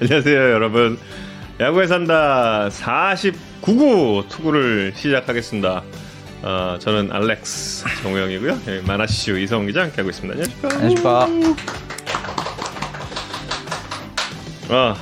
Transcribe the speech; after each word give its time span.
안녕하세요, 0.00 0.36
여러분. 0.52 0.98
야구에 1.58 1.86
산다 1.86 2.68
49구 2.70 4.28
투구를 4.28 4.92
시작하겠습니다. 4.94 5.82
어, 6.42 6.76
저는 6.78 7.10
알렉스 7.12 7.84
정우영이고요. 8.02 8.58
예, 8.68 8.80
마나시슈 8.86 9.38
이성 9.38 9.64
기자 9.66 9.82
함께하고 9.82 10.10
있습니다. 10.10 10.44
안녕하십니까. 10.68 11.28
아, 14.68 14.96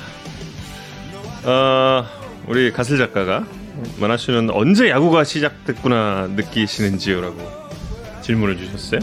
어, 1.43 2.05
우리 2.47 2.71
가슬 2.71 2.97
작가가 2.97 3.45
마나슈는 3.99 4.49
언제 4.51 4.89
야구가 4.89 5.25
시작됐구나 5.25 6.29
느끼시는지요 6.37 7.19
라고 7.19 7.37
질문을 8.21 8.57
주셨어요. 8.57 9.01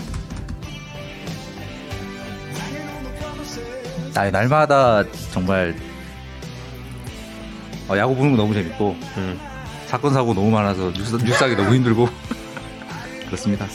아, 4.15 4.31
날마다 4.31 5.05
정말 5.33 5.75
어, 7.89 7.97
야구 7.97 8.15
보는 8.15 8.33
거 8.33 8.37
너무 8.39 8.55
재밌고 8.55 8.97
음. 9.17 9.41
사건 9.87 10.15
사고 10.15 10.33
너무 10.35 10.51
많아서 10.51 10.93
뉴스, 10.93 11.17
뉴스하기 11.17 11.57
너무 11.57 11.75
힘들고 11.75 12.09
그렇습니다. 13.27 13.67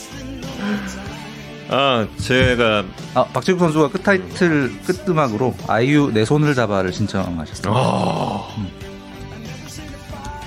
아, 1.69 2.07
제가 2.17 2.85
아, 3.13 3.25
박재국 3.25 3.59
선수가 3.59 3.89
끝 3.89 4.03
타이틀 4.03 4.71
끝음악으로 4.83 5.53
아이유 5.67 6.11
내 6.13 6.23
손을 6.25 6.55
잡아를 6.55 6.93
신청하셨어요. 6.93 7.73
아. 7.75 8.47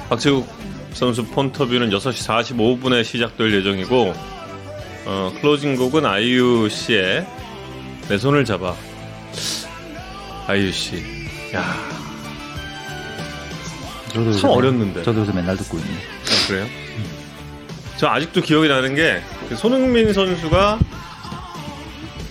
박재욱 0.08 0.48
선수 0.92 1.24
폰터뷰는 1.26 1.90
6시 1.90 2.56
45분에 2.56 3.04
시작될 3.04 3.54
예정이고 3.54 4.12
어, 5.06 5.32
클로징 5.40 5.76
곡은 5.76 6.04
아이유 6.04 6.68
씨의 6.68 7.26
내 8.08 8.18
손을 8.18 8.44
잡아 8.44 8.74
아이유 10.46 10.72
씨. 10.72 10.96
야, 11.54 11.64
저도 14.12 14.32
참 14.32 14.50
어렸는데. 14.50 15.02
저도 15.02 15.20
요새 15.20 15.32
맨날 15.32 15.56
듣고 15.56 15.78
있는데. 15.78 16.00
아, 16.00 16.46
그래요? 16.48 16.66
저 17.96 18.08
아직도 18.08 18.40
기억이 18.40 18.68
나는 18.68 18.94
게그 18.94 19.56
손흥민 19.56 20.12
선수가 20.12 20.78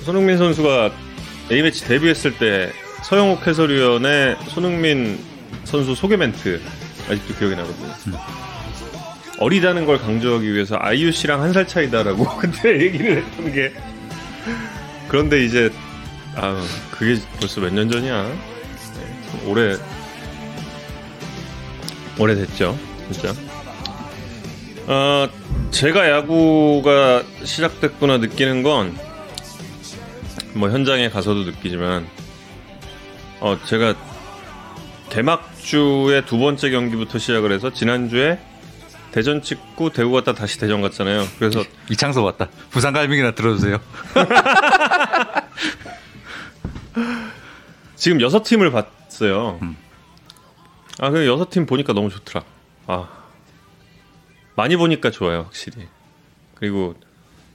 손흥민 0.04 0.38
선수가 0.38 0.92
A매치 1.52 1.86
데뷔했을 1.86 2.38
때 2.38 2.72
서형욱 3.04 3.46
해설위원의 3.46 4.38
손흥민 4.48 5.20
선수 5.66 5.94
소개 5.96 6.18
멘트 6.18 6.60
아직도 7.10 7.36
기억이 7.36 7.56
나거든요. 7.56 7.94
어리다는 9.40 9.86
걸 9.86 10.00
강조하기 10.00 10.52
위해서 10.54 10.76
아이유 10.80 11.12
씨랑 11.12 11.42
한 11.42 11.54
살 11.54 11.66
차이다라고 11.68 12.26
그때 12.38 12.82
얘기를 12.82 13.18
했던 13.24 13.54
게 13.54 13.72
그런데 15.08 15.44
이제 15.46 15.72
아 16.36 16.60
그게 16.92 17.20
벌써 17.40 17.62
몇 17.62 17.72
년 17.74 17.90
전이야. 17.90 18.24
네, 18.24 19.22
참 19.32 19.48
오래 19.50 19.76
오래됐죠, 22.20 22.78
진짜. 23.12 23.34
어, 24.88 25.30
제가 25.72 26.10
야구가 26.10 27.24
시작됐구나 27.44 28.18
느끼는 28.18 28.64
건, 28.64 28.98
뭐, 30.54 30.70
현장에 30.70 31.10
가서도 31.10 31.44
느끼지만, 31.44 32.08
어, 33.40 33.58
제가 33.66 33.96
개막주의 35.10 36.26
두 36.26 36.38
번째 36.38 36.70
경기부터 36.72 37.20
시작을 37.20 37.54
해서, 37.54 37.72
지난주에 37.72 38.40
대전 39.12 39.42
찍고 39.42 39.92
대구 39.92 40.12
갔다 40.12 40.34
다시 40.34 40.60
대전 40.60 40.82
갔잖아요. 40.82 41.26
그래서, 41.40 41.64
이창섭 41.90 42.26
왔다. 42.26 42.50
부산 42.70 42.94
갈비기나 42.94 43.32
들어주세요. 43.32 43.80
지금 47.96 48.22
여섯 48.22 48.44
팀을 48.44 48.72
봤어요. 48.72 49.60
아, 51.00 51.10
그 51.10 51.26
여섯 51.26 51.50
팀 51.50 51.66
보니까 51.66 51.94
너무 51.94 52.10
좋더라. 52.10 52.44
아. 52.88 53.08
많이 54.56 54.76
보니까 54.76 55.12
좋아요, 55.12 55.44
확실히. 55.44 55.88
그리고 56.56 56.96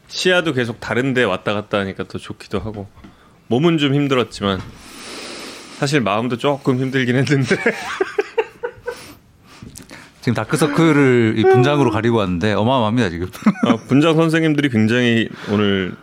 시야도 0.09 0.55
계속 0.55 0.81
다른데 0.81 1.25
왔다 1.25 1.53
갔다 1.53 1.78
하니까 1.78 2.04
더 2.04 2.19
좋기도 2.19 2.59
하고. 2.59 2.88
몸은 3.49 3.77
좀 3.78 3.94
힘들었지만 3.94 4.60
사실 5.78 6.00
마음도 6.00 6.38
조금 6.38 6.78
힘들긴 6.78 7.16
했는데. 7.16 7.56
지금 10.22 10.33
다크서클을 10.34 11.34
이 11.37 11.43
분장으로 11.43 11.91
가리고 11.91 12.16
왔는데 12.16 12.54
어마어마합니다 12.54 13.10
지금. 13.10 13.28
아, 13.66 13.77
분장 13.88 14.16
선생님들이 14.16 14.71
굉장히 14.71 15.28
오늘 15.50 15.94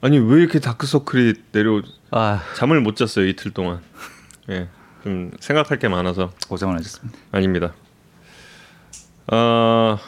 아니 0.00 0.18
왜 0.18 0.40
이렇게 0.40 0.58
다크서클이 0.58 1.34
내려 1.52 1.80
아 2.10 2.42
잠을 2.56 2.80
못 2.80 2.96
잤어요 2.96 3.24
이틀 3.28 3.52
동안. 3.52 3.80
예, 4.50 4.68
좀 5.02 5.30
생각할 5.40 5.78
게 5.78 5.88
많아서 5.88 6.32
고생 6.48 6.68
많으셨습니다. 6.70 7.18
아닙니다. 7.32 7.74
어, 9.28 9.98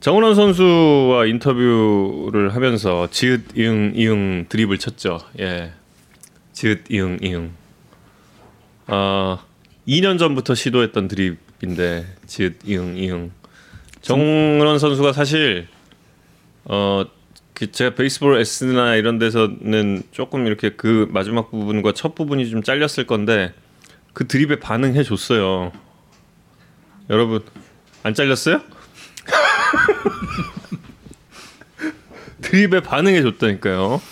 정은원 0.00 0.34
선수와 0.34 1.26
인터뷰를 1.26 2.54
하면서 2.54 3.08
지읒 3.10 3.56
이응 3.56 3.92
이응 3.94 4.46
드립을 4.48 4.78
쳤죠. 4.78 5.18
예, 5.40 5.72
지읒 6.52 6.90
이응 6.90 7.18
이응. 7.22 7.52
어, 8.88 9.38
2년 9.88 10.18
전부터 10.18 10.54
시도했던 10.54 11.08
드립인데 11.08 12.06
지읒 12.26 12.58
이응 12.66 12.96
이응. 12.96 13.32
정은원 14.02 14.78
선수가 14.78 15.12
사실 15.12 15.68
어. 16.64 17.04
그 17.56 17.72
제가 17.72 17.94
베이스볼 17.94 18.38
S나 18.38 18.96
이런 18.96 19.18
데서는 19.18 20.02
조금 20.12 20.46
이렇게 20.46 20.74
그 20.76 21.08
마지막 21.10 21.50
부분과 21.50 21.92
첫 21.92 22.14
부분이 22.14 22.50
좀 22.50 22.62
잘렸을 22.62 23.06
건데 23.06 23.54
그 24.12 24.28
드립에 24.28 24.60
반응해 24.60 25.02
줬어요. 25.02 25.72
여러분 27.08 27.42
안 28.02 28.12
잘렸어요? 28.12 28.60
드립에 32.42 32.80
반응해 32.80 33.22
줬다니까요. 33.22 34.02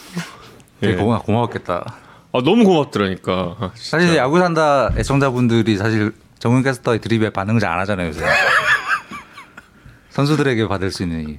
되게 0.80 0.94
예. 0.94 0.96
고마, 0.96 1.18
고마웠겠다. 1.18 1.96
아 2.32 2.40
너무 2.42 2.64
고맙더라니까. 2.64 3.56
아. 3.60 3.72
사실 3.74 4.16
야구 4.16 4.38
산다 4.38 4.90
애청자분들이 4.96 5.76
사실 5.76 6.14
정훈 6.38 6.62
캐스터의 6.62 7.02
드립에 7.02 7.28
반응을 7.28 7.60
잘 7.60 7.72
안 7.72 7.80
하잖아요 7.80 8.08
요새. 8.08 8.24
선수들에게 10.08 10.66
받을 10.66 10.90
수 10.90 11.02
있는 11.02 11.28
이 11.28 11.38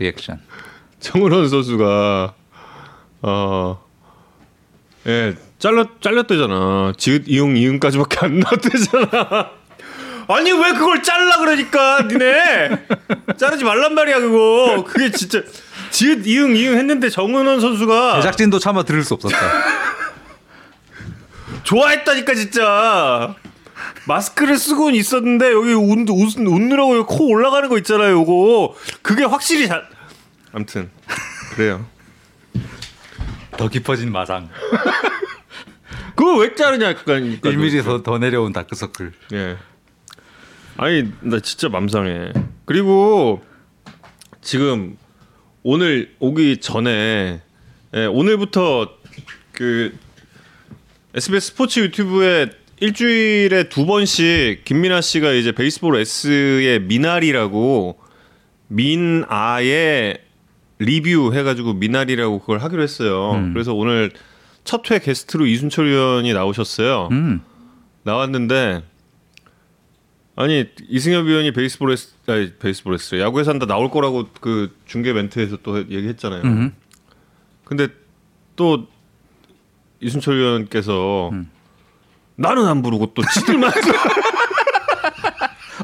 리액션. 0.00 0.40
정은원 1.04 1.50
선수가 1.50 2.34
어. 3.22 3.84
예, 5.06 5.34
잘렸 5.58 6.00
잘렸대잖아. 6.00 6.94
지읒 6.96 7.24
이응 7.28 7.56
이응까지밖에 7.58 8.16
안 8.22 8.40
나왔대잖아. 8.40 9.50
아니 10.28 10.50
왜 10.52 10.72
그걸 10.72 11.02
잘라 11.02 11.36
그러니까 11.36 12.00
니네 12.08 12.86
자르지 13.36 13.64
말란 13.64 13.94
말이야 13.94 14.20
그거. 14.20 14.82
그게 14.86 15.10
진짜 15.10 15.42
지읒 15.90 16.26
이응 16.26 16.56
이응 16.56 16.78
했는데 16.78 17.10
정은원 17.10 17.60
선수가 17.60 18.16
제작진도 18.22 18.58
차마 18.58 18.82
들을 18.82 19.04
수 19.04 19.12
없었다. 19.12 19.36
좋아했다니까 21.64 22.34
진짜. 22.34 23.34
마스크를 24.06 24.56
쓰고는 24.56 24.94
있었는데 24.94 25.52
여기 25.52 25.72
웃, 25.74 26.08
웃, 26.08 26.38
웃느라고 26.38 26.96
여기 26.98 27.06
코 27.06 27.26
올라가는 27.26 27.68
거 27.68 27.76
있잖아요. 27.78 28.12
요거 28.12 28.74
그게 29.02 29.24
확실히 29.24 29.68
잘. 29.68 29.93
아무튼 30.54 30.88
그래요. 31.54 31.84
더 33.56 33.68
깊어진 33.68 34.12
마상. 34.12 34.48
그거 36.14 36.36
왜 36.36 36.54
자르냐 36.54 36.94
그러니까 36.94 37.50
1mm 37.50 37.84
더, 37.84 38.02
더 38.04 38.18
내려온 38.18 38.52
다크서클. 38.52 39.12
예. 39.32 39.56
아니 40.76 41.12
나 41.22 41.40
진짜 41.40 41.68
맘상해. 41.68 42.32
그리고 42.66 43.44
지금 44.42 44.96
오늘 45.64 46.14
오기 46.20 46.58
전에 46.58 47.42
예, 47.96 48.06
오늘부터 48.06 48.96
그 49.52 49.96
SBS 51.14 51.48
스포츠 51.48 51.80
유튜브에 51.80 52.50
일주일에 52.78 53.68
두 53.68 53.86
번씩 53.86 54.64
김민아 54.64 55.00
씨가 55.00 55.32
이제 55.32 55.50
베이스볼 55.50 55.96
S의 55.96 56.80
미나리라고 56.80 57.98
민아의 58.68 60.23
리뷰 60.78 61.32
해가지고 61.34 61.74
미나리라고 61.74 62.40
그걸 62.40 62.58
하기로 62.58 62.82
했어요. 62.82 63.32
그래서 63.52 63.74
오늘 63.74 64.10
첫 64.64 64.90
회 64.90 64.98
게스트로 64.98 65.46
이순철 65.46 65.86
의원이 65.86 66.32
나오셨어요. 66.32 67.08
음. 67.12 67.42
나왔는데 68.02 68.82
아니 70.36 70.66
이승엽 70.88 71.26
위원이 71.26 71.52
베이스볼 71.52 71.92
S 71.92 72.14
아니 72.26 72.52
베이스볼 72.58 72.94
S 72.94 73.18
야구에 73.20 73.44
산다 73.44 73.66
나올 73.66 73.90
거라고 73.90 74.28
그 74.40 74.74
중계 74.86 75.12
멘트에서 75.12 75.58
또 75.62 75.78
얘기했잖아요. 75.78 76.42
음. 76.42 76.74
근데 77.64 77.88
또 78.56 78.86
이순철 80.00 80.36
위원께서 80.38 81.30
나는 82.36 82.66
안 82.66 82.82
부르고 82.82 83.12
또 83.14 83.22
지들만 83.32 83.70
아, 83.70 83.74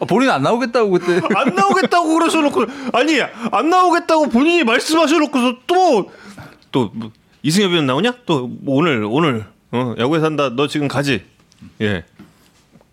본인 0.09 0.31
안 0.31 0.43
나오겠다고 0.43 0.91
그때. 0.91 1.21
안 1.35 1.55
나오겠다고 1.55 2.15
그러셔 2.15 2.41
놓고 2.41 2.67
아니 2.93 3.21
안 3.21 3.71
나오겠다고 3.71 4.29
본인이 4.29 4.65
말씀하셔 4.65 5.19
놓고서 5.19 5.57
또또 5.67 6.91
뭐, 6.93 7.11
이승엽 7.43 7.73
위원 7.73 7.87
나오냐? 7.87 8.15
또뭐 8.27 8.61
오늘 8.67 9.05
오늘 9.09 9.47
어, 9.73 9.95
야구에 9.99 10.21
산다 10.21 10.51
너 10.51 10.67
지금 10.67 10.89
가지 10.89 11.25
예. 11.81 12.05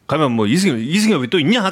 가면 0.07 0.31
뭐 0.31 0.48
이승엽 0.48 0.80
이승엽이 0.80 1.30
또 1.30 1.39
있냐? 1.39 1.71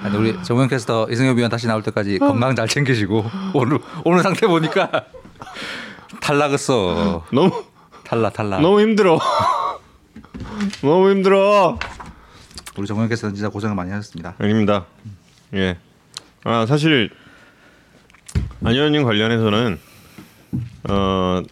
아니 0.00 0.16
우리 0.16 0.42
정우영 0.42 0.68
캐스터 0.68 1.08
이승엽 1.10 1.36
위원 1.36 1.50
다시 1.50 1.66
나올 1.66 1.82
때까지 1.82 2.18
건강 2.18 2.54
잘 2.54 2.68
챙기시고 2.68 3.24
오늘 3.54 3.78
오늘 4.04 4.22
상태 4.22 4.46
보니까 4.46 4.90
탈락했어. 6.20 7.24
너무 7.32 7.64
탈락 8.04 8.32
탈락. 8.32 8.60
너무 8.60 8.80
힘들어. 8.80 9.18
너무 10.82 11.10
힘들어. 11.10 11.78
우리 12.76 13.08
캐스터 13.08 13.32
진짜 13.32 13.48
고생을 13.48 13.74
많이 13.74 13.90
하셨습니다. 13.90 14.34
아닙니다. 14.38 14.86
예. 15.54 15.78
아 16.44 16.66
사실 16.66 17.10
안현님 18.62 19.04
관련해서는 19.04 19.78
어. 20.88 21.42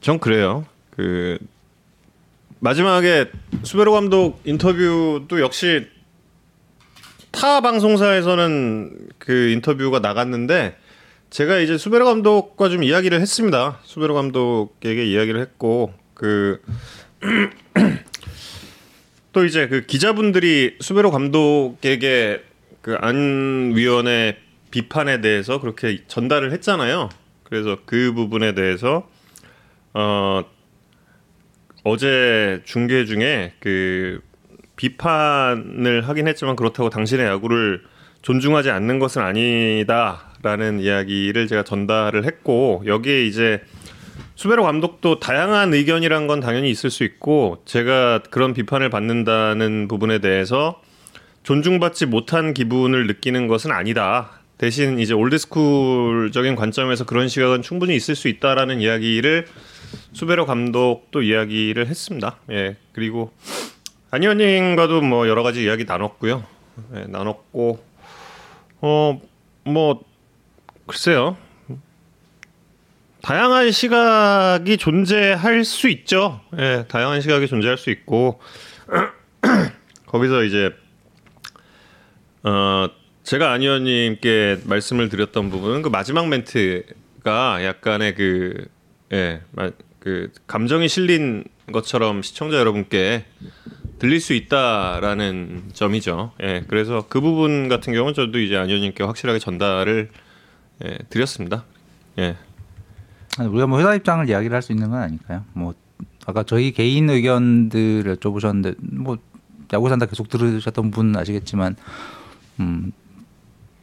전 0.00 0.18
그래요. 0.18 0.64
그 0.96 1.38
마지막에 2.60 3.30
수베로 3.62 3.92
감독 3.92 4.40
인터뷰도 4.44 5.40
역시 5.40 5.86
타 7.30 7.60
방송사에서는 7.60 9.08
그 9.18 9.50
인터뷰가 9.50 10.00
나갔는데 10.00 10.76
제가 11.30 11.58
이제 11.58 11.78
수베로 11.78 12.04
감독과 12.06 12.68
좀 12.70 12.82
이야기를 12.82 13.20
했습니다. 13.20 13.78
수베로 13.84 14.14
감독에게 14.14 15.06
이야기를 15.06 15.40
했고 15.40 15.92
그 16.20 16.60
또 19.32 19.46
이제 19.46 19.68
그 19.68 19.86
기자분들이 19.86 20.76
수베로 20.80 21.10
감독에게 21.10 22.42
그 22.82 22.96
안 23.00 23.72
위원의 23.74 24.36
비판에 24.70 25.20
대해서 25.20 25.60
그렇게 25.60 26.02
전달을 26.06 26.52
했잖아요. 26.52 27.08
그래서 27.44 27.78
그 27.86 28.12
부분에 28.12 28.54
대해서 28.54 29.08
어 29.94 30.44
어제 31.84 32.60
중계 32.64 33.04
중에 33.06 33.54
그 33.60 34.20
비판을 34.76 36.08
하긴 36.08 36.28
했지만 36.28 36.56
그렇다고 36.56 36.90
당신의 36.90 37.26
야구를 37.26 37.82
존중하지 38.22 38.70
않는 38.70 38.98
것은 38.98 39.22
아니다라는 39.22 40.80
이야기를 40.80 41.48
제가 41.48 41.64
전달을 41.64 42.24
했고 42.24 42.82
여기에 42.86 43.24
이제 43.24 43.62
수베로 44.40 44.62
감독도 44.62 45.20
다양한 45.20 45.74
의견이란 45.74 46.26
건 46.26 46.40
당연히 46.40 46.70
있을 46.70 46.88
수 46.88 47.04
있고 47.04 47.60
제가 47.66 48.20
그런 48.30 48.54
비판을 48.54 48.88
받는다는 48.88 49.86
부분에 49.86 50.20
대해서 50.20 50.80
존중받지 51.42 52.06
못한 52.06 52.54
기분을 52.54 53.06
느끼는 53.06 53.48
것은 53.48 53.70
아니다. 53.70 54.30
대신 54.56 54.98
이제 54.98 55.12
올드스쿨적인 55.12 56.56
관점에서 56.56 57.04
그런 57.04 57.28
시각은 57.28 57.60
충분히 57.60 57.94
있을 57.94 58.14
수 58.14 58.28
있다라는 58.28 58.80
이야기를 58.80 59.46
수베로 60.14 60.46
감독도 60.46 61.20
이야기를 61.20 61.88
했습니다. 61.88 62.38
예. 62.50 62.76
그리고 62.94 63.32
안현님과도 64.10 65.02
뭐 65.02 65.28
여러 65.28 65.42
가지 65.42 65.64
이야기 65.64 65.84
나눴고요. 65.84 66.44
예, 66.96 67.04
나눴고 67.08 67.84
어 68.80 69.20
뭐 69.64 70.02
글쎄요. 70.86 71.36
다양한 73.22 73.70
시각이 73.70 74.76
존재할 74.76 75.64
수 75.64 75.88
있죠. 75.88 76.40
예, 76.58 76.84
다양한 76.88 77.20
시각이 77.20 77.46
존재할 77.46 77.76
수 77.76 77.90
있고 77.90 78.40
거기서 80.06 80.44
이제 80.44 80.74
어 82.42 82.88
제가 83.22 83.52
안 83.52 83.60
의원님께 83.60 84.60
말씀을 84.64 85.08
드렸던 85.08 85.50
부분은 85.50 85.82
그 85.82 85.88
마지막 85.88 86.28
멘트가 86.28 87.64
약간의 87.64 88.14
그 88.14 88.66
예, 89.12 89.42
그 89.98 90.32
감정이 90.46 90.88
실린 90.88 91.44
것처럼 91.72 92.22
시청자 92.22 92.56
여러분께 92.58 93.26
들릴 93.98 94.20
수 94.20 94.32
있다라는 94.32 95.70
점이죠. 95.74 96.32
예, 96.42 96.64
그래서 96.66 97.04
그 97.08 97.20
부분 97.20 97.68
같은 97.68 97.92
경우는 97.92 98.14
저도 98.14 98.38
이제 98.38 98.56
안 98.56 98.68
의원님께 98.68 99.04
확실하게 99.04 99.38
전달을 99.38 100.10
예, 100.84 100.98
드렸습니다. 101.10 101.64
예. 102.18 102.36
우리가 103.48 103.66
뭐 103.66 103.78
회사 103.78 103.94
입장을 103.94 104.28
이야기를 104.28 104.54
할 104.54 104.62
수 104.62 104.72
있는 104.72 104.90
건 104.90 105.02
아니까요. 105.02 105.44
뭐 105.54 105.74
아까 106.26 106.42
저희 106.42 106.72
개인 106.72 107.08
의견들을 107.10 108.16
여쭤보셨는데 108.16 108.76
뭐 108.80 109.18
야구 109.72 109.88
산다 109.88 110.06
계속 110.06 110.28
들으셨던 110.28 110.90
분 110.90 111.16
아시겠지만 111.16 111.76
음. 112.60 112.92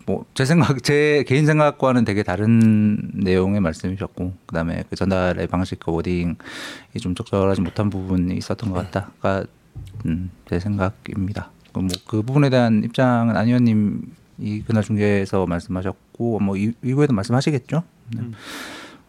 뭐 0.06 0.24
제 0.34 0.46
생각 0.46 0.82
제 0.84 1.26
개인 1.28 1.46
생각과는 1.46 2.06
되게 2.06 2.24
다른 2.24 3.12
내용의 3.14 3.60
말씀이셨고 3.60 4.34
그다음에 4.46 4.84
그 4.90 4.96
전달의 4.96 5.48
방식 5.48 5.80
그 5.80 5.92
워딩이 5.92 6.36
좀 7.02 7.14
적절하지 7.14 7.60
못한 7.62 7.90
부분이 7.90 8.36
있었던 8.38 8.72
것 8.72 8.90
같다가 8.92 9.44
음, 10.06 10.32
제 10.50 10.60
생각입니다. 10.60 11.52
뭐그 11.74 11.90
그 12.08 12.22
부분에 12.22 12.50
대한 12.50 12.84
입장은 12.86 13.36
안 13.36 13.48
의원님이 13.48 14.62
그날 14.66 14.82
중계에서 14.84 15.46
말씀하셨고 15.46 16.40
뭐 16.40 16.56
이, 16.56 16.72
이후에도 16.84 17.14
말씀하시겠죠. 17.14 17.84
네. 18.16 18.22
음. 18.22 18.34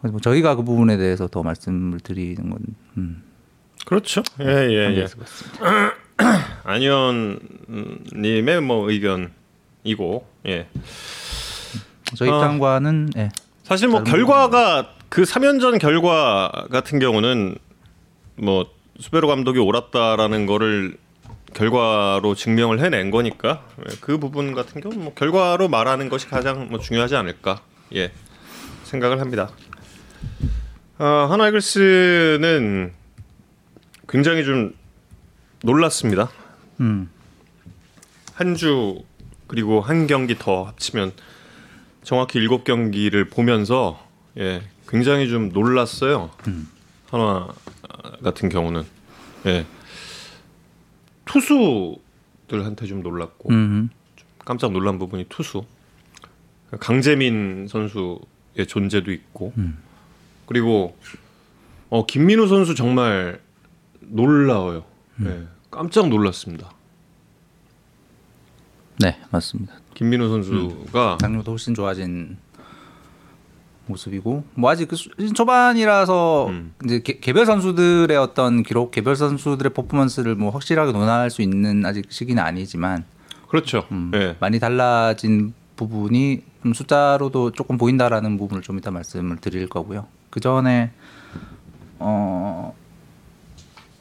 그래서 0.01 0.11
뭐 0.13 0.21
저희가 0.21 0.55
그 0.55 0.63
부분에 0.63 0.97
대해서 0.97 1.27
더 1.27 1.43
말씀을 1.43 1.99
드리는 1.99 2.49
건 2.49 2.59
음. 2.97 3.23
그렇죠. 3.85 4.21
예 4.39 4.45
예 4.45 4.95
예. 4.95 4.97
예. 4.97 5.07
안현님의 6.63 8.61
뭐 8.61 8.89
의견이고 8.91 10.27
예. 10.47 10.67
저희 12.15 12.29
입장과는 12.29 13.09
어, 13.15 13.19
예. 13.19 13.29
사실 13.63 13.87
뭐 13.87 14.03
결과가 14.03 14.95
그 15.09 15.23
3연전 15.23 15.79
결과 15.79 16.51
같은 16.71 16.99
경우는 16.99 17.55
뭐 18.35 18.67
수베로 18.99 19.27
감독이 19.27 19.59
옳았다라는 19.59 20.45
거를 20.45 20.97
결과로 21.53 22.35
증명을 22.35 22.79
해낸 22.79 23.09
거니까 23.11 23.63
예, 23.79 23.95
그 24.01 24.17
부분 24.19 24.53
같은 24.53 24.81
경우 24.81 24.95
뭐 24.95 25.13
결과로 25.13 25.67
말하는 25.67 26.09
것이 26.09 26.27
가장 26.27 26.67
뭐 26.69 26.79
중요하지 26.79 27.15
않을까 27.15 27.61
예 27.95 28.11
생각을 28.83 29.19
합니다. 29.19 29.49
어, 30.97 31.27
하나 31.29 31.47
이글스는 31.47 32.93
굉장히 34.07 34.43
좀 34.43 34.73
놀랐습니다. 35.63 36.29
음. 36.79 37.09
한주 38.33 39.03
그리고 39.47 39.81
한 39.81 40.07
경기 40.07 40.37
더 40.37 40.63
합치면 40.63 41.13
정확히 42.03 42.39
일곱 42.39 42.63
경기를 42.63 43.29
보면서 43.29 44.05
예 44.37 44.61
굉장히 44.87 45.29
좀 45.29 45.49
놀랐어요. 45.49 46.31
음. 46.47 46.67
하나 47.09 47.47
같은 48.23 48.49
경우는 48.49 48.83
예 49.45 49.65
투수들한테 51.25 52.87
좀 52.87 53.03
놀랐고 53.03 53.49
음. 53.49 53.89
좀 54.15 54.27
깜짝 54.39 54.71
놀란 54.71 54.97
부분이 54.97 55.25
투수 55.29 55.65
강재민 56.79 57.67
선수의 57.67 58.65
존재도 58.67 59.11
있고 59.11 59.53
음. 59.57 59.77
그리고 60.49 60.97
어 61.89 62.07
김민우 62.07 62.47
선수 62.47 62.73
정말 62.73 63.39
놀라워요. 63.99 64.83
음. 65.19 65.23
네, 65.23 65.47
깜짝 65.69 66.09
놀랐습니다. 66.09 66.71
네, 68.99 69.19
맞습니다. 69.29 69.75
김민우 69.93 70.27
선수가 70.27 71.13
음. 71.13 71.17
작년보다 71.19 71.51
훨씬 71.51 71.75
좋아진 71.75 72.37
모습이고 73.85 74.43
뭐 74.55 74.71
아직 74.71 74.87
그 74.87 74.95
초반이라서 75.33 76.47
음. 76.47 76.73
이제 76.83 76.99
개, 76.99 77.31
별 77.31 77.45
선수들의 77.45 78.17
어떤 78.17 78.63
기록, 78.63 78.89
개별 78.89 79.15
선수들의 79.15 79.71
퍼포먼스를 79.73 80.33
뭐 80.33 80.49
확실하게 80.49 80.93
논할 80.93 81.29
수 81.29 81.43
있는 81.43 81.85
아직 81.85 82.11
시기는 82.11 82.41
아니지만 82.41 83.05
그렇죠. 83.49 83.85
음, 83.91 84.09
네. 84.11 84.35
많이 84.39 84.59
달라진 84.59 85.53
부분이 85.75 86.41
좀 86.63 86.73
숫자로도 86.73 87.51
조금 87.51 87.77
보인다라는 87.77 88.37
부분을 88.39 88.63
좀 88.63 88.79
이따 88.79 88.89
말씀을 88.89 89.37
드릴 89.37 89.69
거고요. 89.69 90.07
그 90.29 90.39
전에 90.39 90.91
어 91.99 92.73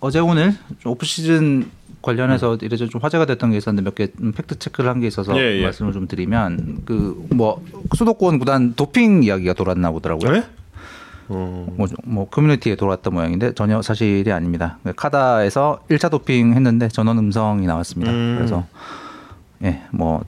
어제 0.01 0.19
오늘 0.21 0.55
오프 0.85 1.05
시즌 1.07 1.71
관련해서 2.03 2.53
음. 2.55 2.59
이래저래 2.63 2.89
좀 2.89 3.01
화제가 3.03 3.27
됐던 3.27 3.51
게 3.51 3.57
있었는데 3.57 3.83
몇 3.83 3.95
개 3.97 4.07
팩트 4.13 4.59
체크를 4.59 4.89
한 4.91 5.01
게 5.01 5.07
있어서 5.09 5.37
예, 5.37 5.59
예. 5.59 5.63
말씀을 5.63 5.93
좀 5.93 6.07
드리면 6.07 6.83
그 6.85 7.27
뭐 7.35 7.63
수도권 7.97 8.39
구단 8.39 8.75
도핑 8.75 9.23
이야기가 9.25 9.55
돌았나 9.55 9.91
보더라고요. 9.91 10.33
네? 10.33 10.45
어... 11.31 11.67
뭐, 11.77 11.87
뭐 12.05 12.29
커뮤니티에 12.29 12.75
돌았던 12.77 13.13
모양인데 13.13 13.53
전혀 13.55 13.83
사실이 13.83 14.31
아닙니다. 14.33 14.79
KADA에서 14.97 15.81
1차 15.91 16.11
도핑 16.11 16.55
했는데 16.55 16.89
전원 16.89 17.19
음성이 17.19 17.67
나왔습니다. 17.67 18.13
음... 18.13 18.37
그래서 18.39 18.65
예, 19.65 19.83
뭐 19.91 20.25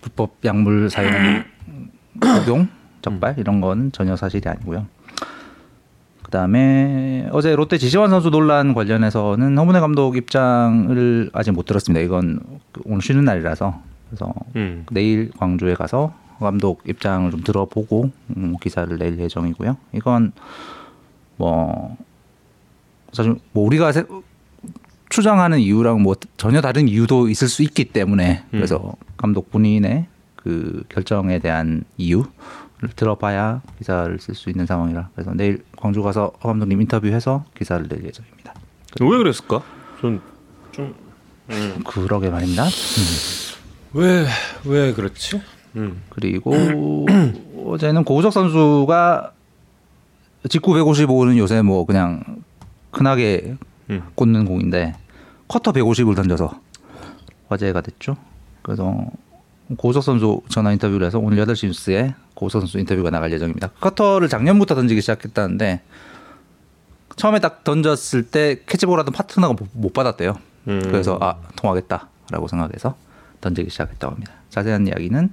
불법 0.00 0.34
약물 0.44 0.88
사용 0.90 1.44
적용 2.22 2.68
적발 3.02 3.38
이런 3.38 3.60
건 3.60 3.90
전혀 3.92 4.16
사실이 4.16 4.48
아니고요. 4.48 4.86
그다음에 6.28 7.28
어제 7.32 7.56
롯데 7.56 7.78
지시환 7.78 8.10
선수 8.10 8.28
논란 8.30 8.74
관련해서는 8.74 9.56
허문회 9.56 9.80
감독 9.80 10.16
입장을 10.16 11.30
아직 11.32 11.52
못 11.52 11.64
들었습니다. 11.64 12.04
이건 12.04 12.40
오늘 12.84 13.00
쉬는 13.00 13.24
날이라서 13.24 13.80
그래서 14.08 14.34
음. 14.56 14.84
내일 14.90 15.30
광주에 15.38 15.74
가서 15.74 16.12
감독 16.38 16.82
입장을 16.86 17.30
좀 17.30 17.42
들어보고 17.42 18.10
음, 18.36 18.56
기사를 18.60 18.96
낼 18.98 19.18
예정이고요. 19.18 19.76
이건 19.94 20.32
뭐 21.36 21.96
사실 23.12 23.36
뭐 23.52 23.64
우리가 23.64 23.92
세, 23.92 24.04
추정하는 25.08 25.60
이유랑 25.60 26.02
뭐 26.02 26.14
전혀 26.36 26.60
다른 26.60 26.88
이유도 26.88 27.28
있을 27.28 27.48
수 27.48 27.62
있기 27.62 27.86
때문에 27.86 28.44
그래서 28.50 28.94
감독 29.16 29.50
본인의 29.50 30.06
그 30.36 30.84
결정에 30.88 31.38
대한 31.38 31.84
이유를 31.96 32.30
들어봐야 32.96 33.62
기사를 33.78 34.18
쓸 34.20 34.34
수 34.34 34.50
있는 34.50 34.66
상황이라 34.66 35.10
그래서 35.14 35.32
내일 35.34 35.64
광주 35.76 36.02
가서 36.02 36.32
허 36.42 36.48
감독님 36.48 36.80
인터뷰해서 36.82 37.44
기사를 37.56 37.88
낼 37.88 38.04
예정입니다. 38.04 38.54
왜 39.00 39.18
그랬을까? 39.18 39.62
전좀 40.00 40.94
그러게 41.86 42.30
말입니다. 42.30 42.64
왜왜 43.92 44.92
그렇지? 44.94 45.40
음. 45.76 46.02
그리고 46.10 46.54
어제는 47.66 48.04
고우석 48.04 48.32
선수가 48.32 49.32
직구 50.48 50.72
155는 50.74 51.36
요새 51.38 51.62
뭐 51.62 51.84
그냥 51.84 52.22
흔하게 52.92 53.56
음. 53.90 54.02
꽂는 54.14 54.44
공인데 54.44 54.94
커터 55.48 55.72
150을 55.72 56.14
던져서 56.14 56.60
화제가 57.48 57.80
됐죠. 57.80 58.16
그래서 58.62 59.06
고우석 59.76 60.02
선수 60.02 60.42
전화 60.48 60.72
인터뷰를 60.72 61.06
해서 61.06 61.18
오늘 61.18 61.44
8시 61.44 61.66
뉴스에 61.66 62.14
고우석 62.38 62.60
선수 62.62 62.78
인터뷰가 62.78 63.10
나갈 63.10 63.32
예정입니다. 63.32 63.66
커터를 63.80 64.28
작년부터 64.28 64.76
던지기 64.76 65.00
시작했다는데 65.00 65.80
처음에 67.16 67.40
딱 67.40 67.64
던졌을 67.64 68.22
때 68.30 68.60
캐치볼 68.64 68.96
하던 69.00 69.12
파트너가 69.12 69.54
못- 69.54 69.68
못 69.72 69.92
받았대요. 69.92 70.38
음. 70.68 70.80
그래서 70.84 71.18
아 71.20 71.36
통하겠다라고 71.56 72.46
생각해서 72.46 72.96
던지기 73.40 73.70
시작했다고 73.70 74.14
합니다. 74.14 74.34
자세한 74.50 74.86
이야기는 74.86 75.32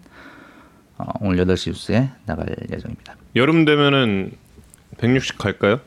어, 0.97 1.05
오늘 1.21 1.45
8시 1.45 1.69
뉴스에 1.69 2.09
나갈 2.25 2.47
예정입니다. 2.71 3.15
여름 3.35 3.65
되면은 3.65 4.31
160 4.97 5.37
갈까요? 5.37 5.81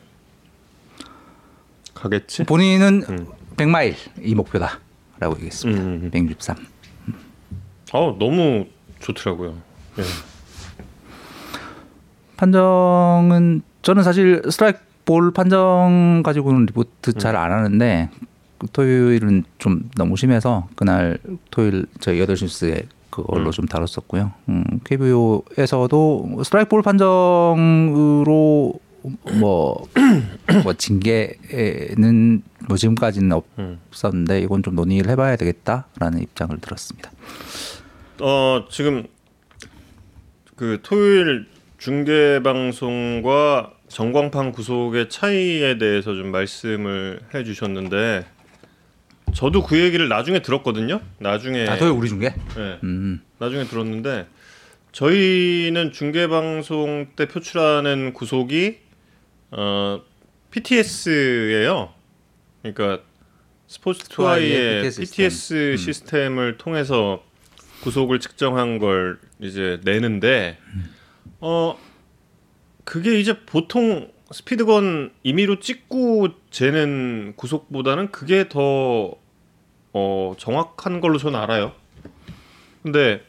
가겠지? 1.95 2.45
본인은 2.45 3.03
음. 3.09 3.27
100마일 3.57 3.95
이 4.21 4.35
목표다라고 4.35 5.35
얘기했습니다. 5.35 5.81
음. 5.81 6.09
163. 6.13 6.55
어 7.91 8.15
너무 8.17 8.67
좋더라고요. 9.01 9.57
예. 9.97 10.03
판정은 12.39 13.61
저는 13.81 14.03
사실 14.03 14.41
스트라이크 14.49 14.79
볼 15.03 15.31
판정 15.33 16.21
가지고는 16.23 16.67
리포트 16.67 17.13
잘 17.13 17.35
안 17.35 17.51
하는데 17.51 18.09
그 18.57 18.67
토요일은 18.71 19.43
좀 19.57 19.89
너무 19.97 20.15
심해서 20.15 20.67
그날 20.75 21.17
토요일 21.51 21.85
저희 21.99 22.19
8시 22.19 22.43
뉴스에 22.43 22.83
그걸로 23.09 23.51
좀 23.51 23.65
다뤘었고요. 23.65 24.31
음, 24.47 24.63
KBO에서도 24.85 26.41
스트라이크 26.43 26.69
볼 26.69 26.81
판정으로 26.81 28.73
뭐, 29.39 29.87
뭐 30.63 30.73
징계는 30.73 32.43
뭐 32.67 32.77
지금까지는 32.77 33.41
음. 33.57 33.79
없었는데 33.89 34.41
이건 34.41 34.63
좀 34.63 34.75
논의를 34.75 35.11
해봐야 35.11 35.35
되겠다라는 35.35 36.21
입장을 36.21 36.57
들었습니다. 36.59 37.11
어 38.21 38.65
지금 38.69 39.07
그 40.55 40.79
토요일 40.83 41.47
중계 41.79 42.41
방송과 42.43 43.71
전광판 43.87 44.51
구속의 44.51 45.07
차이에 45.07 45.77
대해서 45.77 46.13
좀 46.13 46.29
말씀을 46.29 47.21
해주셨는데 47.33 48.25
저도 49.33 49.63
그 49.63 49.79
얘기를 49.79 50.09
나중에 50.09 50.41
들었거든요. 50.41 50.99
나중에 51.19 51.67
아, 51.67 51.77
토요일 51.77 51.97
우리 51.97 52.09
중계? 52.09 52.33
예, 52.57 52.79
음, 52.83 53.21
나중에 53.37 53.63
들었는데 53.63 54.27
저희는 54.91 55.93
중계 55.93 56.27
방송 56.27 57.07
때 57.15 57.27
표출하는 57.27 58.11
구속이 58.13 58.79
어 59.51 60.01
PTS예요. 60.51 61.93
그러니까 62.61 63.03
스포츠 63.67 64.03
투아이의 64.09 64.51
투아이의 64.51 64.81
PTS, 64.83 64.99
PTS 64.99 65.77
시스템을 65.77 66.57
통해서 66.57 67.23
구속을 67.83 68.19
측정한 68.19 68.79
걸 68.79 69.19
이제 69.39 69.79
내는데 69.85 70.57
어 71.41 71.77
그게 72.83 73.19
이제 73.19 73.39
보통 73.45 74.11
스피드건 74.31 75.11
임의로 75.23 75.59
찍고 75.59 76.29
재는 76.51 77.33
구속보다는 77.35 78.11
그게 78.11 78.47
더 78.49 79.13
어, 79.93 80.33
정확한 80.37 81.01
걸로 81.01 81.17
저는 81.17 81.39
알아요. 81.39 81.71
근데 82.83 83.23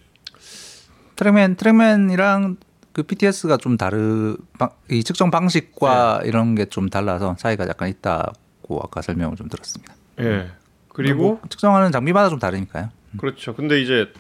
트랙맨 1.16 1.56
트랙맨이랑 1.56 2.56
그 2.92 3.02
PTS가 3.02 3.56
좀 3.56 3.76
다르 3.76 4.36
방- 4.58 4.70
이 4.90 5.02
측정 5.04 5.30
방식과 5.30 6.22
이런 6.24 6.54
게 6.54 6.66
좀 6.66 6.88
달라서 6.88 7.36
차이가 7.38 7.66
약간 7.68 7.88
있다고 7.88 8.80
아까 8.82 9.00
설명을 9.02 9.36
좀 9.36 9.48
들었습니다. 9.48 9.94
예. 10.20 10.50
그리고 10.88 11.22
뭐 11.22 11.40
측정하는 11.48 11.92
장비마다 11.92 12.28
좀 12.28 12.38
다르니까요. 12.38 12.90
그렇죠. 13.18 13.54
근데 13.54 13.80
이제 13.80 14.12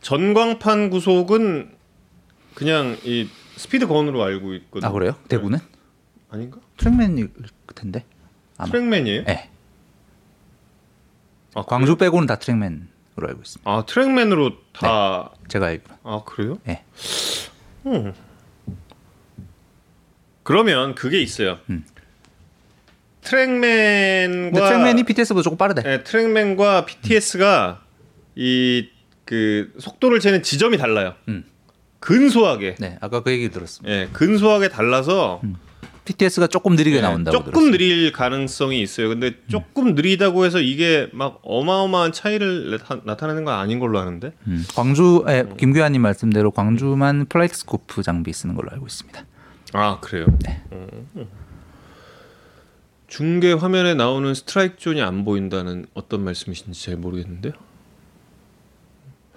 전광판 0.00 0.90
구속은 0.90 1.73
그냥 2.54 2.96
이 3.04 3.28
스피드 3.56 3.86
건으로 3.86 4.22
알고 4.22 4.54
있거든요. 4.54 4.88
아 4.88 4.92
그래요? 4.92 5.16
대구는 5.28 5.58
아닌가? 6.30 6.58
트랙맨일 6.76 7.30
텐데. 7.74 8.04
아마. 8.56 8.70
트랙맨이에요? 8.70 9.24
네. 9.24 9.50
아, 11.54 11.62
광주 11.62 11.96
빼고는 11.96 12.26
다 12.26 12.36
트랙맨으로 12.36 12.86
알고 13.28 13.40
있습니다. 13.42 13.70
아 13.70 13.84
트랙맨으로 13.86 14.52
다. 14.72 15.30
제가 15.48 15.66
알기로. 15.66 15.94
아 16.02 16.22
그래요? 16.24 16.58
네. 16.64 16.84
음. 17.86 18.12
그러면 20.42 20.94
그게 20.94 21.20
있어요. 21.20 21.58
음. 21.70 21.84
트랙맨과 23.22 24.68
트랙맨이 24.68 25.02
PTS보다 25.04 25.42
조금 25.42 25.56
빠르대. 25.56 25.82
네, 25.82 26.02
트랙맨과 26.04 26.84
PTS가 26.84 27.82
이그 28.34 29.74
속도를 29.78 30.20
재는 30.20 30.42
지점이 30.42 30.76
달라요. 30.76 31.14
음. 31.28 31.44
근소하게. 32.04 32.74
네, 32.78 32.98
아까 33.00 33.22
그 33.22 33.30
얘기 33.30 33.48
들었습니다. 33.50 33.94
예, 33.94 34.08
근소하게 34.12 34.68
달라서 34.68 35.40
PTS가 36.04 36.48
조금 36.48 36.76
느리게 36.76 36.98
예, 36.98 37.00
나온다고 37.00 37.38
조금 37.38 37.52
들었어요. 37.52 37.70
느릴 37.70 38.12
가능성이 38.12 38.82
있어요. 38.82 39.08
근데 39.08 39.32
조금 39.48 39.94
느리다고 39.94 40.44
해서 40.44 40.60
이게 40.60 41.08
막 41.12 41.40
어마어마한 41.42 42.12
차이를 42.12 42.78
나타, 43.04 43.26
내는건 43.26 43.54
아닌 43.54 43.78
걸로 43.78 43.98
아는데. 43.98 44.32
음. 44.46 44.64
광주, 44.74 45.24
에, 45.26 45.44
김규환님 45.56 46.02
말씀대로 46.02 46.50
광주만 46.50 47.24
FlightScope 47.26 48.02
장비 48.02 48.34
쓰는 48.34 48.54
걸로 48.54 48.68
알고 48.72 48.86
있습니다. 48.86 49.24
아 49.72 49.98
그래요. 50.00 50.26
네. 50.44 50.62
음. 50.72 51.26
중계 53.06 53.52
화면에 53.52 53.94
나오는 53.94 54.34
스트라이크 54.34 54.76
존이 54.76 55.00
안 55.00 55.24
보인다는 55.24 55.86
어떤 55.94 56.22
말씀이신지 56.22 56.84
잘 56.84 56.96
모르겠는데요. 56.96 57.52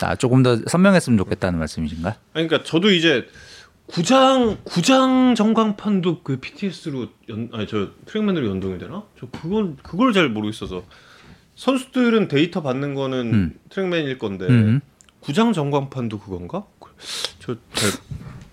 아, 0.01 0.15
조금 0.15 0.43
더 0.43 0.57
선명했으면 0.67 1.17
좋겠다는 1.17 1.59
말씀이신가요? 1.59 2.13
아니, 2.33 2.47
그러니까 2.47 2.67
저도 2.67 2.91
이제 2.91 3.27
구장 3.87 4.57
구장 4.63 5.33
전광판도 5.35 6.21
그 6.23 6.39
PTS로 6.39 7.07
연 7.29 7.49
아니 7.53 7.67
저 7.67 7.89
트랙맨으로 8.05 8.47
연동이 8.47 8.77
되나? 8.77 9.03
저 9.19 9.27
그건 9.27 9.77
그걸 9.81 10.13
잘 10.13 10.29
모르겠어서 10.29 10.83
선수들은 11.55 12.27
데이터 12.27 12.61
받는 12.61 12.93
거는 12.93 13.33
음. 13.33 13.59
트랙맨일 13.69 14.17
건데 14.17 14.45
음. 14.47 14.81
구장 15.21 15.53
전광판도 15.53 16.19
그건가? 16.19 16.65
저 17.39 17.55
잘 17.73 17.89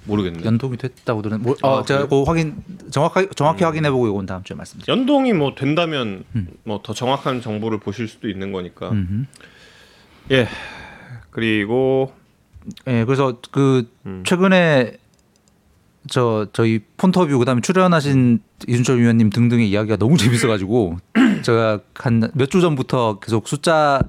모르겠네. 0.07 0.45
연동이 0.45 0.77
됐다고 0.77 1.23
들은. 1.23 1.43
뭐, 1.43 1.57
어, 1.63 1.81
아, 1.81 1.85
제가 1.85 2.09
그 2.09 2.23
확인 2.25 2.63
정확하게 2.91 3.29
정확히 3.35 3.65
음. 3.65 3.67
확인해 3.67 3.91
보고 3.91 4.07
이건 4.07 4.27
다음 4.27 4.43
주에 4.43 4.57
말씀드릴게요. 4.57 4.95
연동이 4.97 5.33
뭐 5.33 5.55
된다면 5.55 6.25
음. 6.35 6.49
뭐더 6.65 6.93
정확한 6.95 7.41
정보를 7.41 7.81
보실 7.81 8.09
수도 8.09 8.29
있는 8.29 8.53
거니까. 8.53 8.91
음. 8.91 9.27
예. 10.31 10.47
그리고 11.35 12.13
예, 12.87 13.05
그래서 13.05 13.39
그 13.51 13.91
음. 14.07 14.23
최근에 14.25 14.97
저 16.09 16.47
저희 16.53 16.81
폰터뷰 16.97 17.39
그다음에 17.39 17.61
출연하신 17.61 18.39
이준철 18.69 19.01
위원님 19.01 19.31
등등의 19.31 19.69
이야기가 19.69 19.97
너무 19.97 20.17
재밌어가지고 20.17 20.99
제가 21.43 21.81
한 21.95 22.21
몇 22.35 22.51
주 22.51 22.61
전부터 22.61 23.19
계속 23.21 23.49
숫자 23.49 24.01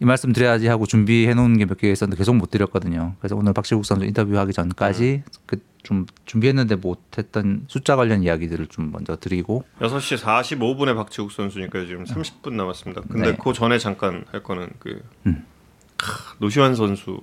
이 0.00 0.04
말씀 0.06 0.32
드려야지 0.32 0.66
하고 0.68 0.86
준비해 0.86 1.34
놓은 1.34 1.58
게 1.58 1.64
몇 1.66 1.76
개 1.78 1.90
있었는데 1.90 2.16
계속 2.18 2.34
못 2.36 2.50
드렸거든요. 2.50 3.14
그래서 3.18 3.36
오늘 3.36 3.52
박시국 3.52 3.84
선수 3.84 4.04
인터뷰하기 4.06 4.52
전까지 4.52 5.22
그좀 5.46 6.06
준비했는데 6.24 6.76
못했던 6.76 7.64
숫자 7.68 7.96
관련 7.96 8.22
이야기들을 8.22 8.66
좀 8.68 8.92
먼저 8.92 9.16
드리고 9.16 9.64
6시 9.80 10.18
45분에 10.18 10.94
박지국 10.94 11.32
선수니까 11.32 11.84
지금 11.86 12.04
30분 12.04 12.52
남았습니다. 12.52 13.02
근데 13.10 13.32
네. 13.32 13.36
그 13.42 13.52
전에 13.52 13.78
잠깐 13.78 14.24
할 14.30 14.42
거는 14.42 14.68
그 14.78 15.02
음. 15.26 15.44
크, 16.00 16.34
노시환 16.38 16.74
선수. 16.74 17.20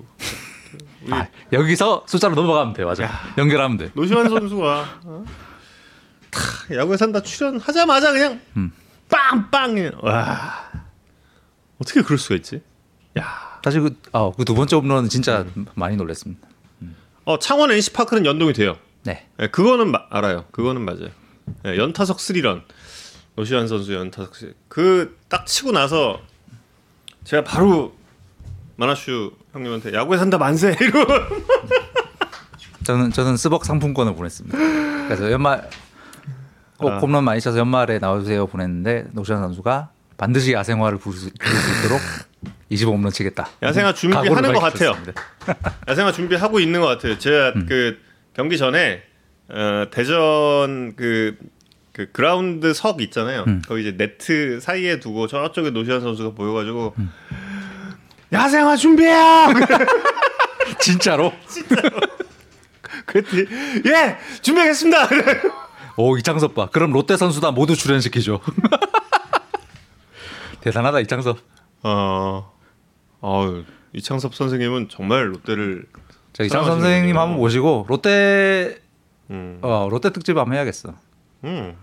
아, 1.10 1.26
여기서 1.52 2.04
숫자로 2.06 2.34
넘어가면 2.34 2.74
돼 2.74 2.84
맞아 2.84 3.08
연결하면 3.38 3.76
돼. 3.78 3.90
노시환 3.94 4.28
선수가 4.28 5.00
어? 5.04 5.24
탁, 6.30 6.42
야구에 6.76 6.96
산다 6.96 7.22
출연하자마자 7.22 8.12
그냥 8.12 8.40
음. 8.56 8.70
빵빵 9.08 9.92
와 10.02 10.70
어떻게 11.78 12.02
그럴 12.02 12.18
수가 12.18 12.34
있지? 12.36 12.62
야, 13.18 13.58
사실 13.64 13.80
그두 14.36 14.54
번째 14.54 14.76
홈런은 14.76 15.08
진짜 15.08 15.46
많이 15.74 15.96
놀랐습니다. 15.96 16.46
어 17.24 17.38
창원 17.38 17.70
NC 17.70 17.92
파크는 17.94 18.26
연동이 18.26 18.52
돼요. 18.52 18.76
네. 19.04 19.26
예, 19.40 19.48
그거는 19.48 19.90
마- 19.90 20.04
알아요. 20.10 20.44
그거는 20.50 20.82
맞아요. 20.84 21.08
예, 21.66 21.76
연타석 21.78 22.20
스리런 22.20 22.62
노시환 23.36 23.68
선수 23.68 23.94
연타석 23.94 24.34
스리 24.36 24.52
그딱 24.68 25.46
치고 25.46 25.72
나서 25.72 26.20
제가 27.24 27.44
바로 27.44 27.96
마나슈 28.78 29.32
형님한테 29.52 29.92
야구에 29.92 30.16
산다 30.18 30.38
만세 30.38 30.74
이러. 30.80 31.04
저는 32.84 33.10
저는 33.10 33.36
스벅 33.36 33.64
상품권을 33.64 34.14
보냈습니다. 34.14 34.56
그래서 34.56 35.32
연말 35.32 35.68
꼭 36.78 36.92
아. 36.92 36.98
홈런 36.98 37.24
많이 37.24 37.40
쳐서 37.40 37.58
연말에 37.58 37.98
나와주세요 37.98 38.46
보냈는데 38.46 39.08
노시환 39.12 39.40
선수가 39.40 39.90
반드시 40.16 40.52
야생화를 40.52 40.98
부를 40.98 41.18
수, 41.18 41.30
부를 41.38 41.56
수 41.56 41.86
있도록 41.86 42.00
25홈런 42.70 43.12
치겠다. 43.12 43.48
야생화 43.62 43.94
준비하는 43.94 44.52
것 44.52 44.60
같아요. 44.60 44.92
야생화 45.88 46.12
준비하고 46.12 46.60
있는 46.60 46.80
것 46.80 46.86
같아요. 46.86 47.18
제가 47.18 47.52
음. 47.56 47.66
그 47.68 47.98
경기 48.32 48.56
전에 48.58 49.02
어, 49.48 49.86
대전 49.90 50.94
그, 50.94 51.36
그 51.92 52.12
그라운드 52.12 52.72
석 52.74 53.02
있잖아요. 53.02 53.44
음. 53.48 53.60
거기 53.66 53.80
이제 53.80 53.96
네트 53.96 54.60
사이에 54.60 55.00
두고 55.00 55.26
저쪽에 55.26 55.70
노시환 55.70 56.00
선수가 56.00 56.36
보여가지고 56.36 56.94
음. 56.98 57.10
야생화 58.32 58.76
준비해요. 58.76 59.46
진짜로? 60.80 61.32
그랬더니 63.06 63.44
예 63.86 64.18
준비하겠습니다. 64.42 65.08
오 65.96 66.16
이창섭 66.18 66.54
봐. 66.54 66.68
그럼 66.70 66.92
롯데 66.92 67.16
선수 67.16 67.40
다 67.40 67.50
모두 67.50 67.74
출연시키죠. 67.74 68.40
대단하다 70.60 71.00
이창섭. 71.00 71.38
어, 71.84 72.52
어 73.20 73.62
이창섭 73.94 74.34
선생님은 74.34 74.88
정말 74.90 75.32
롯데를 75.32 75.86
저 76.32 76.44
이창섭 76.44 76.80
선생님. 76.80 77.16
한번 77.16 77.38
모시고 77.38 77.86
롯데 77.88 78.78
음, 79.30 79.58
어 79.62 79.88
롯데 79.90 80.10
특집 80.12 80.36
한번 80.36 80.54
해야겠어. 80.54 80.94
음, 81.44 81.76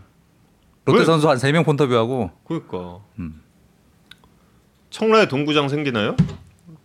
롯데 0.85 0.99
왜? 0.99 1.05
선수 1.05 1.29
한 1.29 1.37
세 1.39 1.51
명 1.51 1.63
폰터뷰하고 1.63 2.31
그러니까 2.47 2.99
음. 3.19 3.41
청라에 4.95 5.27
동구장 5.27 5.67
생기나요? 5.67 6.15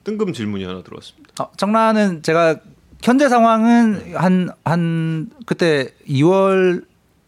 뜬금 0.02 0.32
질문이 0.32 0.64
하나 0.64 0.82
들어왔습니다. 0.82 1.30
어, 1.40 1.48
청라는 1.56 2.24
제가 2.24 2.56
현재 3.00 3.28
상황은 3.28 4.14
한한 4.16 5.30
그때 5.46 5.90
2월 6.08 6.84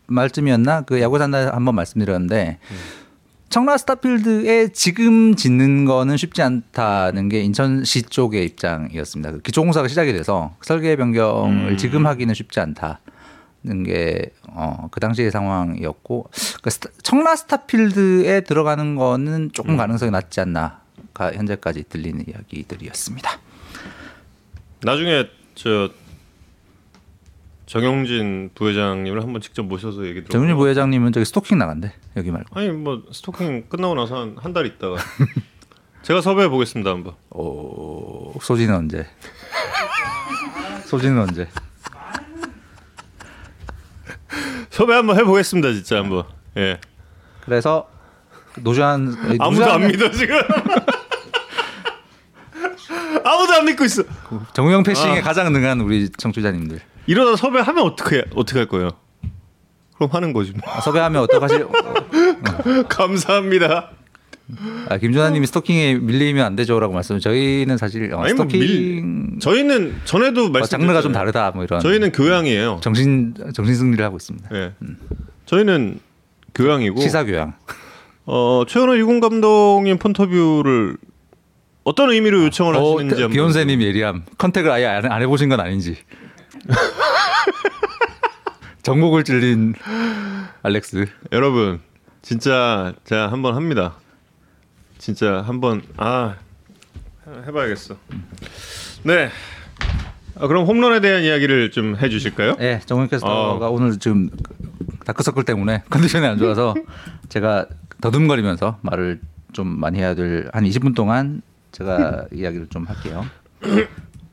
말쯤이었나 0.08 0.80
그 0.80 1.00
야구 1.00 1.18
산다 1.18 1.54
한번 1.54 1.76
말씀드렸는데 1.76 2.58
청라 3.48 3.78
스타필드에 3.78 4.72
지금 4.72 5.36
짓는 5.36 5.84
거는 5.84 6.16
쉽지 6.16 6.42
않다는 6.42 7.28
게 7.28 7.42
인천시 7.42 8.02
쪽의 8.02 8.44
입장이었습니다. 8.46 9.30
그 9.30 9.38
기초공사가 9.38 9.86
시작이 9.86 10.12
돼서 10.12 10.56
설계 10.62 10.96
변경을 10.96 11.72
음. 11.72 11.76
지금 11.76 12.06
하기는 12.06 12.34
쉽지 12.34 12.58
않다 12.58 12.98
는 13.64 13.84
게 13.84 14.30
어, 14.48 14.88
그 14.90 14.98
당시의 14.98 15.30
상황이었고 15.30 16.30
그 16.62 16.70
스타- 16.70 16.90
청라 17.02 17.36
스타필드에 17.36 18.40
들어가는 18.40 18.96
거는 18.96 19.52
조금 19.52 19.76
가능성이 19.76 20.10
낮지 20.10 20.40
않나가 20.40 20.80
현재까지 21.32 21.84
들리는 21.88 22.24
이야기들이었습니다. 22.28 23.30
나중에 24.82 25.28
저 25.54 25.90
정영진 27.66 28.50
부회장님을 28.54 29.22
한번 29.22 29.40
직접 29.40 29.62
모셔서 29.62 30.04
얘기 30.06 30.22
들어. 30.24 30.32
정윤희 30.32 30.54
부회장님은 30.54 31.12
저기 31.12 31.24
스토킹 31.24 31.56
나간대 31.58 31.92
여기 32.16 32.30
말고. 32.30 32.58
아니 32.58 32.68
뭐 32.70 33.02
스토킹 33.12 33.66
끝나고 33.68 33.94
나서 33.94 34.16
한 34.20 34.36
한 34.38 34.52
달 34.52 34.66
있다가 34.66 34.96
제가 36.02 36.20
섭외해 36.20 36.48
보겠습니다 36.48 36.90
한번. 36.90 37.14
오 37.30 38.34
소진은 38.40 38.74
언제? 38.74 39.06
소진은 40.86 41.22
언제? 41.22 41.48
섭외 44.82 44.96
한번 44.96 45.16
해보겠습니다 45.16 45.72
진짜 45.74 45.98
한번. 45.98 46.24
예. 46.56 46.80
그래서 47.44 47.88
노주한 48.58 49.38
아무도 49.38 49.64
안 49.70 49.86
믿어 49.86 50.10
지금. 50.10 50.36
아무도 53.24 53.52
안 53.54 53.64
믿고 53.64 53.84
있어. 53.84 54.02
정우영 54.52 54.82
패싱에 54.82 55.20
아. 55.20 55.22
가장 55.22 55.52
능한 55.52 55.80
우리 55.82 56.10
청취자님들 56.10 56.80
이러다 57.06 57.36
섭외하면 57.36 57.84
어떻게 57.84 58.24
어떻게 58.34 58.58
할 58.58 58.66
거예요? 58.66 58.90
그럼 59.94 60.10
하는 60.10 60.32
거지 60.32 60.50
뭐. 60.50 60.62
아, 60.66 60.80
섭외하면 60.80 61.22
어떡하실? 61.22 61.68
감사합니다. 62.90 63.90
아, 64.88 64.98
김준하님이 64.98 65.46
스토킹에 65.46 65.94
밀리면 65.94 66.44
안 66.44 66.56
되죠라고 66.56 66.92
말씀. 66.92 67.18
저희는 67.18 67.76
사실 67.78 68.12
어, 68.12 68.20
아니, 68.22 68.34
뭐 68.34 68.44
스토킹 68.46 68.60
밀- 68.60 69.38
저희는 69.40 69.96
전에도 70.04 70.46
어, 70.46 70.48
말씀 70.50 70.78
장르가 70.78 71.00
좀 71.02 71.12
다르다 71.12 71.52
뭐 71.54 71.64
이런. 71.64 71.80
저희는 71.80 72.12
교양이에요. 72.12 72.80
정신 72.82 73.34
정신 73.54 73.74
승리를 73.74 74.04
하고 74.04 74.16
있습니다. 74.16 74.48
예. 74.54 74.72
저희는 75.46 76.00
교양이고 76.54 77.00
시사 77.00 77.24
교양. 77.24 77.54
어 78.24 78.62
최현우 78.68 78.96
이군 78.96 79.20
감독님 79.20 79.98
폰터뷰를 79.98 80.96
어떤 81.84 82.10
의미로 82.10 82.44
요청을 82.44 82.76
어, 82.76 82.78
하시는지 82.94 83.22
한번 83.22 83.32
비욘세님 83.32 83.80
예리함. 83.82 84.22
컨택을 84.38 84.70
아예 84.70 84.86
안, 84.86 85.10
안 85.10 85.22
해보신 85.22 85.48
건 85.48 85.60
아닌지. 85.60 85.96
전곡을 88.82 89.24
찔린 89.24 89.74
알렉스. 90.62 91.06
여러분 91.32 91.80
진짜 92.20 92.92
제가 93.04 93.30
한번 93.32 93.54
합니다. 93.56 93.94
진짜 95.02 95.42
한번 95.42 95.82
아 95.96 96.36
해봐야겠어. 97.26 97.96
네. 99.02 99.30
아, 100.36 100.46
그럼 100.46 100.64
홈런에 100.64 101.00
대한 101.00 101.24
이야기를 101.24 101.72
좀 101.72 101.96
해주실까요? 101.96 102.54
네, 102.54 102.78
정훈 102.86 103.08
캐스터가 103.08 103.66
어. 103.66 103.70
오늘 103.70 103.98
지금 103.98 104.30
다크서클 105.04 105.42
때문에 105.42 105.82
컨디션이 105.90 106.24
안 106.24 106.38
좋아서 106.38 106.76
제가 107.30 107.66
더듬거리면서 108.00 108.78
말을 108.82 109.20
좀 109.52 109.66
많이 109.66 109.98
해야 109.98 110.14
될 110.14 110.48
한 110.52 110.62
20분 110.62 110.94
동안 110.94 111.42
제가 111.72 112.26
이야기를 112.32 112.68
좀 112.68 112.84
할게요. 112.84 113.26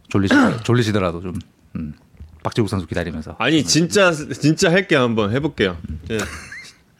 졸리시 0.10 0.36
졸리시더라도 0.63 1.21
좀 1.21 1.34
음, 1.77 1.93
박지국 2.43 2.69
선수 2.69 2.86
기다리면서 2.86 3.36
아니 3.39 3.63
진짜 3.63 4.12
진짜 4.12 4.71
할게 4.71 4.95
한번 4.95 5.32
해볼게요. 5.32 5.77
예, 6.12 6.19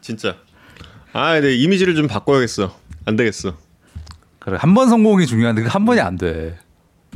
진짜. 0.02 0.38
아, 1.14 1.40
네 1.40 1.54
이미지를 1.54 1.94
좀 1.94 2.08
바꿔야겠어. 2.08 2.89
안 3.10 3.16
되겠어. 3.16 3.54
그래 4.40 4.58
한 4.60 4.74
번 4.74 4.88
성공이 4.90 5.26
중요한데 5.28 5.64
그 5.64 5.68
한 5.70 5.86
번이 5.86 6.00
안 6.00 6.18
돼. 6.18 6.58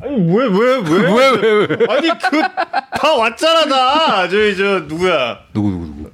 아니 0.02 0.16
왜왜 0.16 0.78
왜? 0.78 0.82
왜 1.14 1.32
왜 1.32 1.68
왜? 1.68 1.78
아니 1.90 2.08
그 2.10 2.42
다 3.00 3.16
왔잖아 3.16 3.66
다. 3.68 4.30
저희 4.30 4.56
저 4.58 4.80
누구야? 4.82 5.40
누구 5.54 5.70
누구 5.70 5.86
누구? 5.86 6.12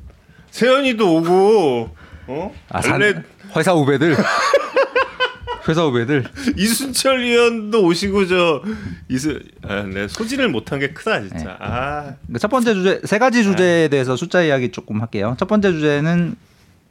세연이도 0.52 1.16
오고 1.18 1.90
어? 2.28 2.54
아, 2.70 2.82
산, 2.82 2.94
원래 2.94 3.14
회사 3.56 3.72
후배들. 3.74 4.16
회사 5.68 5.84
후배들. 5.84 6.26
이순철 6.58 7.22
위원도 7.22 7.84
오시고 7.86 8.28
저 8.28 8.62
이수 9.08 9.40
아, 9.68 9.84
내 9.84 10.08
소진을 10.08 10.50
못한 10.50 10.80
게 10.80 10.90
크다 10.92 11.22
진짜. 11.22 11.38
네. 11.44 11.56
아, 11.60 12.14
첫 12.40 12.48
번째 12.50 12.74
주제 12.74 13.02
세 13.04 13.20
가지 13.20 13.44
주제에 13.44 13.88
대해서 13.88 14.16
숫자 14.16 14.42
이야기 14.44 14.72
조금 14.72 15.02
할게요. 15.02 15.36
첫 15.40 15.48
번째 15.48 15.72
주제는 15.72 16.36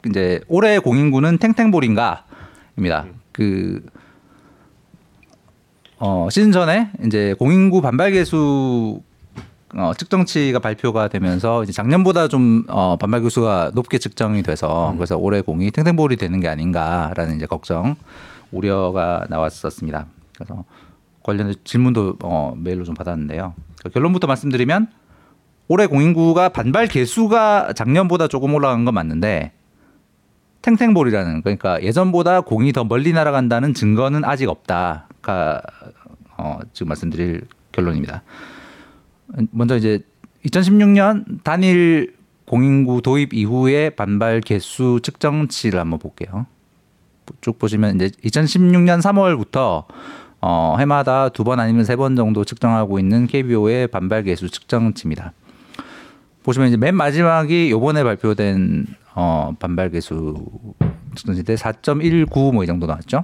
이제 0.07 0.39
올해 0.47 0.79
공인구는 0.79 1.39
탱탱볼인가 1.39 2.23
입니다. 2.79 3.05
그 3.31 3.85
어, 5.97 6.27
시즌 6.31 6.51
전에 6.51 6.91
이제 7.05 7.35
공인구 7.37 7.81
반발 7.81 8.11
개수 8.11 9.01
어, 9.75 9.91
측정치가 9.95 10.59
발표가 10.59 11.09
되면서 11.09 11.63
이제 11.63 11.71
작년보다 11.71 12.27
좀 12.27 12.63
어, 12.69 12.97
반발 12.97 13.21
개수가 13.21 13.71
높게 13.75 13.99
측정이 13.99 14.41
돼서 14.43 14.93
그래서 14.95 15.17
올해 15.17 15.41
공이 15.41 15.71
탱탱볼이 15.71 16.15
되는 16.15 16.39
게 16.39 16.47
아닌가라는 16.47 17.35
이제 17.35 17.45
걱정 17.45 17.95
우려가 18.51 19.25
나왔었습니다. 19.29 20.07
그래서 20.35 20.63
관련된 21.21 21.55
질문도 21.63 22.17
어, 22.23 22.55
메일로 22.57 22.85
좀 22.85 22.95
받았는데요. 22.95 23.53
결론부터 23.93 24.25
말씀드리면 24.25 24.87
올해 25.67 25.85
공인구가 25.85 26.49
반발 26.49 26.87
개수가 26.87 27.73
작년보다 27.73 28.27
조금 28.27 28.55
올라간 28.55 28.85
건 28.85 28.93
맞는데 28.95 29.51
탱탱볼이라는 30.61 31.41
그러니까 31.41 31.81
예전보다 31.81 32.41
공이 32.41 32.73
더 32.73 32.83
멀리 32.83 33.13
날아간다는 33.13 33.73
증거는 33.73 34.25
아직 34.25 34.49
없다가 34.49 35.61
어, 36.37 36.59
지금 36.73 36.89
말씀드릴 36.89 37.43
결론입니다. 37.71 38.23
먼저 39.51 39.77
이제 39.77 40.01
2016년 40.45 41.43
단일 41.43 42.15
공인구 42.45 43.01
도입 43.01 43.33
이후의 43.33 43.91
반발 43.95 44.41
개수 44.41 44.99
측정치를 45.03 45.79
한번 45.79 45.99
볼게요. 45.99 46.45
쭉 47.41 47.59
보시면 47.59 47.95
이제 47.95 48.07
2016년 48.23 49.01
3월부터 49.01 49.85
어, 50.41 50.75
해마다 50.79 51.29
두 51.29 51.43
번 51.43 51.59
아니면 51.59 51.83
세 51.83 51.95
번 51.95 52.15
정도 52.15 52.43
측정하고 52.43 52.97
있는 52.97 53.27
KBO의 53.27 53.87
반발 53.87 54.23
개수 54.23 54.49
측정치입니다. 54.49 55.33
보시면 56.49 56.69
이제 56.69 56.77
맨 56.77 56.95
마지막이 56.95 57.69
요번에 57.69 58.03
발표된 58.03 58.87
어, 59.13 59.53
반발 59.59 59.91
개수 59.91 60.47
측정치 61.15 61.43
때4.19 61.43 62.53
뭐 62.53 62.63
이 62.63 62.67
정도 62.67 62.87
나왔죠. 62.87 63.23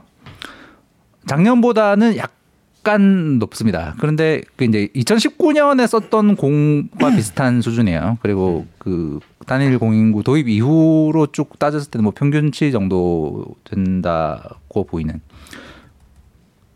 작년보다는 1.25 2.17
약간 2.17 3.39
높습니다. 3.39 3.95
그런데 3.99 4.41
그 4.55 4.65
이제 4.65 4.89
2019년에 4.95 5.87
썼던 5.87 6.35
공과 6.35 7.09
비슷한 7.17 7.61
수준이에요. 7.61 8.19
그리고 8.21 8.67
그 8.77 9.19
단일 9.47 9.79
공인구 9.79 10.21
도입 10.21 10.47
이후로 10.47 11.27
쭉 11.31 11.57
따졌을 11.57 11.89
때는 11.89 12.03
뭐 12.03 12.13
평균치 12.15 12.71
정도 12.71 13.45
된다고 13.63 14.83
보이는. 14.83 15.19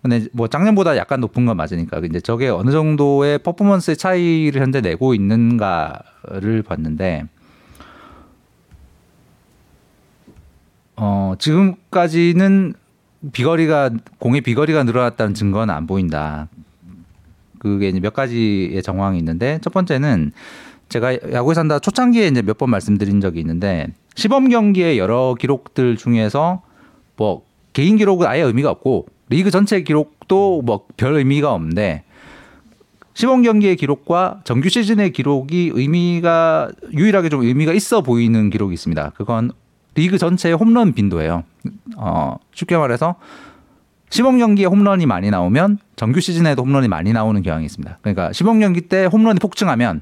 근데 0.01 0.27
뭐 0.31 0.47
작년보다 0.47 0.95
약간 0.97 1.19
높은 1.19 1.45
건 1.45 1.57
맞으니까 1.57 1.99
이제 1.99 2.19
저게 2.21 2.47
어느 2.47 2.71
정도의 2.71 3.39
퍼포먼스의 3.39 3.97
차이를 3.97 4.61
현재 4.61 4.79
내고 4.81 5.13
있는가를 5.13 6.63
봤는데 6.65 7.25
어 10.95 11.33
지금까지는 11.37 12.73
비거리가 13.31 13.91
공의 14.19 14.41
비거리가 14.41 14.83
늘어났다는 14.83 15.33
증거는 15.33 15.73
안 15.73 15.87
보인다. 15.87 16.47
그게 17.59 17.89
이제 17.89 17.99
몇 17.99 18.13
가지의 18.13 18.81
정황이 18.81 19.17
있는데 19.19 19.59
첫 19.61 19.73
번째는 19.73 20.31
제가 20.87 21.31
야구에 21.33 21.53
산다 21.53 21.79
초창기에 21.79 22.27
이제 22.27 22.41
몇 22.41 22.57
번 22.57 22.69
말씀드린 22.69 23.19
적이 23.19 23.41
있는데 23.41 23.87
시범 24.15 24.49
경기의 24.49 24.97
여러 24.97 25.35
기록들 25.37 25.97
중에서 25.97 26.61
뭐 27.17 27.43
개인 27.73 27.97
기록은 27.97 28.25
아예 28.27 28.41
의미가 28.41 28.69
없고 28.71 29.07
리그 29.29 29.51
전체 29.51 29.81
기록도 29.81 30.61
뭐 30.63 30.87
별 30.97 31.15
의미가 31.15 31.53
없는데 31.53 32.03
시범 33.13 33.41
경기의 33.41 33.75
기록과 33.75 34.41
정규 34.43 34.69
시즌의 34.69 35.11
기록이 35.11 35.71
의미가 35.73 36.69
유일하게 36.93 37.29
좀 37.29 37.41
의미가 37.41 37.73
있어 37.73 38.01
보이는 38.01 38.49
기록이 38.49 38.73
있습니다. 38.73 39.11
그건 39.15 39.51
리그 39.95 40.17
전체의 40.17 40.55
홈런 40.55 40.93
빈도예요. 40.93 41.43
어, 41.97 42.37
쉽게 42.53 42.77
말해서 42.77 43.15
시범 44.09 44.37
경기에 44.39 44.65
홈런이 44.65 45.05
많이 45.05 45.29
나오면 45.29 45.79
정규 45.95 46.21
시즌에도 46.21 46.63
홈런이 46.63 46.87
많이 46.87 47.11
나오는 47.11 47.41
경향이 47.41 47.65
있습니다. 47.65 47.97
그러니까 48.01 48.31
시범 48.31 48.59
경기 48.59 48.81
때 48.81 49.05
홈런이 49.05 49.39
폭증하면 49.39 50.01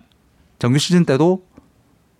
정규 0.59 0.77
시즌 0.77 1.03
때도 1.05 1.43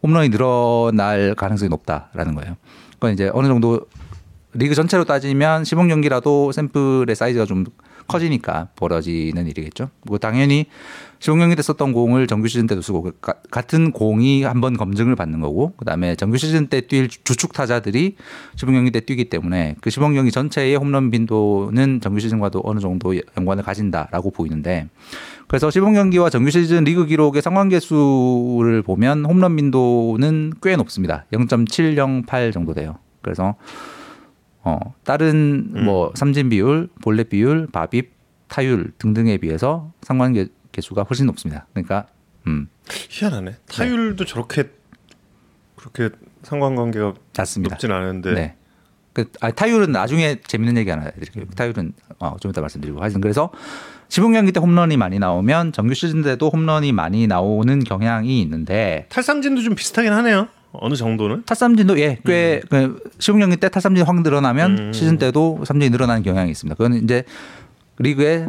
홈런이 0.04 0.30
늘어날 0.30 1.36
가능성이 1.36 1.70
높다라는 1.70 2.36
거예요. 2.36 2.56
그건 2.93 3.13
이제 3.13 3.30
어느 3.34 3.48
정도 3.48 3.82
리그 4.58 4.74
전체로 4.74 5.06
따지면 5.06 5.63
시범 5.63 5.88
경기라도 5.88 6.52
샘플의 6.52 7.15
사이즈가 7.15 7.46
좀 7.46 7.65
커지니까 8.08 8.70
벌어지는 8.76 9.48
일이겠죠. 9.48 9.89
뭐 10.04 10.17
당연히 10.17 10.65
시범 11.20 11.39
경기 11.39 11.56
때 11.56 11.62
썼던 11.62 11.93
공을 11.93 12.26
정규 12.26 12.48
시즌 12.48 12.65
때도 12.65 12.82
쓰고 12.82 13.12
가, 13.22 13.34
같은 13.52 13.91
공이 13.91 14.43
한번 14.43 14.78
검증을 14.78 15.15
받는 15.15 15.41
거고 15.41 15.74
그다음에 15.78 16.15
정규 16.15 16.38
시즌 16.38 16.67
때 16.67 16.82
뛸 16.82 17.10
주축 17.10 17.54
타자들이 17.54 18.15
시범 18.56 18.74
경기 18.74 18.91
때 18.91 19.00
뛰기 19.02 19.26
때문에 19.26 19.76
그 19.82 19.89
시범 19.89 20.15
경기 20.15 20.32
전체의 20.32 20.76
홈런 20.78 21.12
빈도는 21.12 22.02
정규 22.02 22.20
시즌과도 22.20 22.62
어느 22.63 22.80
정도 22.80 23.13
연관을 23.38 23.63
가진다라고 23.63 24.32
보이는데 24.32 24.88
그래서 25.48 25.70
시범 25.70 25.93
경기와 25.93 26.30
정규 26.30 26.50
시즌 26.50 26.84
리그 26.84 27.06
기록의 27.06 27.41
상관계수를 27.41 28.82
보면 28.84 29.26
홈런 29.26 29.56
빈도는 29.56 30.54
꽤 30.63 30.76
높습니다. 30.78 31.26
0.708 31.32 32.54
정도 32.54 32.74
돼요. 32.74 32.98
그래서 33.22 33.56
어, 34.68 34.94
다른 35.06 35.72
음. 35.74 35.86
뭐 35.86 36.12
삼진 36.14 36.50
비율, 36.50 36.90
볼넷 37.02 37.30
비율, 37.30 37.68
밥입, 37.68 38.12
타율 38.50 38.92
등등에 38.98 39.38
비해서 39.38 39.94
상관계 40.02 40.48
계수가 40.74 41.04
훨씬 41.04 41.26
높습니다. 41.28 41.68
그러니까 41.72 42.08
음, 42.48 42.68
희한하네. 43.10 43.56
타율도 43.72 44.26
저렇게 44.26 44.70
그렇게 45.78 46.10
상관관계가 46.44 47.14
낮습니다. 47.34 47.76
높진 47.76 47.94
않은데 47.94 48.34
네. 48.34 48.56
그 49.14 49.32
아, 49.40 49.52
타율은 49.52 49.94
나중에 49.94 50.42
재밌는 50.46 50.76
얘기 50.76 50.90
하나 50.90 51.04
해드릴게요. 51.04 51.46
타율은 51.56 51.94
어, 52.20 52.36
좀 52.42 52.52
이따 52.52 52.60
말씀드리고 52.60 53.02
하여튼 53.02 53.22
그래서 53.22 53.50
시범 54.10 54.34
경기 54.34 54.52
때 54.52 54.60
홈런이 54.60 54.98
많이 54.98 55.18
나오면 55.18 55.72
정규 55.72 55.94
시즌 55.94 56.24
때도 56.24 56.50
홈런이 56.50 56.92
많이 56.92 57.26
나오는 57.26 57.80
경향이 57.80 58.42
있는데 58.42 59.06
탈삼진도 59.10 59.62
좀 59.62 59.76
비슷하긴 59.76 60.12
하네요. 60.12 60.50
어느 60.82 60.96
정도는? 60.96 61.44
타삼진도 61.46 62.00
예, 62.00 62.20
꽤그 62.26 63.12
시범 63.20 63.40
경기 63.40 63.58
때 63.58 63.70
타삼진 63.70 64.06
확 64.06 64.22
늘어나면 64.22 64.78
음. 64.78 64.94
시즌 64.94 65.18
때도 65.18 65.63
삼진이 65.66 65.90
늘어나는 65.92 66.24
경향이 66.24 66.52
있습니다. 66.52 66.76
그거는 66.76 67.04
이제 67.04 67.24
리그에 68.00 68.48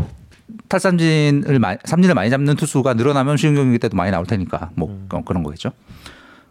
탈삼진을 0.69 1.59
많이, 1.59 1.79
삼진을 1.85 2.15
많이 2.15 2.31
잡는 2.31 2.57
투수가 2.57 2.95
늘어나면 2.95 3.37
시범 3.37 3.55
경기 3.55 3.79
때도 3.79 3.97
많이 3.97 4.11
나올 4.11 4.27
테니까 4.27 4.71
뭐 4.75 5.07
어, 5.13 5.23
그런 5.25 5.43
거겠죠. 5.43 5.73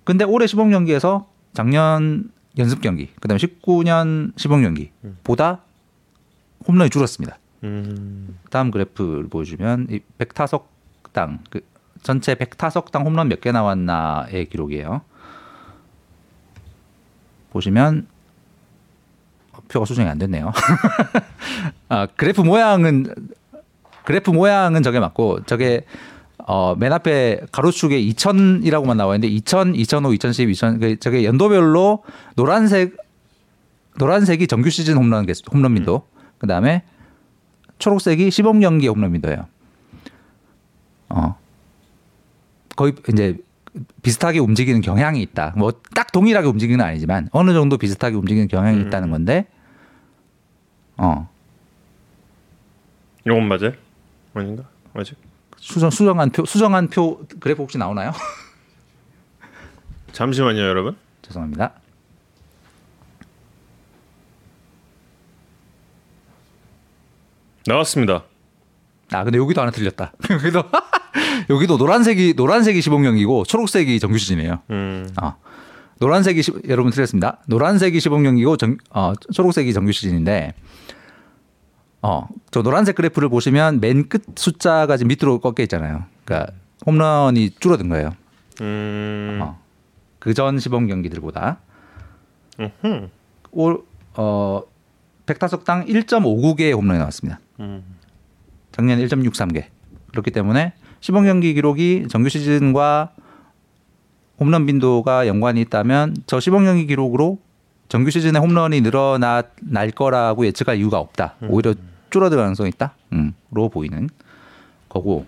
근데 0.04 0.24
올해 0.26 0.48
시범 0.48 0.70
경기에서 0.72 1.28
작년 1.54 2.30
연습 2.58 2.82
경기, 2.82 3.10
그다음에 3.20 3.38
19년 3.40 4.32
시범 4.38 4.62
경기보다 4.63 5.62
홈런이 6.68 6.90
줄었습니다. 6.90 7.38
음. 7.63 8.38
다음 8.50 8.72
그래프를 8.72 9.28
보여주면 9.30 9.88
이 9.90 10.00
백타석당 10.18 11.40
그 11.50 11.62
전체 12.04 12.36
백타석당 12.36 13.06
홈런 13.06 13.28
몇 13.28 13.42
개 13.42 13.52
나왔나의 13.52 14.46
기록이에요. 14.50 15.02
보시면 17.52 18.08
어, 19.54 19.60
표가 19.68 19.86
수정이 19.86 20.08
안 20.08 20.18
됐네요. 20.18 20.52
아, 21.90 22.08
그래프 22.16 22.42
모양은 22.42 23.14
그래프 24.04 24.32
모양은 24.32 24.84
저게 24.84 25.00
맞고 25.00 25.44
저게 25.46 25.86
어, 26.38 26.76
맨 26.76 26.94
앞에 26.94 27.42
가로축에 27.52 28.02
2000이라고만 28.02 28.96
나와 28.96 29.16
있는데 29.16 29.28
2000, 29.34 29.76
2005, 29.76 30.14
2010, 30.14 30.50
2000 30.50 30.80
그 30.80 31.00
저게 31.00 31.26
연도별로 31.26 32.04
노란색 32.36 32.96
노란색이 33.98 34.48
정규 34.48 34.70
시즌 34.70 34.96
홈런 34.96 35.26
개수, 35.26 35.44
홈런 35.52 35.74
빈도. 35.74 36.08
그다음에 36.38 36.84
초록색이 37.80 38.32
시범 38.32 38.60
경기 38.60 38.88
홈런 38.88 39.12
빈도예요. 39.12 39.48
어. 41.10 41.36
거의 42.76 42.94
이제 43.10 43.38
비슷하게 44.02 44.40
움직이는 44.40 44.82
경향이 44.82 45.22
있다. 45.22 45.54
뭐 45.58 45.72
딱 45.96 46.12
동일하게 46.12 46.48
움직이는 46.48 46.78
건 46.80 46.88
아니지만 46.88 47.28
어느 47.32 47.54
정도 47.54 47.78
비슷하게 47.78 48.16
움직이는 48.16 48.48
경향이 48.48 48.78
음. 48.78 48.88
있다는 48.88 49.10
건데 49.12 49.48
어. 50.98 51.30
이건 53.26 53.48
맞아요? 53.48 53.74
아닌가? 54.34 54.63
맞아. 54.94 55.13
수정 55.58 55.90
수정한 55.90 56.30
표 56.30 56.46
수정한 56.46 56.88
표 56.88 57.26
그래프 57.40 57.62
혹시 57.62 57.78
나오나요? 57.78 58.12
잠시만요, 60.13 60.60
여러분. 60.62 60.96
죄송합니다. 61.24 61.74
나왔습니다. 67.66 68.24
아 69.12 69.24
근데 69.24 69.38
여기도 69.38 69.62
하나 69.62 69.72
틀렸다. 69.72 70.13
여기도 70.32 70.63
여기도 71.50 71.78
노란색이 71.78 72.34
노란색이 72.36 72.82
시범 72.82 73.04
경기고 73.04 73.46
초록색이 73.46 74.00
정규 74.00 74.18
시즌이에요. 74.18 74.60
음. 74.70 75.10
아 75.16 75.36
노란색이 76.00 76.42
시, 76.44 76.52
여러분 76.68 76.92
틀렸습니다. 76.92 77.40
노란색이 77.48 78.00
시범 78.00 78.24
경기고 78.24 78.58
정, 78.58 78.78
어, 78.92 79.14
초록색이 79.34 79.74
정규 79.74 79.92
시즌인데 79.92 80.54
어 82.02 82.28
저 82.52 82.62
노란색 82.64 82.96
그래프를 82.96 83.30
보시면 83.30 83.80
맨 83.80 84.08
끝 84.10 84.24
숫자가 84.36 84.98
지금 84.98 85.10
밑으로 85.10 85.40
꺾여 85.40 85.64
있잖아요. 85.64 86.06
그러니까 86.26 86.52
홈런이 86.86 87.52
줄어든 87.60 87.90
거예요. 87.90 88.12
음. 88.62 89.40
어. 89.42 89.60
그전 90.20 90.60
시범 90.60 90.88
경기들보다 90.88 91.60
음흠. 92.60 93.10
올 93.52 93.84
어, 94.16 94.64
백타석당 95.26 95.86
1.59개의 95.86 96.76
홈런이 96.76 97.00
나왔습니다. 97.00 97.40
음. 97.60 97.84
작년 98.72 99.00
1.63개. 99.00 99.66
그렇기 100.12 100.32
때문에 100.32 100.74
시범 101.00 101.26
경기 101.26 101.54
기록이 101.54 102.08
정규 102.10 102.30
시즌과 102.30 103.12
홈런 104.40 104.66
빈도가 104.66 105.28
연관이 105.28 105.62
있다면 105.62 106.16
저 106.28 106.40
시범 106.40 106.66
경기 106.66 106.86
기록으로 106.86 107.40
정규 107.90 108.12
시즌에 108.12 108.38
홈런이 108.40 108.82
늘어날 108.82 109.92
거라고 109.96 110.46
예측할 110.46 110.78
이유가 110.78 111.00
없다. 111.00 111.36
오히려 111.50 111.74
줄어들 112.10 112.38
가능성이 112.38 112.70
있다. 112.70 112.94
음, 113.14 113.34
로 113.52 113.70
보이는 113.70 114.10
거고. 114.90 115.26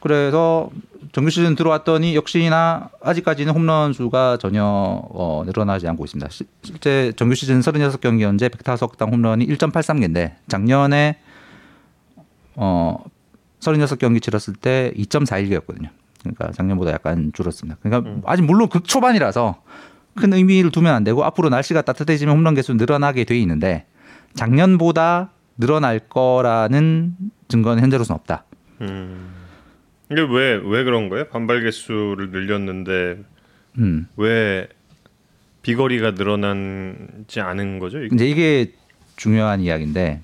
그래서 0.00 0.70
정규 1.12 1.30
시즌 1.30 1.54
들어왔더니 1.56 2.14
역시나 2.14 2.90
아직까지는 3.02 3.52
홈런 3.54 3.92
수가 3.92 4.36
전혀 4.40 4.62
어, 4.64 5.42
늘어나지 5.46 5.88
않고 5.88 6.04
있습니다. 6.04 6.28
시- 6.30 6.44
실제 6.62 7.12
정규 7.16 7.34
시즌 7.34 7.60
36경기 7.60 8.20
현재 8.22 8.48
100타석당 8.48 9.10
홈런이 9.12 9.46
1.83개인데 9.46 10.34
작년에 10.48 11.18
어 12.56 12.98
36 13.60 13.98
경기 13.98 14.20
치렀을 14.20 14.54
때 14.54 14.92
2.41개였거든요. 14.96 15.88
그러니까 16.20 16.50
작년보다 16.52 16.92
약간 16.92 17.32
줄었습니다. 17.34 17.78
그러니까 17.82 18.20
아직 18.24 18.42
물론 18.42 18.68
극 18.68 18.84
초반이라서 18.84 19.62
큰 20.16 20.32
의미를 20.32 20.70
두면 20.70 20.94
안 20.94 21.04
되고 21.04 21.24
앞으로 21.24 21.48
날씨가 21.50 21.82
따뜻해지면 21.82 22.34
홈런 22.36 22.54
개수 22.54 22.74
늘어나게 22.74 23.24
돼 23.24 23.38
있는데 23.38 23.86
작년보다 24.34 25.30
늘어날 25.58 25.98
거라는 26.00 27.16
증거는 27.48 27.82
현재로서는 27.82 28.18
없다. 28.20 28.44
음. 28.82 29.30
이게 30.10 30.20
왜 30.20 30.56
왜 30.64 30.84
그런 30.84 31.08
거예요? 31.08 31.26
반발 31.28 31.62
개수를 31.62 32.30
늘렸는데 32.30 33.18
음. 33.78 34.06
왜 34.16 34.68
비거리가 35.62 36.12
늘어나지 36.12 37.40
않은 37.40 37.78
거죠? 37.78 37.98
이게? 38.02 38.14
이제 38.14 38.28
이게 38.28 38.72
중요한 39.16 39.60
이야기인데 39.60 40.20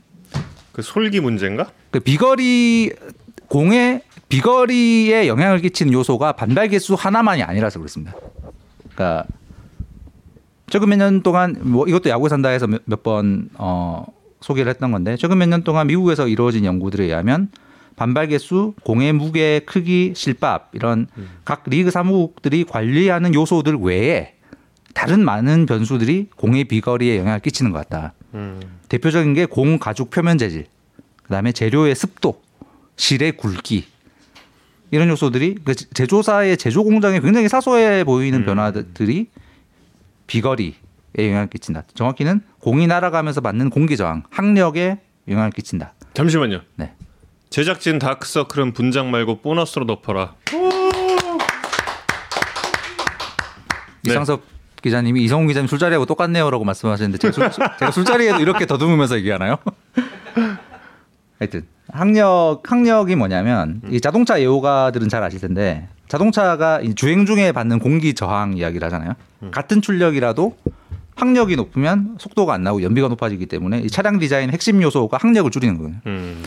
그 0.72 0.82
솔기 0.82 1.20
문제인가? 1.20 1.70
그 1.90 2.00
비거리 2.00 2.92
공의 3.52 4.00
비거리에 4.30 5.28
영향을 5.28 5.60
끼치는 5.60 5.92
요소가 5.92 6.32
반발 6.32 6.68
개수 6.68 6.94
하나만이 6.94 7.42
아니라서 7.42 7.78
그렇습니다. 7.80 8.14
그러니까 8.94 9.26
최근 10.70 10.88
몇 10.88 10.96
년 10.96 11.22
동안 11.22 11.56
뭐 11.60 11.86
이것도 11.86 12.08
야구 12.08 12.30
산다에서 12.30 12.66
몇번 12.86 13.50
어, 13.54 14.06
소개를 14.40 14.70
했던 14.70 14.90
건데 14.90 15.18
최근 15.18 15.36
몇 15.36 15.48
년 15.50 15.64
동안 15.64 15.86
미국에서 15.86 16.28
이루어진 16.28 16.64
연구들에 16.64 17.04
의하면 17.04 17.50
반발 17.94 18.28
개수, 18.28 18.72
공의 18.84 19.12
무게, 19.12 19.60
크기, 19.66 20.14
실밥 20.16 20.70
이런 20.72 21.06
음. 21.18 21.28
각 21.44 21.64
리그 21.66 21.90
사무국들이 21.90 22.64
관리하는 22.64 23.34
요소들 23.34 23.76
외에 23.82 24.32
다른 24.94 25.22
많은 25.26 25.66
변수들이 25.66 26.28
공의 26.36 26.64
비거리에 26.64 27.18
영향을 27.18 27.40
끼치는 27.40 27.70
것 27.70 27.86
같다. 27.86 28.14
음. 28.32 28.62
대표적인 28.88 29.34
게 29.34 29.44
공 29.44 29.78
가죽 29.78 30.08
표면 30.10 30.38
재질, 30.38 30.64
그다음에 31.24 31.52
재료의 31.52 31.94
습도, 31.94 32.40
실의 33.02 33.32
굵기 33.32 33.84
이런 34.92 35.08
요소들이 35.08 35.56
그 35.64 35.74
제조사의 35.74 36.56
제조 36.56 36.84
공장에 36.84 37.18
굉장히 37.18 37.48
사소해 37.48 38.04
보이는 38.04 38.38
음. 38.38 38.44
변화들이 38.44 39.28
비거리에 40.28 40.72
영향을 41.18 41.48
끼친다. 41.48 41.82
정확히는 41.94 42.42
공이 42.60 42.86
날아가면서 42.86 43.40
받는 43.40 43.70
공기 43.70 43.96
저항, 43.96 44.22
항력에 44.30 45.00
영향을 45.26 45.50
끼친다. 45.50 45.94
잠시만요. 46.14 46.60
네. 46.76 46.92
제작진 47.50 47.98
다크서클은 47.98 48.72
분장 48.72 49.10
말고 49.10 49.40
보너스로 49.40 49.84
덮어라. 49.84 50.36
이상섭 54.06 54.44
기자님이 54.80 55.24
이성훈 55.24 55.48
기자님 55.48 55.66
술자리하고 55.66 56.06
똑같네요라고 56.06 56.64
말씀하셨는데 56.64 57.18
제가, 57.18 57.50
술, 57.50 57.64
제가 57.80 57.90
술자리에도 57.90 58.38
이렇게 58.38 58.64
더듬으면서 58.64 59.16
얘기하나요? 59.16 59.56
하여튼 61.40 61.66
학력 61.92 62.62
학력이 62.64 63.16
뭐냐면 63.16 63.82
이 63.90 64.00
자동차 64.00 64.38
애호가들은 64.38 65.10
잘 65.10 65.22
아실 65.22 65.40
텐데 65.40 65.88
자동차가 66.08 66.80
주행 66.96 67.26
중에 67.26 67.52
받는 67.52 67.78
공기 67.78 68.14
저항 68.14 68.56
이야기를 68.56 68.84
하잖아요. 68.86 69.12
음. 69.42 69.50
같은 69.50 69.82
출력이라도 69.82 70.56
학력이 71.14 71.54
높으면 71.56 72.16
속도가 72.18 72.54
안 72.54 72.62
나고 72.62 72.82
연비가 72.82 73.08
높아지기 73.08 73.46
때문에 73.46 73.80
이 73.80 73.88
차량 73.88 74.18
디자인 74.18 74.50
핵심 74.50 74.82
요소가 74.82 75.18
학력을 75.20 75.50
줄이는 75.50 75.78
거예요. 75.78 75.94
음. 76.06 76.42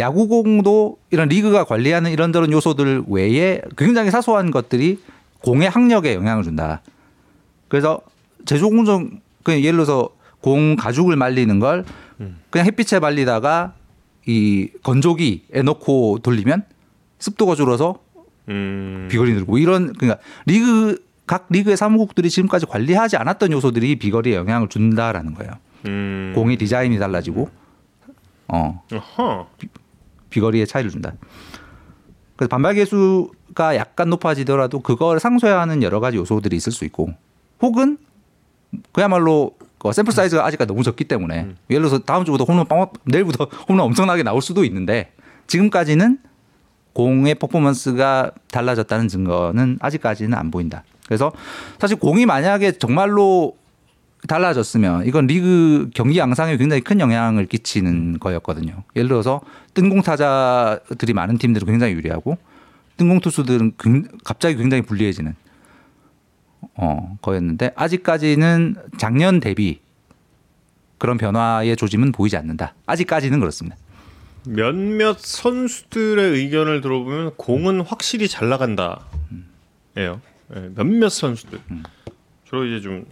야구공도 0.00 0.98
이런 1.10 1.28
리그가 1.28 1.64
관리하는 1.64 2.10
이런저런 2.10 2.52
요소들 2.52 3.04
외에 3.08 3.62
굉장히 3.78 4.10
사소한 4.10 4.50
것들이 4.50 5.00
공의 5.42 5.70
학력에 5.70 6.14
영향을 6.14 6.42
준다. 6.42 6.82
그래서 7.68 8.00
제조 8.44 8.68
공정 8.68 9.20
그냥 9.44 9.60
예를 9.60 9.72
들어서 9.72 10.10
공 10.40 10.74
가죽을 10.76 11.14
말리는 11.16 11.58
걸 11.60 11.84
음. 12.20 12.38
그냥 12.50 12.66
햇빛에 12.66 12.98
말리다가 12.98 13.74
이 14.26 14.68
건조기에 14.82 15.62
넣고 15.64 16.18
돌리면 16.22 16.64
습도가 17.18 17.54
줄어서 17.54 18.00
음. 18.48 19.08
비거리 19.10 19.32
늘고 19.32 19.58
이런 19.58 19.92
그러니까 19.92 20.20
리그 20.44 21.04
각 21.26 21.46
리그의 21.48 21.76
사무국들이 21.76 22.30
지금까지 22.30 22.66
관리하지 22.66 23.16
않았던 23.16 23.52
요소들이 23.52 23.96
비거리에 23.96 24.34
영향을 24.36 24.68
준다라는 24.68 25.34
거예요. 25.34 25.52
음. 25.86 26.32
공의 26.34 26.56
디자인이 26.56 26.98
달라지고 26.98 27.48
어 28.48 28.82
비, 29.58 29.68
비거리에 30.30 30.66
차이를 30.66 30.90
준다. 30.90 31.12
그래서 32.36 32.48
반발 32.48 32.74
계수가 32.74 33.76
약간 33.76 34.10
높아지더라도 34.10 34.80
그걸 34.80 35.18
상쇄하는 35.18 35.82
여러 35.82 36.00
가지 36.00 36.16
요소들이 36.16 36.54
있을 36.56 36.70
수 36.72 36.84
있고 36.84 37.10
혹은 37.60 37.98
그야말로 38.92 39.52
그 39.90 39.94
샘플 39.94 40.12
사이즈가 40.12 40.44
아직까지 40.46 40.68
너무 40.68 40.82
적기 40.82 41.04
때문에 41.04 41.42
음. 41.42 41.56
예를 41.70 41.88
들어서 41.88 42.02
다음 42.02 42.24
주부터 42.24 42.44
홈런 42.44 42.66
빵 42.66 42.86
내일부터 43.04 43.48
홈런 43.68 43.86
엄청나게 43.86 44.22
나올 44.22 44.42
수도 44.42 44.64
있는데 44.64 45.12
지금까지는 45.46 46.18
공의 46.92 47.34
퍼포먼스가 47.34 48.30
달라졌다는 48.50 49.08
증거는 49.08 49.78
아직까지는 49.80 50.34
안 50.36 50.50
보인다. 50.50 50.82
그래서 51.06 51.32
사실 51.78 51.98
공이 51.98 52.26
만약에 52.26 52.72
정말로 52.72 53.56
달라졌으면 54.26 55.06
이건 55.06 55.26
리그 55.26 55.90
경기 55.94 56.18
양상에 56.18 56.56
굉장히 56.56 56.82
큰 56.82 56.98
영향을 57.00 57.46
끼치는 57.46 58.18
거였거든요. 58.18 58.82
예를 58.96 59.08
들어서 59.08 59.40
뜬공 59.74 60.02
타자들이 60.02 61.12
많은 61.12 61.38
팀들은 61.38 61.66
굉장히 61.66 61.92
유리하고 61.92 62.38
뜬공 62.96 63.20
투수들은 63.20 63.72
갑자기 64.24 64.56
굉장히 64.56 64.82
불리해지는 64.82 65.34
어, 66.76 67.16
거였는데 67.22 67.72
아직까지는 67.74 68.76
작년 68.98 69.40
대비 69.40 69.80
그런 70.98 71.18
변화의 71.18 71.76
조짐은 71.76 72.12
보이지 72.12 72.36
않는다. 72.36 72.74
아직까지는 72.86 73.38
그렇습니다. 73.40 73.76
몇몇 74.46 75.18
선수들의 75.18 76.32
의견을 76.32 76.80
들어보면 76.80 77.34
공은 77.36 77.80
확실히 77.80 78.28
잘 78.28 78.48
나간다. 78.48 79.06
예요. 79.96 80.20
네, 80.48 80.70
몇몇 80.74 81.08
선수들. 81.08 81.58
음. 81.70 81.82
주로 82.44 82.64
이제 82.64 82.80
좀 82.80 83.04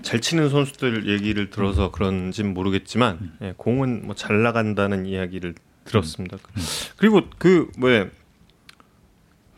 잘 0.00 0.20
치는 0.20 0.48
선수들 0.48 1.08
얘기를 1.08 1.50
들어서 1.50 1.86
음. 1.86 1.92
그런진 1.92 2.54
모르겠지만 2.54 3.18
음. 3.20 3.36
예, 3.42 3.54
공은 3.56 4.06
뭐 4.06 4.14
잘 4.14 4.42
나간다는 4.42 5.06
이야기를 5.06 5.54
들었습니다. 5.84 6.36
음. 6.36 6.42
음. 6.56 6.62
그리고 6.96 7.22
그 7.38 7.70
뭐에 7.78 8.10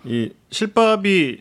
이 0.05 0.33
실밥이 0.51 1.39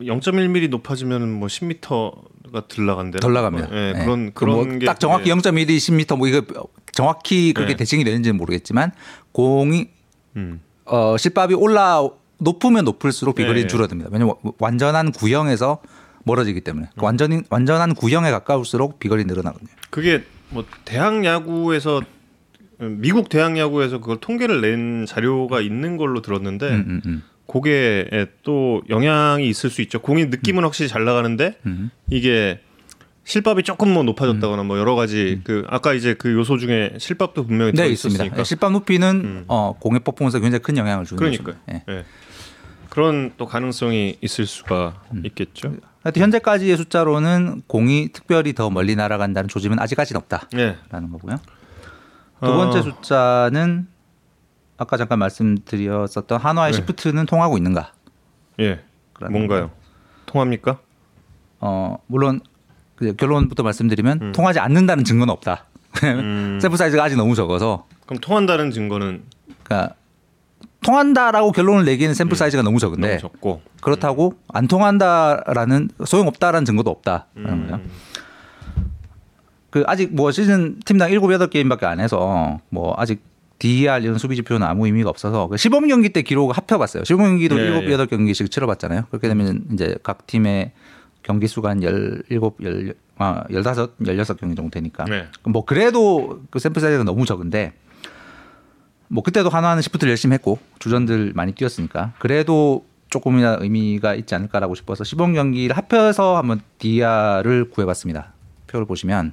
0.1mm 0.00 0.68
높아지면 0.70 1.30
뭐 1.32 1.48
10m가 1.48 2.68
들 2.68 2.86
나간대. 2.86 3.18
덜 3.18 3.32
나갑니다. 3.32 3.68
네, 3.68 3.92
네. 3.92 4.04
그런 4.04 4.32
그뭐 4.32 4.54
그런 4.54 4.68
뭐 4.68 4.78
게딱 4.78 5.00
정확히 5.00 5.30
네. 5.30 5.34
0.1 5.34 5.66
10m 5.66 6.16
뭐 6.16 6.28
이거 6.28 6.42
정확히 6.92 7.52
그렇게 7.52 7.74
네. 7.74 7.76
대칭이 7.78 8.04
되는지는 8.04 8.36
모르겠지만 8.36 8.92
공이 9.32 9.88
음. 10.36 10.60
어 10.84 11.16
실밥이 11.16 11.54
올라 11.54 12.06
높으면 12.38 12.84
높을수록 12.84 13.36
비거리 13.36 13.62
네. 13.62 13.66
줄어듭니다. 13.66 14.10
왜냐면 14.12 14.34
완전한 14.58 15.12
구형에서 15.12 15.80
멀어지기 16.24 16.60
때문에 16.62 16.88
음. 16.94 17.02
완전히 17.02 17.42
완전한 17.50 17.94
구형에 17.94 18.30
가까울수록 18.30 18.98
비거리 18.98 19.24
늘어나거든요. 19.24 19.70
그게 19.90 20.24
뭐 20.50 20.64
대학 20.84 21.24
야구에서 21.24 22.02
미국 22.78 23.28
대학 23.28 23.56
야구에서 23.56 24.00
그걸 24.00 24.18
통계를 24.18 24.60
낸 24.60 25.06
자료가 25.06 25.60
있는 25.60 25.96
걸로 25.96 26.22
들었는데 26.22 26.68
음, 26.70 27.00
음, 27.06 27.22
음. 27.44 27.46
고개에 27.46 28.26
또 28.42 28.82
영향이 28.88 29.48
있을 29.48 29.70
수 29.70 29.82
있죠. 29.82 30.00
공이 30.00 30.26
느낌은 30.26 30.62
음. 30.62 30.64
확실히 30.64 30.88
잘 30.88 31.04
나가는데 31.04 31.58
음. 31.66 31.90
이게 32.10 32.60
실밥이 33.24 33.62
조금 33.62 33.92
뭐 33.92 34.02
높아졌다거나 34.02 34.62
음. 34.62 34.66
뭐 34.66 34.78
여러 34.78 34.94
가지 34.94 35.36
음. 35.38 35.40
그 35.44 35.64
아까 35.68 35.94
이제 35.94 36.14
그 36.14 36.32
요소 36.32 36.58
중에 36.58 36.94
실밥도 36.98 37.46
분명히 37.46 37.72
네, 37.72 37.88
있습니다. 37.88 38.44
실밥 38.44 38.72
높이는 38.72 39.08
음. 39.24 39.44
어, 39.48 39.74
공의 39.78 40.00
퍼포먼스에 40.00 40.40
굉장히 40.40 40.62
큰 40.62 40.76
영향을 40.76 41.04
주는 41.04 41.18
그러니까 41.18 41.52
네. 41.66 41.82
네. 41.86 42.04
그런 42.90 43.32
또 43.36 43.46
가능성이 43.46 44.18
있을 44.20 44.46
수가 44.46 45.02
음. 45.12 45.22
있겠죠. 45.24 45.74
하여튼 46.02 46.22
현재까지의 46.22 46.76
숫자로는 46.76 47.62
공이 47.66 48.10
특별히 48.12 48.52
더 48.52 48.68
멀리 48.68 48.94
날아간다는 48.94 49.48
조짐은 49.48 49.78
아직까지는 49.80 50.20
없다라는 50.20 50.48
네. 50.52 50.76
거고요. 50.90 51.36
두 52.40 52.52
번째 52.52 52.78
어... 52.78 52.82
숫자는 52.82 53.86
아까 54.76 54.96
잠깐 54.96 55.18
말씀드렸었던 55.20 56.38
한화의 56.40 56.72
네. 56.72 56.76
시프트는 56.78 57.26
통하고 57.26 57.56
있는가? 57.56 57.92
예. 58.60 58.80
뭔가요? 59.30 59.70
통합니까? 60.26 60.78
어 61.60 61.98
물론 62.06 62.40
그 62.96 63.14
결론부터 63.14 63.62
말씀드리면 63.62 64.18
음. 64.20 64.32
통하지 64.32 64.58
않는다는 64.58 65.04
증거는 65.04 65.32
없다. 65.32 65.66
음. 66.04 66.58
샘플 66.60 66.76
사이즈가 66.76 67.04
아직 67.04 67.16
너무 67.16 67.34
적어서. 67.34 67.86
그럼 68.06 68.20
통한다는 68.20 68.70
증거는? 68.70 69.22
그러니까 69.62 69.94
통한다라고 70.82 71.52
결론을 71.52 71.84
내기는 71.84 72.12
샘플 72.14 72.34
음. 72.34 72.36
사이즈가 72.36 72.62
너무 72.62 72.78
적은데 72.78 73.08
너무 73.08 73.20
적고. 73.20 73.62
그렇다고 73.80 74.34
안 74.48 74.66
통한다라는 74.66 75.90
소용없다라는 76.04 76.64
증거도 76.64 76.90
없다라는 76.90 77.26
음. 77.36 77.68
거예요. 77.68 77.80
그 79.70 79.82
아직 79.86 80.14
뭐 80.14 80.30
시즌 80.30 80.78
팀당 80.84 81.10
7, 81.10 81.20
8게임밖에 81.20 81.84
안 81.84 81.98
해서 82.00 82.60
뭐 82.68 82.94
아직 82.96 83.22
DER 83.64 84.02
이런 84.02 84.18
수비 84.18 84.36
지표는 84.36 84.66
아무 84.66 84.84
의미가 84.84 85.08
없어서 85.08 85.48
그 85.48 85.56
시범 85.56 85.88
경기 85.88 86.10
때 86.10 86.20
기록 86.20 86.54
합혀봤어요. 86.54 87.04
시범 87.04 87.24
경기도 87.24 87.56
네, 87.56 87.86
7, 87.86 87.96
8경기씩 87.96 88.50
치러봤잖아요. 88.50 89.06
그렇게 89.08 89.26
되면 89.26 89.64
이제 89.72 89.96
각 90.02 90.26
팀의 90.26 90.72
경기 91.22 91.46
수가 91.46 91.70
한 91.70 91.80
17, 91.80 92.24
10, 92.30 92.94
아, 93.16 93.44
15, 93.50 93.62
16경기 94.02 94.54
정도 94.54 94.68
되니까. 94.68 95.04
네. 95.04 95.28
뭐 95.44 95.64
그래도 95.64 96.42
그 96.50 96.58
샘플 96.58 96.82
사이즈가 96.82 97.04
너무 97.04 97.24
적은데 97.24 97.72
뭐 99.08 99.22
그때도 99.22 99.48
하나는 99.48 99.80
시프트를 99.80 100.10
열심히 100.10 100.34
했고 100.34 100.58
주전들 100.78 101.32
많이 101.34 101.52
뛰었으니까 101.52 102.12
그래도 102.18 102.84
조금이나 103.08 103.56
의미가 103.60 104.14
있지 104.14 104.34
않을까라고 104.34 104.74
싶어서 104.74 105.04
시범 105.04 105.32
경기를 105.32 105.74
합해서 105.74 106.36
한번 106.36 106.60
DR을 106.80 107.70
구해봤습니다. 107.70 108.34
표를 108.66 108.84
보시면 108.84 109.32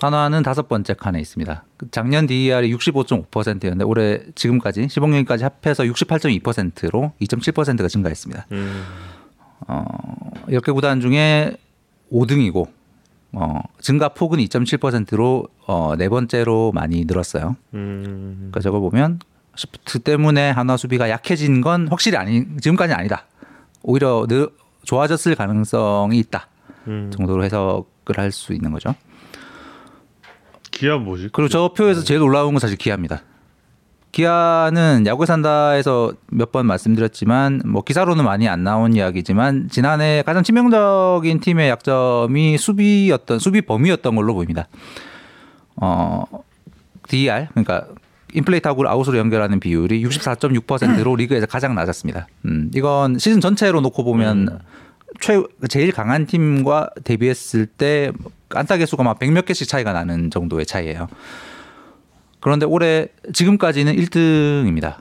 한화는 0.00 0.42
다섯 0.42 0.68
번째 0.68 0.94
칸에 0.94 1.20
있습니다. 1.20 1.64
그 1.76 1.90
작년 1.90 2.26
DER이 2.26 2.74
65.5%였는데 2.74 3.84
올해 3.84 4.20
지금까지 4.34 4.88
시범경기까지 4.88 5.44
합해서 5.44 5.84
68.2%로 5.84 7.12
2.7%가 7.20 7.88
증가했습니다. 7.88 8.46
음. 8.52 8.84
어, 9.68 9.84
10개 10.48 10.74
구단 10.74 11.00
중에 11.00 11.56
5등이고 12.12 12.68
어, 13.32 13.60
증가 13.80 14.08
폭은 14.10 14.38
2.7%로 14.38 15.48
어, 15.66 15.94
네 15.96 16.08
번째로 16.08 16.72
많이 16.72 17.04
늘었어요. 17.04 17.56
음. 17.74 18.34
그러니까 18.38 18.60
저걸 18.60 18.80
보면 18.80 19.18
시프트 19.54 20.00
때문에 20.00 20.50
한화 20.50 20.76
수비가 20.76 21.08
약해진 21.08 21.62
건 21.62 21.88
확실히 21.88 22.18
아니 22.18 22.44
지금까지 22.60 22.92
아니다. 22.92 23.24
오히려 23.82 24.26
늘 24.28 24.48
좋아졌을 24.84 25.34
가능성이 25.34 26.18
있다 26.18 26.48
음. 26.86 27.10
정도로 27.14 27.44
해석을 27.44 28.18
할 28.18 28.30
수 28.30 28.52
있는 28.52 28.70
거죠. 28.72 28.94
기아 30.76 30.96
뭐지? 30.98 31.30
그리고 31.32 31.48
저 31.48 31.72
표에서 31.72 32.02
제일 32.02 32.20
올라온 32.22 32.52
건 32.52 32.60
사실 32.60 32.76
기아입니다. 32.76 33.22
기아는 34.12 35.04
야구에 35.06 35.26
산다에서 35.26 36.12
몇 36.30 36.52
번 36.52 36.66
말씀드렸지만 36.66 37.62
뭐 37.66 37.82
기사로는 37.82 38.24
많이 38.24 38.48
안 38.48 38.62
나온 38.64 38.94
이야기지만 38.94 39.68
지난해 39.70 40.22
가장 40.24 40.42
치명적인 40.42 41.40
팀의 41.40 41.68
약점이 41.70 42.56
수비였던 42.56 43.38
수비 43.38 43.60
범위였던 43.62 44.14
걸로 44.16 44.34
보입니다. 44.34 44.68
어 45.76 46.24
DER 47.08 47.48
그러니까 47.50 47.86
인플레이 48.32 48.60
타구를 48.60 48.90
아웃으로 48.90 49.18
연결하는 49.18 49.60
비율이 49.60 50.02
64.6%로 50.04 51.16
리그에서 51.16 51.46
가장 51.46 51.74
낮았습니다. 51.74 52.26
음, 52.46 52.70
이건 52.74 53.18
시즌 53.18 53.40
전체로 53.40 53.80
놓고 53.80 54.04
보면 54.04 54.60
최 55.20 55.42
제일 55.68 55.92
강한 55.92 56.26
팀과 56.26 56.90
대비했을 57.04 57.66
때 57.66 58.12
안타 58.50 58.76
개수가 58.76 59.02
막 59.02 59.18
백 59.18 59.30
몇 59.32 59.44
개씩 59.44 59.68
차이가 59.68 59.92
나는 59.92 60.30
정도의 60.30 60.66
차이예요. 60.66 61.08
그런데 62.40 62.66
올해 62.66 63.08
지금까지는 63.32 63.94
1등입니다. 63.96 64.96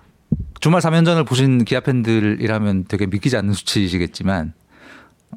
주말 0.60 0.82
3연전을 0.82 1.28
보신 1.28 1.63
기아 1.63 1.80
팬들이라면 1.80 2.86
되게 2.88 3.06
믿기지 3.06 3.38
않는 3.38 3.54
수치이시겠지만 3.54 4.54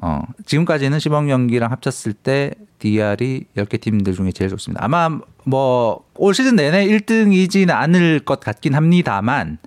어, 0.01 0.21
지금까지는 0.45 0.97
시범 0.99 1.27
경기랑 1.27 1.71
합쳤을 1.71 2.13
때 2.13 2.51
DR이 2.79 3.45
10개 3.57 3.79
팀들 3.81 4.13
중에 4.13 4.31
제일 4.31 4.49
좋습니다. 4.49 4.83
아마 4.83 5.19
뭐 5.43 6.09
올 6.15 6.33
시즌 6.33 6.55
내내 6.57 6.85
1등이지는 6.87 7.71
않을 7.71 8.19
것 8.19 8.39
같긴 8.41 8.75
합니다만 8.75 9.57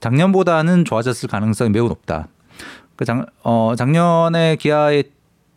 작년보다는 0.00 0.84
좋아졌을 0.84 1.28
가능성이 1.28 1.70
매우 1.70 1.88
높다. 1.88 2.28
그 2.98 3.04
작, 3.04 3.26
어, 3.44 3.74
작년에 3.78 4.56
기아의 4.56 5.04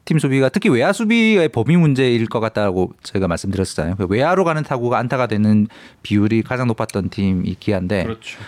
팀 0.05 0.19
수비가 0.19 0.49
특히 0.49 0.69
외야 0.69 0.93
수비의 0.93 1.49
범위 1.49 1.75
문제일 1.75 2.27
것 2.27 2.39
같다고 2.39 2.91
제가 3.01 3.27
말씀드렸었잖아요. 3.27 3.95
그 3.95 4.05
외야로 4.07 4.43
가는 4.43 4.61
타구가 4.61 4.99
안타가 4.99 5.25
되는 5.25 5.67
비율이 6.03 6.43
가장 6.43 6.67
높았던 6.67 7.09
팀이 7.09 7.55
기아인데 7.59 8.03
그렇죠. 8.03 8.39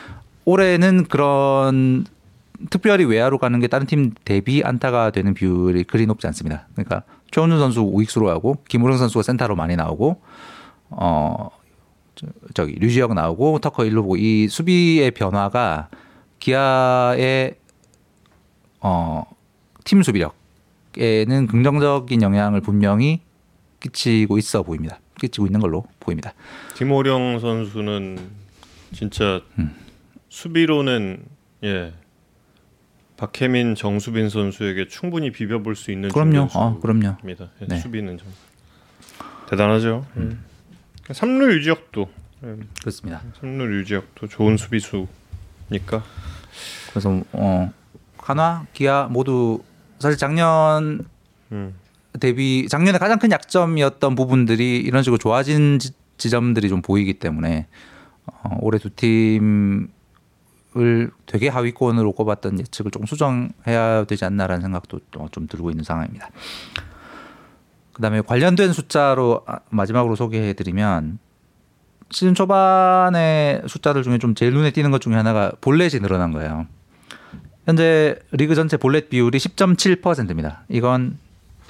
올해는 0.46 1.06
그런 1.06 2.06
특별히 2.70 3.06
외야로 3.06 3.40
가는 3.40 3.60
게 3.60 3.68
다른 3.68 3.88
팀 3.88 4.12
대비 4.26 4.62
안타가 4.64 5.10
되는 5.10 5.34
비율이 5.34 5.86
그리 5.86 6.06
높지 6.06 6.28
않습니다. 6.28 6.68
그러니까 6.74 7.02
최원준 7.32 7.58
선수 7.58 7.82
우익수로 7.82 8.30
하고 8.30 8.58
김우령 8.70 9.00
선수가 9.00 9.24
센터로 9.24 9.56
많이 9.56 9.76
나오고 9.76 10.22
어 10.92 11.50
저- 12.14 12.28
저기 12.54 12.74
류지혁 12.74 13.16
나오고 13.16 13.58
터커 13.58 13.86
일로 13.86 14.04
보고 14.04 14.18
이 14.18 14.48
수비의 14.50 15.10
변화가 15.12 15.90
기아의 16.40 17.56
어 18.84 19.24
팀 19.84 20.02
수비력에는 20.02 21.48
긍정적인 21.48 22.22
영향을 22.22 22.62
분명히 22.62 23.22
끼치고 23.80 24.38
있어 24.38 24.64
보입니다. 24.64 25.00
끼치고 25.20 25.46
있는 25.46 25.60
걸로 25.60 25.86
보입니다. 26.00 26.34
김호령 26.76 27.40
선수는 27.40 28.18
진짜 28.94 29.42
음. 29.60 29.76
수비로는 30.30 31.24
예 31.64 31.94
박혜민, 33.18 33.76
정수빈 33.76 34.30
선수에게 34.30 34.88
충분히 34.88 35.32
비벼볼 35.32 35.76
수 35.76 35.92
있는 35.92 36.10
그럼요. 36.10 36.48
어, 36.54 36.80
그럼요. 36.80 37.18
입니다. 37.24 37.50
예, 37.62 37.66
네. 37.68 37.80
수비는 37.80 38.18
좀 38.18 38.28
대단하죠. 39.50 40.06
음. 40.18 40.44
삼루 41.12 41.54
유지혁도 41.56 42.10
예, 42.46 42.56
그렇습니다. 42.80 43.22
삼루 43.40 43.80
유지혁도 43.80 44.28
좋은 44.28 44.58
수비수니까 44.58 46.04
그래서 46.90 47.22
어 47.34 47.72
한화, 48.24 48.66
기아 48.74 49.08
모두 49.10 49.60
사실 50.00 50.18
작년 50.18 51.06
음. 51.52 51.74
대비 52.20 52.68
작년에 52.70 52.98
가장 52.98 53.20
큰 53.20 53.32
약점이었던 53.32 54.16
부분들이 54.16 54.78
이런 54.78 55.04
식으로 55.04 55.18
좋아진 55.18 55.80
지, 55.80 55.92
지점들이 56.18 56.70
좀 56.70 56.82
보이기 56.82 57.16
때문에 57.16 57.68
어, 58.26 58.58
올해 58.62 58.78
두 58.78 58.90
팀을 58.90 59.90
되게 61.26 61.50
하위권으로 61.50 62.12
꼽았던 62.14 62.60
예측을 62.60 62.92
조금 62.92 63.06
수정해야 63.06 64.06
되지 64.06 64.26
않나라는 64.26 64.62
생각도 64.62 65.00
또좀 65.12 65.48
들고 65.48 65.72
있는 65.72 65.84
상황입니다. 65.84 66.30
그다음에 67.94 68.22
관련된 68.22 68.74
숫자로 68.74 69.44
아, 69.46 69.60
마지막으로 69.70 70.16
소개해드리면 70.16 71.20
시즌 72.10 72.36
초반에 72.36 73.62
숫자들 73.68 74.04
중에 74.04 74.18
좀 74.20 74.36
제일 74.36 74.54
눈에 74.54 74.72
띄는 74.72 74.92
것 74.92 75.02
중에 75.02 75.16
하나가 75.16 75.52
볼넷이 75.62 76.00
늘어난 76.02 76.32
거예요. 76.32 76.68
현재 77.66 78.16
리그 78.32 78.56
전체 78.56 78.78
볼넷 78.78 79.10
비율이 79.10 79.38
10.7%입니다. 79.38 80.64
이건 80.70 81.18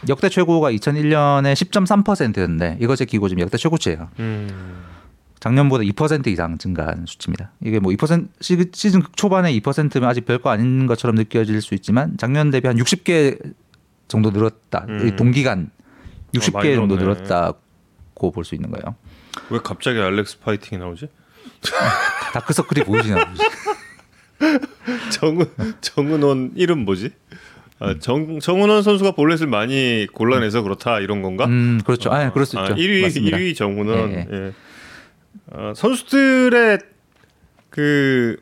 역대 0.10 0.28
최고가 0.30 0.72
2001년에 0.72 1.54
10.3%였는데 1.54 2.78
이것의 2.82 3.06
기고 3.08 3.30
지금 3.30 3.42
역대 3.42 3.58
최고치예요. 3.58 4.10
음. 4.20 4.84
작년보다 5.40 5.84
2% 5.84 6.28
이상 6.28 6.58
증가한 6.58 7.06
수치입니다. 7.06 7.52
이게 7.62 7.80
뭐 7.80 7.92
2% 7.92 8.28
시- 8.42 8.70
시즌 8.74 9.02
초반에 9.16 9.52
2%면 9.60 10.10
아직 10.10 10.26
별거 10.26 10.50
아닌 10.50 10.88
것처럼 10.88 11.16
느껴질 11.16 11.62
수 11.62 11.74
있지만 11.76 12.16
작년 12.18 12.50
대비 12.50 12.68
한 12.68 12.78
60개 12.78 13.40
정도 14.08 14.32
늘었다. 14.32 14.86
음. 14.88 15.08
이 15.08 15.16
동기간 15.16 15.70
어, 15.70 16.32
60개 16.40 16.54
많이 16.54 16.76
정도. 16.76 16.96
늘었다고 16.96 18.32
볼 18.32 18.44
수 18.46 18.56
있는 18.56 18.72
거예요. 18.72 18.96
왜 19.50 19.60
갑자기 19.64 20.00
알렉스 20.00 20.40
파이팅이 20.40 20.80
나오지? 20.80 21.08
다크서클이 22.34 22.86
보이시나 22.86 23.26
보지. 23.26 23.42
정은 25.12 25.46
정은원 25.82 26.52
이름 26.56 26.86
뭐지? 26.86 27.12
아, 27.80 27.96
정 28.00 28.40
정은원 28.40 28.84
선수가 28.84 29.12
볼넷을 29.12 29.48
많이 29.48 30.08
골라내서 30.14 30.62
그렇다 30.62 31.00
이런 31.00 31.22
건가? 31.22 31.46
음, 31.46 31.82
그렇죠. 31.86 32.12
아, 32.12 32.32
그럴 32.32 32.46
수 32.46 32.58
있죠. 32.60 32.76
1위 32.76 33.02
맞습니다. 33.02 33.38
1위 33.38 33.56
정은원. 33.56 34.12
예, 34.12 34.28
예. 34.32 34.54
아, 35.52 35.74
선수들의 35.76 36.80
그 37.70 38.38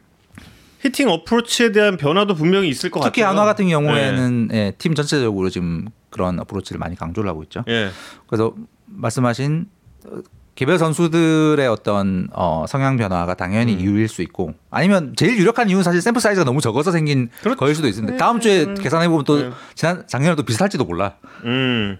히팅 0.82 1.10
어프로치에 1.10 1.72
대한 1.72 1.98
변화도 1.98 2.36
분명히 2.36 2.68
있을 2.70 2.90
것 2.90 3.02
특히 3.02 3.22
같아요. 3.22 3.38
한화 3.40 3.46
같은 3.46 3.68
경우에는 3.70 4.50
예, 4.54 4.74
팀 4.78 4.96
전체적으로 4.96 5.50
지금 5.50 5.88
그런 6.10 6.40
어프로치를 6.40 6.80
많이 6.80 6.96
강조를 6.96 7.30
하고 7.30 7.44
있죠. 7.44 7.64
예. 7.68 7.90
그래서 8.28 8.54
말씀하신 8.88 9.68
어, 10.06 10.22
개별 10.56 10.78
선수들의 10.78 11.66
어떤 11.68 12.28
어, 12.34 12.66
성향 12.68 12.98
변화가 12.98 13.36
당연히 13.36 13.74
음. 13.76 13.80
이유일 13.80 14.08
수 14.08 14.22
있고 14.22 14.54
아니면 14.70 15.14
제일 15.16 15.38
유력한 15.38 15.70
이유는 15.70 15.84
사실 15.84 16.02
샘플 16.02 16.22
사이즈가 16.22 16.44
너무 16.44 16.62
적어서 16.62 16.92
생긴 16.92 17.30
그렇죠. 17.42 17.58
거일 17.58 17.74
수도 17.74 17.88
있습니다. 17.88 18.18
다음 18.18 18.40
주에 18.40 18.74
계산해 18.76 19.08
보면 19.08 19.24
또 19.24 19.38
네. 19.38 19.52
지난 19.76 20.06
작년에 20.08 20.36
또 20.36 20.44
비슷할지도 20.44 20.84
몰라. 20.84 21.16
음. 21.46 21.98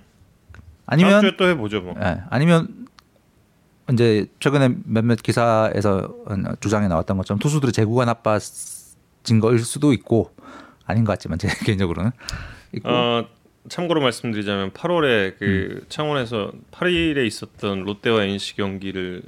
다음 0.52 0.60
아니면 0.86 1.22
주에 1.22 1.38
또 1.38 1.48
해보죠 1.48 1.82
뭐. 1.82 1.96
예, 2.04 2.22
아니면 2.30 2.88
이제 3.92 4.28
최근에 4.40 4.76
몇몇 4.86 5.22
기사에서 5.22 6.14
주장에 6.60 6.88
나왔던 6.88 7.18
것처럼 7.18 7.40
투수들의 7.40 7.72
재구가 7.72 8.06
나빠진 8.06 9.40
거일 9.40 9.60
수도 9.60 9.94
있고 9.94 10.32
아닌 10.86 11.06
것 11.06 11.14
같지만 11.14 11.40
제 11.40 11.48
개인적으로는 11.66 12.12
있고 12.74 12.90
어, 12.90 13.26
참고로 13.70 14.02
말씀드리자면 14.02 14.72
8월에 14.72 15.38
그 15.38 15.86
창원에서 15.90 16.52
8일에 16.72 17.26
있었던 17.26 17.84
롯데와 17.84 18.24
NC 18.24 18.56
경기를 18.56 19.24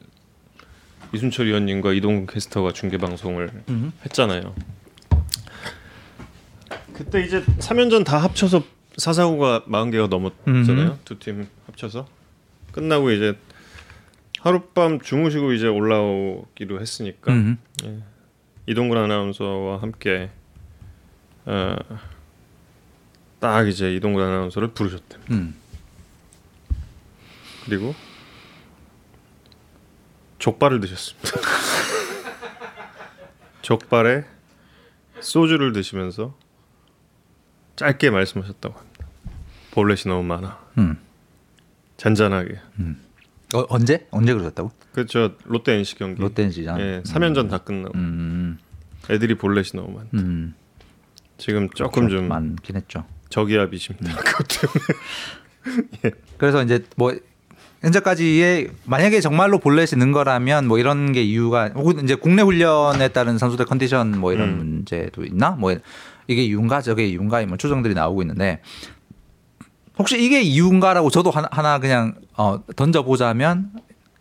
이순철 1.14 1.48
위원님과 1.48 1.94
이동근 1.94 2.26
캐스터가 2.28 2.74
중계 2.74 2.98
방송을 2.98 3.52
음. 3.70 3.94
했잖아요. 4.06 4.56
그때 6.94 7.24
이제 7.24 7.44
3연전 7.44 8.06
다 8.06 8.18
합쳐서 8.18 8.64
사사구가 8.98 9.66
40개가 9.68 10.10
넘었잖아요. 10.10 11.00
두팀 11.06 11.48
합쳐서 11.68 12.08
끝나고 12.72 13.12
이제 13.12 13.38
하룻밤 14.40 15.00
주무시고 15.02 15.54
이제 15.54 15.68
올라오기로 15.68 16.82
했으니까 16.82 17.32
음. 17.32 17.58
이동근 18.68 18.98
아나운서와 18.98 19.82
함께 19.82 20.30
어, 21.46 21.76
딱 23.44 23.68
이제 23.68 23.94
이동근 23.94 24.24
아나운서를 24.24 24.70
부르셨대. 24.70 25.18
음. 25.32 25.54
그리고 27.66 27.94
족발을 30.40 30.80
드셨습니다. 30.80 31.30
족발에 33.62 34.24
소주를 35.20 35.74
드시면서 35.74 36.38
짧게 37.76 38.12
말씀하셨다고 38.12 38.80
합니다. 38.80 39.08
볼넷이 39.72 40.04
너무 40.06 40.24
많아. 40.24 40.66
음. 40.78 40.98
잔잔하게. 41.98 42.62
어, 43.56 43.66
언제 43.68 44.08
언제 44.12 44.32
그러셨다고? 44.32 44.72
그저 44.94 45.34
롯데 45.44 45.74
NC 45.74 45.96
경기. 45.96 46.22
롯데시장. 46.22 46.80
예, 46.80 47.02
3연전 47.06 47.50
다 47.50 47.58
끝나고 47.58 47.98
음. 47.98 48.58
애들이 49.10 49.36
볼넷이 49.36 49.72
너무 49.74 49.98
많다. 49.98 50.10
음. 50.14 50.56
지금 51.38 51.70
조금 51.72 52.08
좀 52.08 52.30
많긴 52.30 52.78
했죠. 52.78 53.06
저기압이십니다. 53.34 54.16
그것 54.16 54.48
때문에. 54.48 56.16
그래서 56.38 56.62
이제 56.62 56.84
뭐 56.96 57.14
현재까지의 57.82 58.70
만약에 58.86 59.22
정말로 59.22 59.58
볼넷이 59.58 60.00
는 60.00 60.12
거라면 60.12 60.68
뭐 60.68 60.78
이런 60.78 61.12
게 61.12 61.24
이유가 61.24 61.70
혹은 61.70 62.04
이제 62.04 62.16
국내 62.16 62.44
훈련에 62.44 63.08
따른 63.10 63.38
선수들 63.38 63.66
컨디션 63.66 64.20
뭐 64.20 64.34
이런 64.34 64.50
음. 64.50 64.58
문제도 64.58 65.26
있나 65.26 65.52
뭐 65.52 65.76
이게 66.28 66.44
이유인가 66.44 66.82
저게 66.82 67.08
이유인가 67.08 67.44
뭐 67.48 67.58
추정들이 67.58 67.96
나오고 67.96 68.22
있는데 68.22 68.62
혹시 69.98 70.24
이게 70.24 70.42
이유인가라고 70.42 71.10
저도 71.10 71.32
하나, 71.32 71.80
그냥 71.80 72.16
어 72.38 72.60
던져보자면 72.76 73.72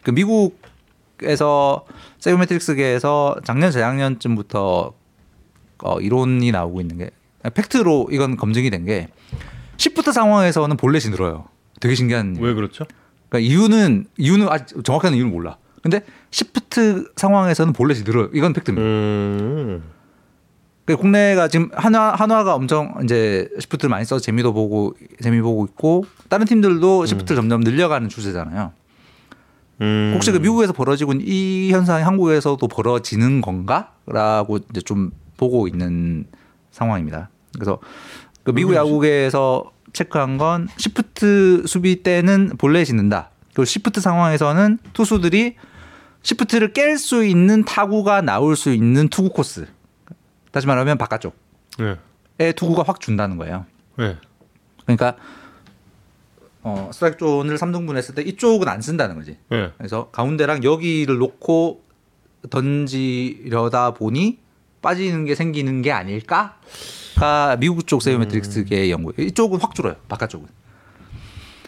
그 0.02 0.10
미국에서 0.10 1.84
세이버메트릭스계에서 2.18 3.36
작년 3.44 3.70
재작년쯤부터 3.70 4.92
어 5.84 6.00
이론이 6.00 6.50
나오고 6.50 6.80
있는 6.80 6.98
게 6.98 7.10
팩트로 7.50 8.08
이건 8.12 8.36
검증이 8.36 8.70
된 8.70 8.84
게 8.84 9.08
시프트 9.76 10.12
상황에서는 10.12 10.76
볼넷이 10.76 11.10
늘어요. 11.10 11.46
되게 11.80 11.94
신기한 11.94 12.36
왜 12.38 12.54
그렇죠? 12.54 12.84
그러니까 13.28 13.50
이유는 13.52 14.06
이유는 14.18 14.48
아직 14.48 14.84
정확한 14.84 15.14
이유는 15.14 15.32
몰라. 15.32 15.56
근데 15.82 16.02
시프트 16.30 17.12
상황에서는 17.16 17.72
볼넷이 17.72 18.04
늘어요. 18.04 18.28
이건 18.32 18.52
팩트입니다. 18.52 18.86
음. 18.86 19.82
그 20.84 20.96
국내가 20.96 21.48
지금 21.48 21.70
한화 21.74 22.12
한화가 22.14 22.54
엄청 22.54 22.94
이제 23.04 23.48
시프트를 23.58 23.88
많이 23.88 24.04
써서 24.04 24.20
재미도 24.20 24.52
보고 24.52 24.94
재미 25.20 25.40
보고 25.40 25.64
있고 25.64 26.04
다른 26.28 26.46
팀들도 26.46 27.06
시프트를 27.06 27.36
점점 27.36 27.60
늘려가는 27.60 28.08
추세잖아요. 28.08 28.72
음. 29.80 30.12
혹시 30.14 30.30
그 30.30 30.38
미국에서 30.38 30.72
벌어지고 30.72 31.12
있는 31.12 31.26
이 31.28 31.70
현상이 31.72 32.04
한국에서도 32.04 32.66
벌어지는 32.68 33.40
건가라고 33.40 34.58
이제 34.70 34.80
좀 34.80 35.10
보고 35.36 35.66
있는 35.66 36.26
상황입니다. 36.72 37.30
그래서 37.54 37.78
그 38.42 38.50
미국 38.50 38.74
야구계에서 38.74 39.70
체크한 39.92 40.38
건 40.38 40.68
시프트 40.76 41.64
수비 41.66 42.02
때는 42.02 42.56
볼넷이 42.58 42.96
는다. 42.96 43.30
그리고 43.48 43.64
시프트 43.64 44.00
상황에서는 44.00 44.78
투수들이 44.92 45.56
시프트를 46.22 46.72
깰 46.72 46.96
수 46.98 47.24
있는 47.24 47.64
타구가 47.64 48.22
나올 48.22 48.56
수 48.56 48.72
있는 48.72 49.08
투구 49.08 49.30
코스. 49.30 49.66
다시 50.50 50.66
말하면 50.66 50.98
바깥쪽에 50.98 51.34
네. 52.38 52.52
투구가 52.52 52.84
확 52.86 53.00
준다는 53.00 53.36
거예요. 53.36 53.66
네. 53.96 54.16
그러니까 54.84 55.16
어, 56.62 56.90
스트라이크 56.92 57.18
존을 57.18 57.56
3등분 57.56 57.96
했을 57.96 58.14
때 58.14 58.22
이쪽은 58.22 58.68
안 58.68 58.80
쓴다는 58.80 59.16
거지. 59.16 59.36
네. 59.50 59.72
그래서 59.76 60.10
가운데랑 60.10 60.64
여기를 60.64 61.18
놓고 61.18 61.82
던지려다 62.50 63.94
보니 63.94 64.38
빠지는 64.82 65.24
게 65.24 65.34
생기는 65.34 65.80
게 65.80 65.92
아닐까가 65.92 67.56
미국 67.58 67.86
쪽 67.86 68.02
세이오메트릭스계의 68.02 68.90
연구. 68.90 69.12
이쪽은 69.16 69.60
확 69.60 69.74
줄어요. 69.74 69.96
바깥쪽은. 70.08 70.46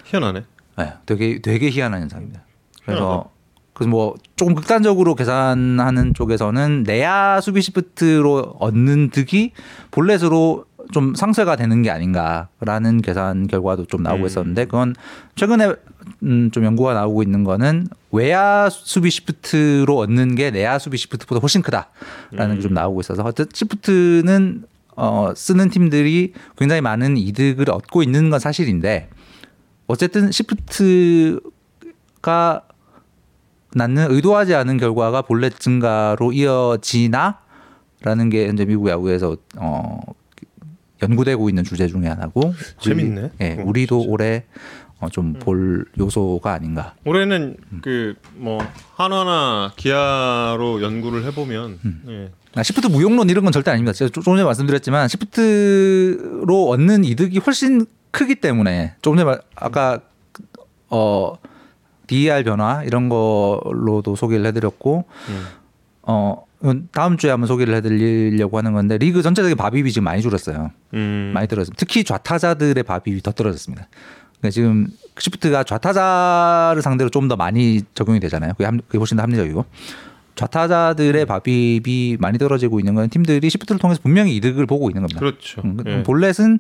희한하네. 0.05 0.45
네, 0.77 0.93
되게 1.07 1.41
되게 1.41 1.71
희한한 1.71 2.03
현상입니다. 2.03 2.43
그래서 2.85 3.01
희한하다. 3.01 3.31
그래서 3.73 3.91
뭐 3.91 4.15
조금 4.37 4.55
극단적으로 4.55 5.15
계산하는 5.15 6.15
쪽에서는 6.15 6.85
내야 6.85 7.41
수비 7.41 7.61
시프트로 7.63 8.57
얻는 8.61 9.11
득이 9.11 9.53
볼넷으로 9.91 10.65
좀 10.95 11.15
상쇄가 11.17 11.57
되는 11.57 11.83
게 11.83 11.91
아닌가라는 11.91 13.03
계산 13.03 13.49
결과도 13.49 13.85
좀 13.87 14.05
나오고 14.05 14.23
음. 14.23 14.27
있었는데 14.27 14.67
그건 14.67 14.95
최근에 15.35 15.75
음, 16.23 16.53
좀 16.53 16.65
연구가 16.65 16.95
나오고 16.95 17.25
있는 17.25 17.43
거는 17.43 17.89
외야 18.13 18.71
수비 18.71 19.11
시프트로 19.11 19.99
얻는 19.99 20.37
게 20.37 20.53
내야 20.53 20.79
수비 20.79 20.97
시프트보다 20.97 21.41
훨씬 21.41 21.63
크다라는 21.63 22.57
게좀 22.57 22.75
나오고 22.75 23.01
있어서 23.01 23.25
어쨌든 23.25 23.51
시프트는 23.53 24.63
어, 24.95 25.33
쓰는 25.35 25.69
팀들이 25.69 26.33
굉장히 26.57 26.81
많은 26.81 27.17
이득을 27.17 27.69
얻고 27.71 28.05
있는 28.05 28.31
건 28.31 28.39
사실인데 28.39 29.11
어쨌든 29.89 30.31
시프트가 30.31 31.41
낳는 33.75 34.13
의도하지 34.13 34.55
않은 34.55 34.77
결과가 34.77 35.23
볼넷 35.23 35.59
증가로 35.59 36.31
이어지나 36.33 37.41
라는 38.03 38.31
게 38.31 38.47
현재 38.47 38.65
미국 38.65 38.89
야구에서 38.89 39.37
어 39.57 39.99
연구되고 41.09 41.49
있는 41.49 41.65
주제 41.65 41.87
중에 41.87 42.07
하나고 42.09 42.55
재밌네. 42.81 43.21
우리, 43.21 43.31
예, 43.41 43.57
어, 43.61 43.65
우리도 43.65 44.01
진짜. 44.01 44.13
올해 44.13 44.45
어, 45.01 45.09
좀볼 45.09 45.87
요소가 45.99 46.53
아닌가. 46.53 46.95
올해는 47.05 47.57
음. 47.73 47.81
그뭐 47.83 48.59
한화나 48.95 49.73
기아로 49.77 50.83
연구를 50.83 51.25
해보면 51.27 51.79
음. 51.85 52.03
예. 52.09 52.33
아, 52.57 52.63
시프트 52.63 52.87
무용론 52.87 53.29
이런 53.31 53.43
건 53.45 53.53
절대 53.53 53.71
아닙니다. 53.73 53.93
제가 53.93 54.09
조- 54.11 54.21
조금 54.23 54.37
전에 54.37 54.45
말씀드렸지만 54.45 55.09
시프트로 55.09 56.69
얻는 56.69 57.05
이득이 57.05 57.39
훨씬 57.39 57.87
크기 58.11 58.37
때문에 58.37 58.95
조금 59.03 59.19
전에 59.19 59.25
말- 59.29 59.41
아까 59.57 60.01
어 60.89 61.35
DER 62.07 62.45
변화 62.45 62.85
이런 62.85 63.09
걸로도 63.09 64.15
소개를 64.15 64.47
해드렸고 64.47 65.05
음. 65.29 65.47
어 66.03 66.45
다음 66.93 67.17
주에 67.17 67.31
한번 67.31 67.47
소개를 67.49 67.75
해드리려고 67.75 68.57
하는 68.59 68.73
건데 68.73 68.97
리그 68.99 69.21
전체적인 69.23 69.57
밥입이 69.57 69.93
지금 69.93 70.05
많이 70.05 70.23
줄었어요. 70.23 70.71
음. 70.95 71.33
많이 71.35 71.47
떨어졌습니다. 71.49 71.79
특히 71.79 72.05
좌타자들의 72.05 72.83
밥입이 72.83 73.21
더 73.23 73.33
떨어졌습니다. 73.33 73.89
그러니까 74.39 74.51
지금 74.51 74.87
시프트가 75.19 75.65
좌타자를 75.65 76.83
상대로 76.83 77.11
좀 77.11 77.29
더 77.29 77.37
많이 77.37 77.83
적용이 77.95 78.21
되잖아요. 78.21 78.53
그게, 78.53 78.65
합- 78.65 78.77
그게 78.89 78.99
훨씬 78.99 79.17
더 79.17 79.23
합리적이고 79.23 79.65
좌타자들의 80.35 81.27
밥입이 81.27 82.17
많이 82.19 82.39
떨어지고 82.39 82.81
있는 82.81 82.95
건 82.95 83.09
팀들이 83.09 83.49
시프트를 83.51 83.79
통해서 83.79 84.01
분명히 84.03 84.35
이득을 84.37 84.67
보고 84.67 84.91
있는 84.91 85.03
겁니다. 85.03 85.21
그렇죠. 85.21 85.63
음, 85.65 85.77
예. 85.87 86.03
볼넷은 86.03 86.59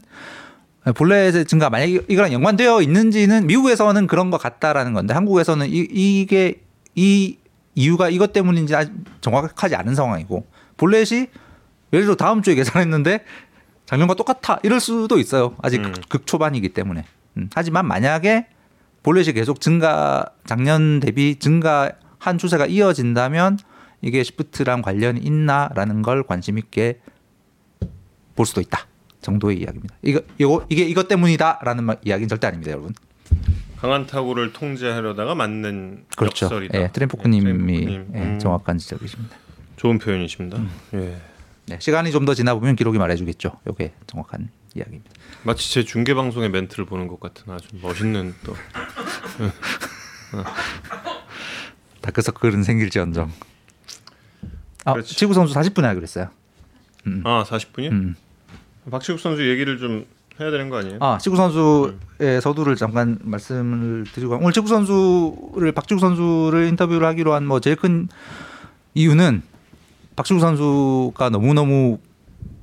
볼넷의 0.94 1.46
증가 1.46 1.70
만약에 1.70 2.00
이거랑 2.08 2.32
연관되어 2.32 2.82
있는지는 2.82 3.46
미국에서는 3.46 4.06
그런 4.06 4.30
것 4.30 4.38
같다라는 4.38 4.92
건데 4.92 5.14
한국에서는 5.14 5.66
이, 5.68 5.86
이게 5.90 6.60
이 6.94 7.36
이유가 7.74 8.08
이것 8.08 8.32
때문인지 8.32 8.74
아직 8.74 8.92
정확하지 9.20 9.74
않은 9.76 9.94
상황이고 9.94 10.46
볼넷이 10.76 11.28
예를 11.92 12.04
들어 12.06 12.14
다음 12.16 12.42
주에 12.42 12.54
계산했는데 12.54 13.24
작년과 13.86 14.14
똑같아 14.14 14.58
이럴 14.62 14.80
수도 14.80 15.18
있어요 15.18 15.54
아직 15.62 15.80
음. 15.84 15.92
극, 15.92 16.08
극 16.08 16.26
초반이기 16.26 16.70
때문에 16.70 17.04
음, 17.36 17.50
하지만 17.54 17.86
만약에 17.86 18.46
볼넷이 19.02 19.32
계속 19.34 19.60
증가 19.60 20.24
작년 20.46 21.00
대비 21.00 21.36
증가한 21.38 22.38
추세가 22.38 22.66
이어진다면 22.66 23.58
이게 24.00 24.22
시프트랑 24.22 24.82
관련이 24.82 25.20
있나라는 25.20 26.02
걸 26.02 26.22
관심 26.22 26.58
있게 26.58 27.00
볼 28.36 28.46
수도 28.46 28.60
있다 28.60 28.86
정도의 29.20 29.58
이야기입니다. 29.60 29.94
이거 30.02 30.20
이거 30.38 30.66
이게 30.68 30.84
이것 30.84 31.08
때문이다라는 31.08 31.84
말- 31.84 31.98
이야기는 32.04 32.28
절대 32.28 32.46
아닙니다, 32.46 32.72
여러분. 32.72 32.92
강한 33.84 34.06
타구를 34.06 34.54
통제하려다가 34.54 35.34
맞는 35.34 36.06
그렇죠. 36.16 36.46
역설이다. 36.46 36.80
예, 36.80 36.90
트램포크님이 36.90 37.44
트램포크님. 37.44 38.06
예, 38.14 38.18
음. 38.18 38.38
정확한 38.38 38.78
지적이십니다. 38.78 39.36
좋은 39.76 39.98
표현이십니다. 39.98 40.56
예. 40.94 41.20
네, 41.66 41.76
시간이 41.78 42.10
좀 42.10 42.24
더 42.24 42.32
지나 42.32 42.54
보면 42.54 42.76
기록이 42.76 42.96
말해주겠죠. 42.96 43.60
이게 43.70 43.92
정확한 44.06 44.48
이야기입니다. 44.74 45.10
마치 45.42 45.70
제 45.70 45.84
중계 45.84 46.14
방송의 46.14 46.48
멘트를 46.48 46.86
보는 46.86 47.08
것 47.08 47.20
같은 47.20 47.52
아주 47.52 47.68
멋있는 47.82 48.34
또 48.42 48.56
다크서클은 52.00 52.62
생길지언정. 52.62 53.30
아, 54.86 54.92
그렇지. 54.94 55.14
지구 55.14 55.34
선수 55.34 55.52
40분에 55.52 55.82
하기로 55.82 56.04
했어요. 56.04 56.30
아 57.24 57.44
40분이요? 57.46 57.92
음. 57.92 58.16
박시국 58.90 59.20
선수 59.20 59.46
얘기를 59.46 59.76
좀 59.76 60.06
해야 60.40 60.50
되는 60.50 60.68
거 60.68 60.78
아니에요? 60.78 60.98
아, 61.00 61.18
지구 61.18 61.36
선수의 61.36 62.40
서두를 62.42 62.74
잠깐 62.76 63.18
말씀을 63.22 64.04
드리고 64.12 64.34
오늘 64.36 64.52
지구 64.52 64.66
선수를 64.68 65.72
박지구 65.72 66.00
선수를 66.00 66.66
인터뷰를 66.68 67.06
하기로 67.06 67.34
한 67.34 67.44
뭐 67.46 67.60
제일 67.60 67.76
큰 67.76 68.08
이유는 68.94 69.42
박지구 70.16 70.40
선수가 70.40 71.30
너무 71.30 71.54
너무 71.54 71.98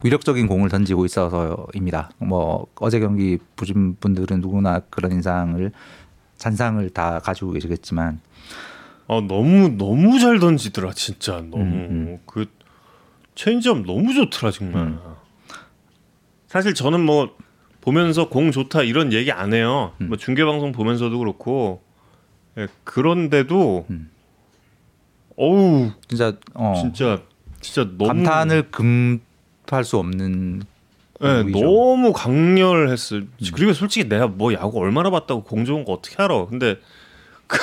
위력적인 0.03 0.47
공을 0.47 0.69
던지고 0.69 1.05
있어서입니다. 1.05 2.09
뭐 2.17 2.67
어제 2.75 2.99
경기 2.99 3.37
보신 3.55 3.95
분들은 3.99 4.41
누구나 4.41 4.79
그런 4.89 5.11
인상을 5.11 5.71
잔상을 6.37 6.89
다 6.89 7.19
가지고 7.19 7.51
계시겠지만 7.51 8.19
아 9.07 9.21
너무 9.27 9.69
너무 9.77 10.19
잘 10.19 10.39
던지더라 10.39 10.93
진짜 10.93 11.33
너무 11.49 11.63
음, 11.63 12.19
그 12.25 12.45
체인지업 13.35 13.85
너무 13.85 14.13
좋더라 14.13 14.51
정말. 14.51 14.81
음. 14.87 14.99
사실 16.47 16.73
저는 16.73 17.05
뭐 17.05 17.35
보면서 17.81 18.29
공 18.29 18.51
좋다 18.51 18.83
이런 18.83 19.11
얘기 19.11 19.31
안 19.31 19.53
해요. 19.53 19.93
음. 20.01 20.07
뭐 20.09 20.17
중계 20.17 20.45
방송 20.45 20.71
보면서도 20.71 21.17
그렇고 21.17 21.81
예, 22.57 22.67
그런데도 22.83 23.85
음. 23.89 24.09
어우 25.35 25.91
진짜 26.07 26.33
어 26.53 26.73
진짜 26.79 27.21
진짜 27.59 27.89
너무 27.97 28.07
감탄을 28.07 28.69
금할 28.71 29.83
수 29.83 29.97
없는 29.97 30.63
예, 31.23 31.41
공이죠. 31.43 31.59
너무 31.59 32.13
강렬했어요. 32.13 33.21
음. 33.21 33.29
그리고 33.53 33.73
솔직히 33.73 34.07
내가 34.07 34.27
뭐 34.27 34.53
야구 34.53 34.79
얼마나 34.79 35.09
봤다고 35.09 35.43
공 35.43 35.65
좋은 35.65 35.83
거 35.85 35.93
어떻게 35.93 36.21
알아? 36.21 36.45
근데 36.47 36.79
그, 37.47 37.57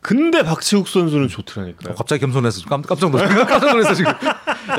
근데 0.00 0.42
박지욱 0.42 0.88
선수는 0.88 1.28
좋더라니까요. 1.28 1.92
어, 1.92 1.94
갑자기 1.94 2.20
겸손해서 2.20 2.66
깜, 2.68 2.82
깜짝 2.82 3.10
놀랐 3.10 3.28
깜짝 3.46 3.70
놀랐어 3.70 3.94
지금 3.94 4.12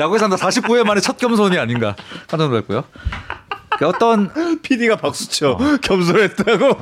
야구에서 0.00 0.24
한다 0.24 0.36
49회 0.36 0.84
만에 0.84 1.00
첫 1.00 1.18
겸손이 1.18 1.58
아닌가 1.58 1.94
깜짝 2.26 2.48
놀랐고요. 2.48 2.84
그 3.80 3.86
어떤 3.86 4.30
PD가 4.60 4.96
박수 4.96 5.30
쳐 5.30 5.56
겸손했다고. 5.80 6.76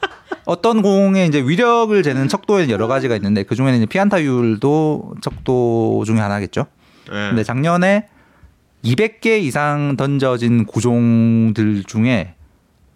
어떤 0.46 0.80
공에 0.80 1.26
이제 1.26 1.42
위력을 1.42 2.02
재는 2.02 2.26
척도에는 2.26 2.70
여러 2.70 2.86
가지가 2.86 3.14
있는데 3.16 3.42
그 3.42 3.54
중에는 3.54 3.76
이제 3.76 3.84
피안타율도 3.84 5.16
척도 5.20 6.04
중에 6.06 6.18
하나겠죠. 6.18 6.64
예. 7.08 7.12
근데 7.12 7.44
작년에 7.44 8.08
200개 8.82 9.42
이상 9.42 9.96
던져진 9.98 10.64
구종들 10.64 11.84
중에 11.84 12.34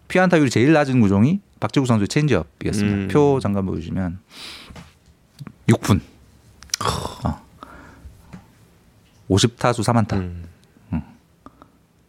피안타율이 0.07 0.49
제일 0.49 0.73
낮은 0.73 0.99
구종이 0.99 1.39
박지국 1.59 1.85
선수의 1.85 2.07
체인지업이었습니다. 2.07 2.97
음. 2.97 3.07
표 3.07 3.39
잠깐 3.39 3.67
보여주시면 3.67 4.17
6분. 5.67 6.01
어. 7.23 7.39
50타수 9.29 9.83
3안타. 9.83 10.13
음. 10.13 10.52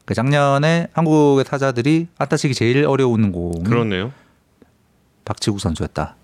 그 0.05 0.15
작년에 0.15 0.89
한국의 0.93 1.45
타자들이 1.45 2.09
안타치기 2.19 2.55
제일 2.55 2.85
어려운 2.87 3.33
공이 3.33 3.65
그렇네요. 3.65 4.13
박지국 5.25 5.61
선수였다. 5.61 6.17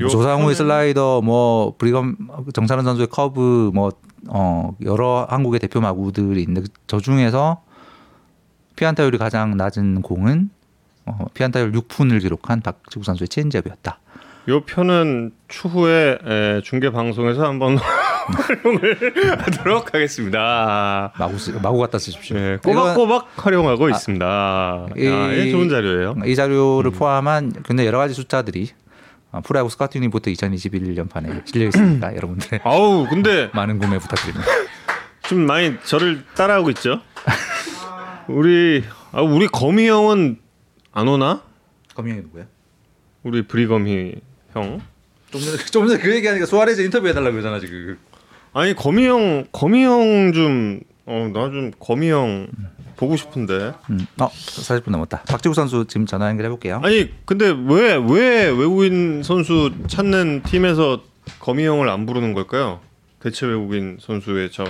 요 0.00 0.08
조상우의 0.08 0.54
슬라이더, 0.54 1.20
뭐 1.20 1.74
브리검 1.76 2.16
정찬원 2.54 2.84
선수의 2.84 3.08
커브, 3.08 3.70
뭐 3.74 3.92
어, 4.28 4.74
여러 4.82 5.26
한국의 5.28 5.60
대표 5.60 5.80
마구들이 5.80 6.40
있는데 6.42 6.68
저 6.86 7.00
중에서 7.00 7.62
피안타율이 8.76 9.18
가장 9.18 9.56
낮은 9.56 10.02
공은 10.02 10.50
어, 11.06 11.26
피안타율 11.34 11.72
6푼을 11.72 12.20
기록한 12.20 12.62
박지국 12.62 13.04
선수의 13.04 13.28
체인지업이었다. 13.28 13.98
요 14.48 14.62
편은 14.62 15.32
추후에 15.48 16.18
에, 16.24 16.60
중계 16.62 16.90
방송에서 16.90 17.44
한번 17.46 17.76
활용을 18.28 19.40
하도록 19.42 19.94
하겠습니다. 19.94 21.12
마구 21.18 21.38
쓰, 21.38 21.50
마구 21.62 21.78
갖다 21.78 21.98
쓰십시오. 21.98 22.36
네, 22.36 22.54
이건- 22.62 22.74
꼬박꼬박 22.74 23.28
활용하고 23.36 23.88
있습니다. 23.88 24.26
아, 24.26 24.86
이- 24.96 25.00
예, 25.04 25.50
좋은 25.50 25.68
자료예요. 25.68 26.14
이 26.26 26.34
자료를 26.34 26.90
포함한 26.92 27.52
굉장히 27.64 27.86
여러 27.86 27.98
가지 27.98 28.14
숫자들이 28.14 28.70
어, 29.32 29.40
프로야구 29.42 29.70
스카우팅 29.70 30.02
리포트 30.02 30.32
2021년 30.32 31.08
판에 31.08 31.42
실려 31.44 31.66
있습니다. 31.66 32.16
여러분들의 32.16 32.60
아우 32.64 33.06
근데 33.08 33.48
많은 33.54 33.78
구매 33.78 33.98
부탁드립니다. 33.98 34.44
좀 35.28 35.46
많이 35.46 35.76
저를 35.84 36.24
따라하고 36.34 36.70
있죠. 36.70 37.00
우리 38.28 38.84
아, 39.12 39.22
우리 39.22 39.46
거미 39.48 39.88
형은 39.88 40.38
안 40.92 41.08
오나? 41.08 41.42
거미 41.94 42.05
형이 42.05 42.20
누구야? 42.22 42.44
우리 43.22 43.42
브리거미 43.42 44.14
형. 44.52 44.80
좀 45.30 45.40
전에 45.40 45.56
좀 45.58 45.86
전에 45.86 46.00
그 46.00 46.12
얘기하니까 46.16 46.46
수아레즈 46.46 46.80
인터뷰 46.80 47.06
해달라고 47.06 47.32
그러잖아 47.32 47.60
지금. 47.60 47.98
아니 48.52 48.74
거미 48.74 49.06
형 49.06 49.46
거미 49.52 49.84
형좀 49.84 50.80
어 51.06 51.28
나 51.32 51.50
좀 51.50 51.70
거미 51.78 52.10
형 52.10 52.48
보고 52.96 53.16
싶은데. 53.16 53.72
음. 53.90 54.06
어 54.20 54.28
40분 54.28 54.90
넘었다. 54.90 55.22
박치국 55.28 55.54
선수 55.54 55.86
지금 55.88 56.06
전화 56.06 56.28
연결해 56.28 56.48
볼게요. 56.50 56.80
아니 56.84 57.10
근데 57.24 57.46
왜 57.46 57.96
왜 57.96 58.46
외국인 58.50 59.22
선수 59.22 59.70
찾는 59.86 60.42
팀에서 60.42 61.02
거미 61.38 61.64
형을 61.66 61.88
안 61.88 62.06
부르는 62.06 62.34
걸까요? 62.34 62.80
대체 63.20 63.46
외국인 63.46 63.98
선수의 64.00 64.50
저 64.50 64.64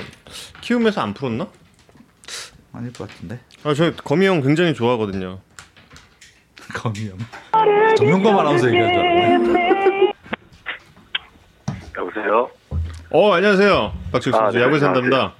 키움에서 0.61 1.01
안 1.01 1.14
풀었나? 1.14 1.49
아닐 2.72 2.93
것 2.93 3.09
같은데. 3.09 3.41
아 3.64 3.74
저 3.74 3.93
거미 3.97 4.26
형 4.26 4.41
굉장히 4.43 4.74
좋아하거든요. 4.74 5.41
검명. 6.74 7.18
정용검 7.97 8.39
아나운서 8.39 8.66
알았네. 8.68 10.12
여보세요? 11.99 12.51
어 13.11 13.33
안녕하세요 13.35 13.93
박지국 14.13 14.41
아, 14.41 14.45
선수 14.45 14.59
네, 14.59 14.65
야구 14.65 14.75
안녕하세요. 14.77 14.79
산답니다. 14.95 15.33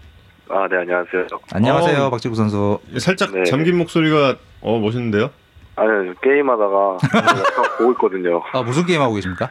아, 0.53 0.66
네, 0.68 0.79
안녕하세요. 0.79 1.27
안녕하세요, 1.53 2.03
어. 2.07 2.11
박치국 2.11 2.35
선수. 2.35 2.81
살짝 2.99 3.31
네. 3.33 3.45
잠긴 3.45 3.79
목소리가 3.79 4.35
어 4.62 4.79
멋있는데요? 4.81 5.31
아니, 5.77 5.89
게임하다가 6.21 6.99
약간 7.14 7.45
보고 7.79 7.93
있거든요. 7.93 8.43
아 8.53 8.62
무슨 8.62 8.85
게임 8.85 9.01
하고 9.01 9.14
계십니까? 9.14 9.49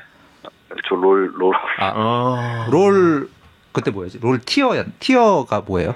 저 0.89 0.95
롤, 0.95 1.31
롤. 1.37 1.55
아, 1.79 1.93
아 1.95 2.67
롤 2.69 3.29
그때 3.71 3.91
뭐였지? 3.91 4.19
롤 4.19 4.39
티어야 4.39 4.83
티어가 4.99 5.61
뭐예요? 5.61 5.95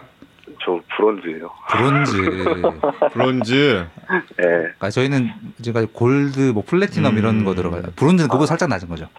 저 0.65 0.79
브론즈예요. 0.95 1.49
브론즈. 1.69 2.71
브론즈. 3.11 3.85
예. 4.39 4.43
그러니까 4.43 4.89
저희는 4.89 5.29
지금까지 5.61 5.87
골드, 5.91 6.39
뭐 6.53 6.63
플래티넘 6.65 7.13
음. 7.15 7.17
이런 7.17 7.43
거 7.43 7.53
들어가요. 7.55 7.83
브론즈는 7.97 8.29
그거 8.29 8.45
살짝 8.45 8.69
낮은 8.69 8.87
거죠. 8.87 9.09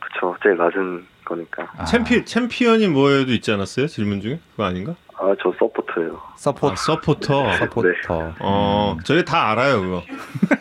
그쵸. 0.00 0.34
제일 0.42 0.56
낮은 0.56 1.06
거니까. 1.24 1.68
아, 1.76 1.84
챔피 1.84 2.24
챔피언이 2.24 2.88
뭐에도 2.88 3.32
있지 3.32 3.52
않았어요? 3.52 3.86
질문 3.86 4.20
중에 4.20 4.38
그거 4.52 4.64
아닌가? 4.64 4.94
아, 5.16 5.34
저 5.42 5.52
서포터예요. 5.58 6.20
서포트, 6.36 6.72
아, 6.72 6.76
서포터. 6.76 7.56
서포터. 7.58 8.34
어 8.40 8.96
저희 9.04 9.24
다 9.24 9.50
알아요 9.52 9.80
그거. 9.80 10.02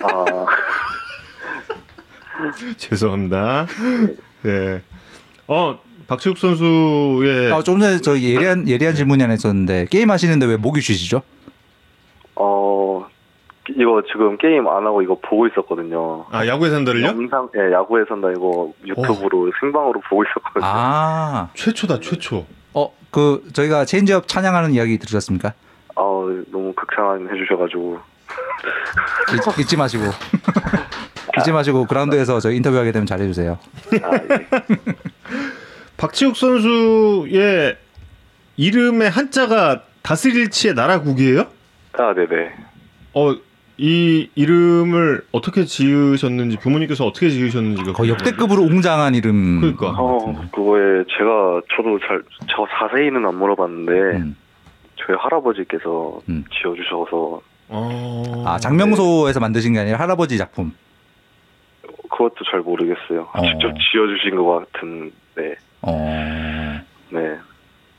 아, 0.02 0.46
죄송합니다. 2.78 3.68
네. 4.44 4.82
어 5.48 5.80
박치국 6.08 6.38
선수의 6.38 7.52
아, 7.54 7.62
좀 7.64 7.80
전에 7.80 8.00
저 8.00 8.18
예리한 8.20 8.68
예리한 8.68 8.96
질문이 8.96 9.22
하나 9.22 9.34
있었는데 9.34 9.88
게임 9.90 10.12
하시는데 10.12 10.46
왜 10.46 10.58
목이 10.58 10.82
쉬시죠? 10.82 11.22
어, 12.36 13.03
이거 13.70 14.02
지금 14.12 14.38
게임 14.38 14.68
안 14.68 14.86
하고 14.86 15.02
이거 15.02 15.18
보고 15.22 15.48
있었거든요. 15.48 16.26
아 16.32 16.46
야구에 16.46 16.72
산다를요? 16.72 17.08
영상, 17.08 17.48
예, 17.56 17.72
야구에 17.72 18.04
산다 18.10 18.32
이거 18.32 18.74
유튜브로 18.86 19.52
생방으로 19.60 20.02
보고 20.10 20.24
있었거든요. 20.24 20.64
아, 20.66 21.50
최초다 21.54 22.00
최초. 22.02 22.46
어, 22.74 22.94
그 23.10 23.44
저희가 23.54 23.86
체인지업 23.86 24.28
찬양하는 24.28 24.72
이야기 24.72 24.98
들으셨습니까? 24.98 25.54
아, 25.96 26.02
너무 26.52 26.74
극찬 26.74 27.30
해주셔가지고. 27.32 28.00
잊, 29.34 29.60
잊지 29.62 29.78
마시고 29.78 30.04
잊지 31.40 31.52
마시고 31.52 31.86
그라운드에서 31.86 32.40
저희 32.40 32.58
인터뷰하게 32.58 32.92
되면 32.92 33.06
잘해주세요. 33.06 33.60
아, 34.04 34.14
예. 34.14 34.48
박지욱 35.98 36.36
선수의 36.36 37.78
이름의 38.58 39.10
한자가 39.10 39.84
다스릴치의 40.02 40.74
나라국이에요? 40.74 41.46
아, 41.94 42.14
네네. 42.14 42.54
어, 43.14 43.36
이 43.78 44.30
이름을 44.36 45.24
어떻게 45.32 45.66
지으셨는지 45.66 46.58
부모님께서 46.58 47.06
어떻게 47.06 47.30
지으셨는지가 47.30 47.94
거의. 47.94 48.12
역대급으로 48.12 48.62
웅장한 48.62 49.16
이름. 49.16 49.62
그러니까. 49.62 49.90
어, 49.98 50.48
그거에 50.52 51.04
제가 51.18 51.62
저도 51.76 52.00
잘, 52.08 52.22
저 52.48 52.68
자세히는 52.78 53.26
안 53.26 53.36
물어봤는데, 53.36 53.92
음. 54.18 54.36
저희 54.96 55.18
할아버지께서 55.20 56.22
음. 56.30 56.46
지어주셔서 56.52 57.42
어. 57.70 58.44
아 58.46 58.58
장명소에서 58.60 59.40
만드신 59.40 59.74
게 59.74 59.80
아니라 59.80 60.00
할아버지 60.00 60.38
작품. 60.38 60.72
그것도 62.12 62.36
잘 62.52 62.60
모르겠어요. 62.62 63.28
어. 63.34 63.42
직접 63.42 63.74
지어주신 63.92 64.36
것 64.36 64.66
같은데, 64.72 65.56
어. 65.82 66.80
네. 67.10 67.38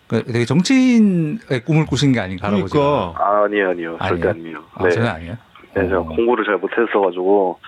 그 0.06 0.22
되게 0.24 0.44
정치인의 0.44 1.64
꿈을 1.66 1.84
꾸신 1.86 2.12
게 2.12 2.20
아닌가 2.20 2.46
할아버지가. 2.46 2.78
그러니까 2.78 3.44
아니요, 3.44 3.70
아니요. 3.70 3.98
절대? 4.00 4.28
아니에요. 4.28 4.64
아, 4.74 4.84
네. 4.84 4.90
전혀 4.90 5.08
아니에요. 5.08 5.36
네, 5.74 5.88
제가 5.88 6.00
어. 6.00 6.04
공부를 6.04 6.44
잘 6.44 6.56
못했어가지고, 6.56 7.58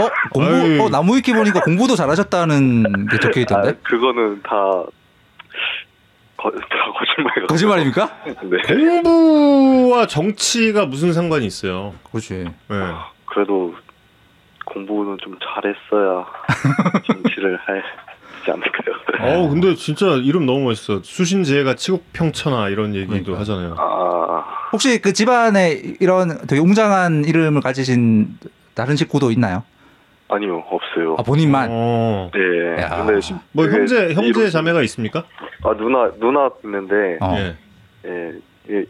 어 0.00 0.08
공부. 0.32 0.84
어 0.84 0.88
나무 0.88 1.16
위키 1.16 1.32
보니까 1.32 1.60
공부도 1.60 1.94
잘하셨다는 1.96 3.06
게 3.08 3.18
적혀 3.18 3.40
아, 3.40 3.42
있던데 3.42 3.74
그거는 3.82 4.42
다, 4.42 4.50
거, 6.36 6.50
다 6.50 6.92
거짓말 6.98 7.46
거짓말입니까? 7.46 8.10
네. 8.44 8.62
공부와 8.66 10.06
정치가 10.06 10.86
무슨 10.86 11.12
상관이 11.12 11.46
있어요? 11.46 11.94
그렇지. 12.10 12.44
네. 12.68 12.76
그래도 13.26 13.74
공부는 14.64 15.18
좀 15.18 15.36
잘했어야 15.40 16.26
정치를 17.06 17.58
하지 18.40 18.50
않을까요? 18.50 18.96
어, 19.44 19.48
근데 19.48 19.74
진짜 19.74 20.06
이름 20.16 20.46
너무 20.46 20.64
멋있어. 20.64 21.00
수신제가 21.02 21.74
치국평천하 21.74 22.68
이런 22.68 22.94
얘기도 22.94 23.10
그러니까. 23.12 23.40
하잖아요. 23.40 23.76
아, 23.78 24.44
혹시 24.72 25.00
그 25.00 25.12
집안에 25.12 25.82
이런 26.00 26.46
되게 26.46 26.60
웅장한 26.60 27.24
이름을 27.26 27.60
가지신 27.60 28.38
다른 28.74 28.96
식구도 28.96 29.30
있나요? 29.32 29.62
아니요, 30.28 30.64
없어요. 30.70 31.16
아 31.18 31.22
본인만. 31.22 31.68
어. 31.70 32.30
네. 32.32 32.82
야. 32.82 33.04
근데 33.04 33.20
뭐 33.52 33.64
되게 33.66 33.78
형제 33.78 34.14
형제 34.14 34.28
이름- 34.40 34.50
자매가 34.50 34.82
있습니까? 34.82 35.24
아 35.64 35.74
누나 35.74 36.10
누나 36.18 36.50
있는데 36.64 37.18
어. 37.20 37.34
예. 37.36 37.56
예, 38.06 38.32
예 38.70 38.84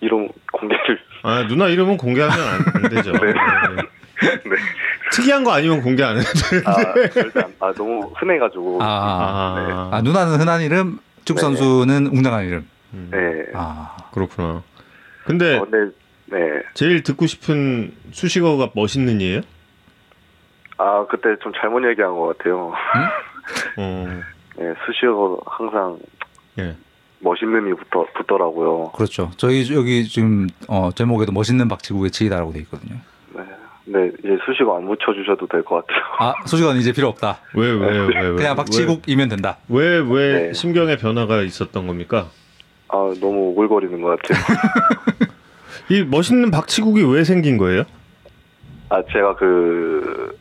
이름 0.00 0.28
공개를 0.52 0.98
아 1.24 1.46
누나 1.48 1.66
이름은 1.66 1.96
공개하면 1.96 2.38
안, 2.38 2.64
안 2.84 2.90
되죠. 2.90 3.10
네. 3.20 3.20
네. 3.26 3.82
특이한 5.12 5.44
거 5.44 5.52
아니면 5.52 5.82
공개 5.82 6.02
안 6.02 6.16
해도 6.16 6.26
돼. 6.32 6.62
아 6.64 7.08
절대 7.10 7.40
안, 7.40 7.54
아 7.60 7.72
너무 7.72 8.12
흔해가지고 8.14 8.82
아, 8.82 8.86
아, 8.86 9.90
아 9.92 10.02
누나는 10.02 10.40
흔한 10.40 10.60
이름, 10.62 10.98
축 11.24 11.34
네. 11.34 11.40
선수는 11.40 12.06
웅장한 12.06 12.44
이름. 12.46 12.68
음, 12.92 13.08
네. 13.10 13.50
아 13.54 13.96
그렇구나. 14.12 14.62
근데 15.24 15.56
어, 15.56 15.66
근데 15.68 15.94
네. 16.26 16.38
제일 16.74 17.02
듣고 17.02 17.26
싶은 17.26 17.92
수식어가 18.12 18.70
멋있는 18.74 19.20
이에요? 19.20 19.40
아 20.78 21.06
그때 21.08 21.36
좀 21.42 21.52
잘못 21.60 21.88
얘기한 21.88 22.14
것 22.14 22.36
같아요. 22.36 22.72
어. 23.78 24.20
네, 24.56 24.74
수시어 24.86 25.38
항상 25.46 25.98
예. 26.58 26.76
멋있는 27.20 27.68
이 27.68 27.74
붙어 27.74 28.06
붙더라고요. 28.14 28.92
그렇죠. 28.92 29.30
저희 29.36 29.74
여기 29.74 30.04
지금 30.04 30.46
어, 30.68 30.90
제목에도 30.94 31.32
멋있는 31.32 31.68
박지국의 31.68 32.10
지이다라고 32.10 32.52
돼 32.52 32.60
있거든요. 32.60 32.96
네. 33.86 33.98
네, 33.98 34.10
이제 34.18 34.38
수식어 34.46 34.76
안 34.78 34.86
붙여주셔도 34.86 35.46
될 35.46 35.62
것 35.62 35.86
같아요. 35.86 36.02
아 36.18 36.34
수식어는 36.46 36.80
이제 36.80 36.92
필요 36.92 37.08
없다. 37.08 37.38
왜왜 37.54 37.86
왜 37.86 38.28
왜? 38.30 38.36
그냥 38.36 38.56
박치국이면 38.56 39.28
된다. 39.28 39.58
왜 39.68 39.98
왜 40.00 40.32
네. 40.48 40.52
심경의 40.54 40.96
변화가 40.98 41.42
있었던 41.42 41.86
겁니까? 41.86 42.28
아, 42.88 42.96
너무 43.20 43.48
오글거리는 43.50 44.00
것 44.00 44.20
같아요. 44.22 44.38
이 45.90 46.02
멋있는 46.04 46.50
박치국이 46.50 47.02
왜 47.04 47.24
생긴 47.24 47.58
거예요? 47.58 47.82
아, 48.88 49.02
제가 49.12 49.34
그, 49.36 50.38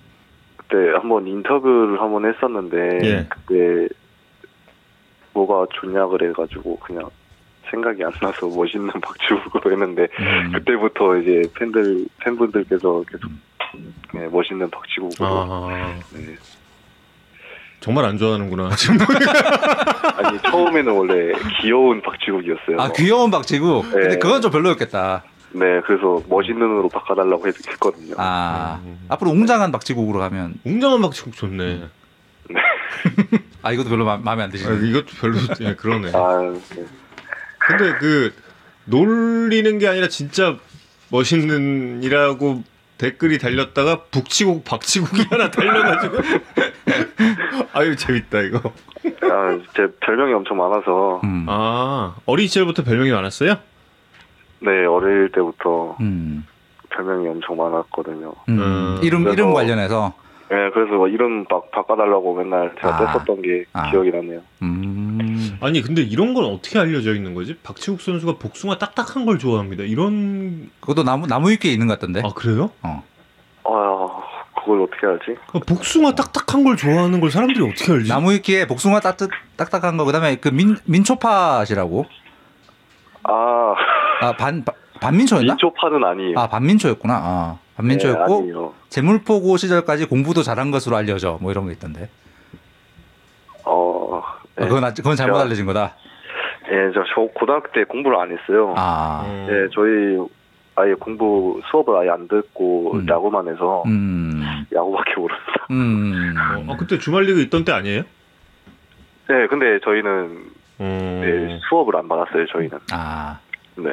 그때 0.58 0.92
한번 0.94 1.26
인터뷰를 1.28 2.00
한번 2.00 2.26
했었는데, 2.32 3.00
예. 3.04 3.28
그때 3.30 3.88
뭐가 5.34 5.66
좋냐 5.74 6.06
그래가지고 6.08 6.78
그냥 6.80 7.10
생각이 7.74 8.04
안 8.04 8.12
나서 8.22 8.48
멋있는 8.48 8.90
박주부로 9.02 9.72
했는데, 9.72 10.08
음. 10.20 10.52
그때부터 10.54 11.18
이제 11.18 11.42
팬들, 11.58 12.06
팬분들께서 12.24 13.04
계속 13.10 13.32
네, 14.14 14.28
멋있는 14.28 14.70
박치국으로. 14.70 15.28
아 15.28 16.00
네. 16.14 16.36
정말 17.80 18.06
안 18.06 18.18
좋아하는구나. 18.18 18.70
아니, 20.18 20.40
처음에는 20.44 20.94
원래 20.94 21.34
귀여운 21.60 22.02
박치국이었어요. 22.02 22.80
아 22.80 22.92
귀여운 22.94 23.32
박치국. 23.32 23.90
근데 23.90 24.10
네. 24.10 24.20
그건 24.20 24.42
좀 24.42 24.52
별로였겠다. 24.52 25.24
네, 25.54 25.82
그래서 25.86 26.22
멋있는으로 26.30 26.90
바꿔달라고 26.90 27.48
했, 27.48 27.56
했거든요. 27.68 28.16
아 28.18 28.80
음. 28.86 29.06
앞으로 29.10 29.32
웅장한 29.32 29.72
박치국으로 29.72 30.20
가면 30.20 30.56
웅장한 30.64 31.02
박치국 31.02 31.36
좋네. 31.36 31.90
아 33.64 33.72
이것도 33.72 33.90
별로 33.90 34.06
마, 34.06 34.18
마음에 34.18 34.44
안 34.44 34.50
아, 34.50 34.52
드시네. 34.52 34.88
이것도 34.90 35.06
별로 35.20 35.38
예, 35.62 35.76
그러네. 35.76 36.12
아, 36.14 36.54
네. 36.76 36.86
근데 37.68 37.98
그 38.00 38.34
놀리는 38.86 39.78
게 39.80 39.88
아니라 39.88 40.08
진짜 40.08 40.58
멋있는이라고 41.10 42.64
댓글이 42.98 43.38
달렸다가 43.38 44.04
북치국 44.12 44.64
박치국이 44.66 45.24
하나 45.30 45.50
달려가지고 45.52 46.18
아유 47.74 47.96
재밌다 47.96 48.42
이거. 48.42 48.60
아, 49.24 49.60
제 49.76 49.88
별명이 50.00 50.34
엄청 50.34 50.58
많아서, 50.58 51.20
음. 51.24 51.46
아 51.50 52.16
어린 52.26 52.48
시절부터 52.48 52.84
별명이 52.84 53.12
많았어요? 53.12 53.56
네, 54.60 54.86
어릴 54.86 55.30
때부터 55.34 55.98
음. 56.00 56.46
별명이 56.90 57.28
엄청 57.28 57.58
많았거든요. 57.58 58.34
음. 58.50 58.60
음. 58.60 59.00
이름 59.04 59.24
그래서- 59.24 59.34
이름 59.34 59.54
관련해서. 59.54 60.14
네, 60.54 60.70
그래서 60.72 60.94
뭐 60.94 61.08
이름 61.08 61.46
바, 61.46 61.62
바꿔달라고 61.72 62.36
맨날 62.36 62.74
제가 62.76 62.96
아. 62.96 63.14
뗐었던 63.14 63.42
게 63.44 63.66
아. 63.74 63.90
기억이 63.90 64.12
나네요. 64.12 64.42
음. 64.62 65.58
아니 65.62 65.82
근데 65.82 66.02
이런 66.04 66.34
건 66.36 66.46
어떻게 66.46 66.78
알려져 66.78 67.16
있는 67.16 67.34
거지? 67.34 67.56
박치국 67.64 68.02
선수가 68.02 68.34
복숭아 68.38 68.78
딱딱한 68.78 69.26
걸 69.26 69.40
좋아합니다. 69.40 69.84
이런 69.84 70.70
그것도 70.80 71.04
나무 71.04 71.26
나무 71.26 71.50
위키에 71.50 71.72
있는 71.72 71.88
것 71.88 71.94
같던데. 72.00 72.22
아 72.24 72.30
그래요? 72.36 72.70
어. 72.84 73.04
아, 73.66 74.60
그걸 74.60 74.82
어떻게 74.82 75.08
알지? 75.08 75.40
아, 75.54 75.60
복숭아 75.66 76.12
딱딱한 76.14 76.64
걸 76.64 76.76
좋아하는 76.78 77.20
걸 77.20 77.32
사람들이 77.32 77.64
어떻게 77.68 77.92
알지? 77.92 78.10
나무 78.10 78.32
위키에 78.34 78.68
복숭아 78.68 79.00
따뜻 79.00 79.30
딱딱한 79.56 79.98
거 79.98 80.06
그다음에 80.06 80.36
그 80.36 80.50
민 80.52 80.76
민초팥이라고. 80.86 82.06
아, 83.24 83.74
아 84.22 84.34
반 84.38 84.64
반민초였나? 85.02 85.54
민초파는 85.54 86.04
아니에요. 86.04 86.40
아 86.40 86.48
반민초였구나. 86.48 87.14
아 87.16 87.58
반민초였고 87.78 88.28
네, 88.28 88.40
아니에요. 88.42 88.74
재물포고 88.94 89.58
시절까지 89.58 90.06
공부도 90.06 90.44
잘한 90.44 90.70
것으로 90.70 90.96
알려져. 90.96 91.40
뭐 91.42 91.52
이런 91.52 91.66
거 91.66 91.72
있던데. 91.72 92.10
어, 93.66 94.22
네. 94.56 94.66
아, 94.66 94.68
그건 94.68 94.84
아- 94.84 94.94
그건 94.94 95.16
잘못 95.16 95.38
제가- 95.38 95.42
알려진 95.42 95.66
거다. 95.66 95.96
예, 96.72 96.92
저, 96.94 97.04
저 97.16 97.22
고등학교 97.34 97.72
때 97.72 97.86
공부를 97.86 98.20
안 98.20 98.32
했어요. 98.32 98.76
아. 98.78 99.24
어. 99.26 99.48
예, 99.50 99.68
저희 99.74 100.18
아예 100.76 100.94
공부 100.94 101.60
수업을 101.72 101.98
아예 101.98 102.10
안 102.10 102.28
듣고 102.28 102.94
음. 102.94 103.06
야구만 103.10 103.48
해서 103.48 103.82
음. 103.88 104.42
야구밖에 104.74 105.14
모릅니다. 105.18 105.68
음. 105.72 106.36
어, 106.70 106.74
아, 106.74 106.78
그때 106.78 107.00
주말 107.00 107.24
리그 107.24 107.42
있던 107.42 107.66
때 107.66 107.72
아니에요? 107.72 108.04
네, 109.30 109.48
근데 109.50 109.80
저희는 109.84 110.52
어. 110.80 111.22
네, 111.24 111.60
수업을 111.68 111.96
안 111.96 112.08
받았어요. 112.08 112.46
저희는. 112.52 112.78
아. 112.92 113.40
네, 113.76 113.90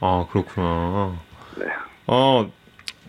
아 0.00 0.26
그렇구나. 0.30 1.12
네. 1.58 1.66
어 2.06 2.50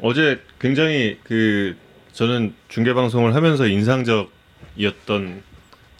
어제 0.01 0.41
굉장히 0.59 1.19
그 1.23 1.75
저는 2.13 2.53
중계 2.67 2.93
방송을 2.93 3.35
하면서 3.35 3.65
인상적이었던 3.67 5.43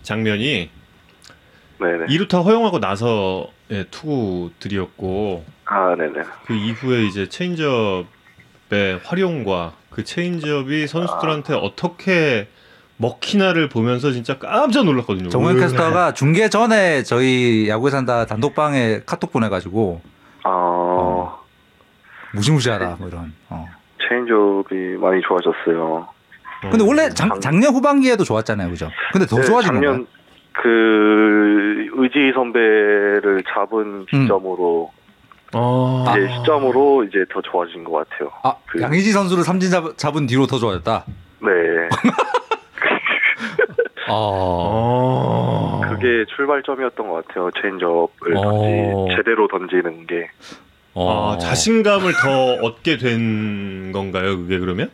장면이 0.02 0.70
네, 1.82 1.88
네. 1.98 2.06
2루타 2.08 2.44
허용하고 2.44 2.80
나서 2.80 3.48
예, 3.72 3.86
투구들이었고 3.92 5.46
아, 5.66 5.96
네, 5.98 6.08
네. 6.08 6.22
그 6.46 6.54
이후에 6.54 7.06
이제 7.06 7.30
체인지업의 7.30 8.06
활용과 9.04 9.74
그 9.90 10.04
체인지업이 10.04 10.88
선수들한테 10.88 11.54
어떻게 11.54 12.48
먹히나를 12.98 13.70
보면서 13.70 14.12
진짜 14.12 14.38
깜짝 14.38 14.84
놀랐거든요. 14.86 15.30
정우영 15.30 15.56
왜- 15.56 15.62
캐스터가 15.62 16.14
중계 16.14 16.50
전에 16.50 17.04
저희 17.04 17.70
야구에 17.70 17.92
산다 17.92 18.26
단독방에 18.26 19.02
카톡 19.06 19.32
보내가지고 19.32 20.02
아, 20.44 21.38
무시무시하다 22.34 22.98
뭐 23.00 23.08
이런. 23.08 23.34
어. 23.50 23.68
체인지업이 24.10 24.98
많이 25.00 25.22
좋아졌어요. 25.22 26.08
근데 26.62 26.84
원래 26.86 27.06
음. 27.06 27.10
작, 27.16 27.40
작년 27.40 27.74
후반기에도 27.74 28.24
좋았잖아요, 28.26 28.70
그죠? 28.70 28.90
근데 29.14 29.26
더 29.26 29.38
네, 29.38 29.44
좋아진 29.44 29.72
건가요? 29.74 29.92
작년 29.92 30.08
그 30.52 31.88
의지 31.94 32.32
선배를 32.34 33.44
잡은 33.54 34.06
시점으로 34.10 34.92
아, 35.54 36.16
이제 36.18 36.28
시점으로 36.34 37.06
이제 37.06 37.24
더 37.32 37.42
좋아진 37.42 37.84
것 37.86 37.92
같아요. 38.10 38.30
아, 38.44 38.56
그- 38.68 38.82
양의지 38.82 39.12
선수를 39.14 39.44
삼진 39.44 39.70
잡, 39.72 39.98
잡은 39.98 40.26
뒤로 40.28 40.46
더 40.48 40.58
좋아졌다. 40.58 41.06
네, 41.42 41.50
어. 44.10 45.82
아. 45.84 45.90
그게 45.90 46.26
출발점이었던 46.36 47.08
것 47.08 47.28
같아요. 47.28 47.50
체인지업을 47.62 48.38
어. 48.38 48.42
던지 48.42 49.16
제대로 49.16 49.48
던지는 49.48 50.08
게. 50.08 50.30
어. 51.02 51.32
아, 51.34 51.38
자신감을 51.38 52.12
더 52.22 52.56
얻게 52.62 52.98
된 52.98 53.94
건가요? 53.94 54.38
그게 54.38 54.60
그러면? 54.60 54.92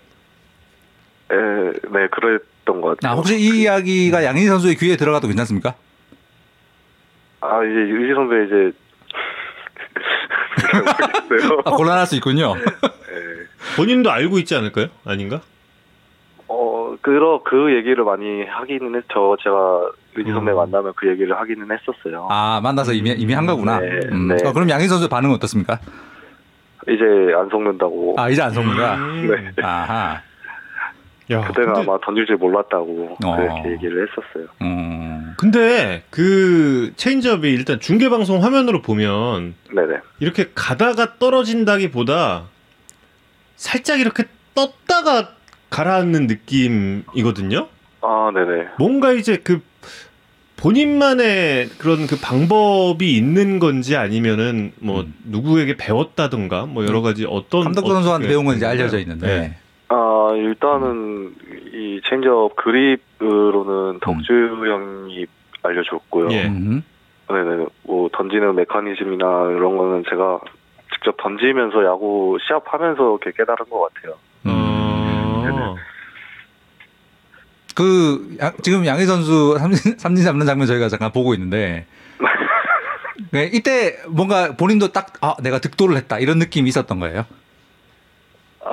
에, 1.31 1.35
네, 1.35 2.07
그랬던 2.11 2.81
것 2.81 2.89
같아요. 2.99 3.11
아, 3.11 3.15
혹시 3.15 3.39
이 3.39 3.61
이야기가 3.63 4.23
양의지 4.23 4.47
선수의 4.47 4.75
귀에 4.75 4.97
들어가도 4.97 5.27
괜찮습니까? 5.27 5.73
아 7.41 7.63
이제 7.63 7.91
의지 7.91 8.13
선배 8.13 8.45
이제. 8.45 8.71
아, 11.65 11.71
곤란할 11.71 12.05
수 12.05 12.15
있군요. 12.15 12.53
네. 12.53 12.61
본인도 13.75 14.11
알고 14.11 14.37
있지 14.39 14.55
않을까요? 14.55 14.87
아닌가? 15.05 15.41
어, 16.95 16.97
그러 17.01 17.41
그 17.43 17.75
얘기를 17.75 18.03
많이 18.03 18.43
하기는 18.43 18.95
했죠. 18.95 19.35
제가 19.41 19.89
의지 20.15 20.31
선배 20.31 20.51
음. 20.51 20.57
만나면 20.57 20.93
그 20.95 21.07
얘기를 21.07 21.37
하기는 21.37 21.67
했었어요. 21.71 22.27
아, 22.29 22.61
만나서 22.63 22.93
이미, 22.93 23.11
이미 23.11 23.33
한 23.33 23.45
거구나. 23.45 23.79
네, 23.79 23.99
음. 24.11 24.29
네. 24.29 24.35
어, 24.45 24.53
그럼 24.53 24.69
양의지 24.69 24.89
선수의 24.89 25.09
반응 25.09 25.29
은 25.29 25.35
어떻습니까? 25.35 25.79
이제 26.87 27.03
안 27.35 27.49
속는다고. 27.49 28.15
아, 28.17 28.29
이제 28.29 28.41
안 28.41 28.51
속는다. 28.51 28.95
음. 28.95 29.27
네. 29.55 29.61
아하. 29.63 30.21
야, 31.31 31.41
그때는 31.41 31.73
근데, 31.73 31.89
아마 31.89 31.99
던질 32.03 32.27
줄 32.27 32.37
몰랐다고 32.37 33.17
어. 33.25 33.35
그렇게 33.35 33.71
얘기를 33.71 34.07
했었어요. 34.07 34.47
음. 34.61 35.33
근데 35.37 36.03
그 36.11 36.93
체인지업이 36.95 37.51
일단 37.51 37.79
중계 37.79 38.09
방송 38.09 38.43
화면으로 38.43 38.83
보면 38.83 39.55
네네. 39.73 39.97
이렇게 40.19 40.51
가다가 40.53 41.17
떨어진다기보다 41.17 42.43
살짝 43.55 43.99
이렇게 43.99 44.25
떴다가 44.53 45.29
가라앉는 45.70 46.28
느낌이거든요. 46.28 47.68
아, 48.01 48.32
네네. 48.34 48.68
뭔가 48.78 49.11
이제 49.11 49.38
그 49.38 49.61
본인만의 50.57 51.70
그런 51.78 52.07
그 52.07 52.18
방법이 52.22 53.16
있는 53.16 53.59
건지 53.59 53.95
아니면은 53.95 54.72
뭐 54.80 55.01
음. 55.01 55.13
누구에게 55.26 55.76
배웠다든가 55.78 56.66
뭐 56.66 56.86
여러 56.86 57.01
가지 57.01 57.26
어떤 57.26 57.66
감독 57.66 57.88
선수한테 57.88 58.26
어떻게 58.26 58.28
배운 58.30 58.45
건 58.45 58.55
이제 58.55 58.66
됐나요? 58.66 58.80
알려져 58.80 58.99
있는데. 58.99 59.28
네. 59.28 59.57
아, 59.89 60.32
일단은 60.36 61.36
이 61.74 62.01
체인지업 62.07 62.55
그립으로는 62.55 63.99
덕주 63.99 64.34
형이 64.34 65.26
알려줬고요. 65.61 66.32
예. 66.32 66.47
음. 66.47 66.84
네네. 67.28 67.66
뭐 67.84 68.09
던지는 68.13 68.55
메커니즘이나 68.55 69.51
이런 69.51 69.78
거는 69.78 70.03
제가 70.09 70.39
직접 70.93 71.18
던지면서 71.18 71.84
야구 71.86 72.38
시합하면서 72.47 73.20
이렇게 73.22 73.32
깨달은 73.36 73.70
것 73.70 73.89
같아요. 73.93 74.16
어. 75.51 75.75
그 77.75 78.37
양- 78.41 78.53
지금 78.61 78.85
양희 78.85 79.05
선수 79.05 79.57
삼진, 79.59 79.97
삼진 79.97 80.23
잡는 80.23 80.45
장면 80.45 80.65
저희가 80.67 80.87
잠깐 80.89 81.11
보고 81.11 81.33
있는데 81.33 81.85
네, 83.31 83.49
이때 83.51 83.97
뭔가 84.07 84.55
본인도 84.55 84.91
딱 84.93 85.13
아, 85.21 85.35
내가 85.41 85.59
득도를 85.59 85.97
했다 85.97 86.19
이런 86.19 86.39
느낌이 86.39 86.69
있었던 86.69 86.99
거예요. 86.99 87.25
아, 88.63 88.69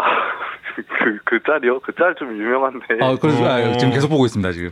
그, 0.76 1.18
그 1.24 1.40
짤이요? 1.44 1.80
그 1.80 1.92
짤 1.98 2.14
좀 2.16 2.28
유명한데. 2.38 2.84
아, 3.00 3.16
그래서 3.20 3.44
아, 3.44 3.56
어. 3.60 3.76
지금 3.76 3.92
계속 3.92 4.08
보고 4.08 4.24
있습니다 4.24 4.52
지금. 4.52 4.70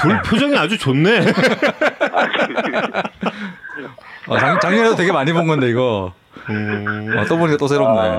둘 0.00 0.20
표정이 0.22 0.56
아주 0.58 0.76
좋네. 0.78 1.20
어, 4.26 4.38
작, 4.38 4.60
작년에도 4.60 4.96
되게 4.96 5.12
많이 5.12 5.32
본 5.32 5.46
건데 5.46 5.68
이거 5.68 6.12
음. 6.50 7.14
어, 7.18 7.24
또 7.26 7.38
보니까 7.38 7.56
또 7.56 7.68
새롭네. 7.68 8.16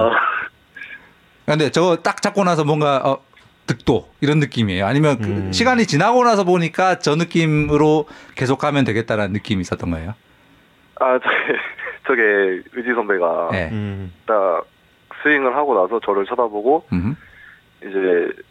아, 1.45 1.51
근데 1.51 1.69
저거 1.71 1.97
딱 1.97 2.21
잡고 2.21 2.43
나서 2.43 2.63
뭔가 2.63 2.97
어, 3.03 3.21
득도 3.67 4.09
이런 4.21 4.39
느낌이에요. 4.39 4.85
아니면 4.85 5.17
그 5.19 5.27
음. 5.27 5.51
시간이 5.51 5.85
지나고 5.85 6.23
나서 6.23 6.43
보니까 6.43 6.99
저 6.99 7.15
느낌으로 7.15 8.05
계속하면 8.35 8.83
되겠다라는 8.85 9.33
느낌이 9.33 9.61
있었던 9.61 9.89
거예요. 9.91 10.13
아 10.99 11.19
저게 11.23 11.59
저게 12.07 12.21
의지 12.73 12.93
선배가 12.93 13.49
네. 13.51 13.69
음. 13.71 14.13
딱 14.25 14.63
스윙을 15.21 15.55
하고 15.55 15.73
나서 15.75 15.99
저를 16.01 16.25
쳐다보고 16.25 16.85
음. 16.91 17.15
이제 17.81 18.43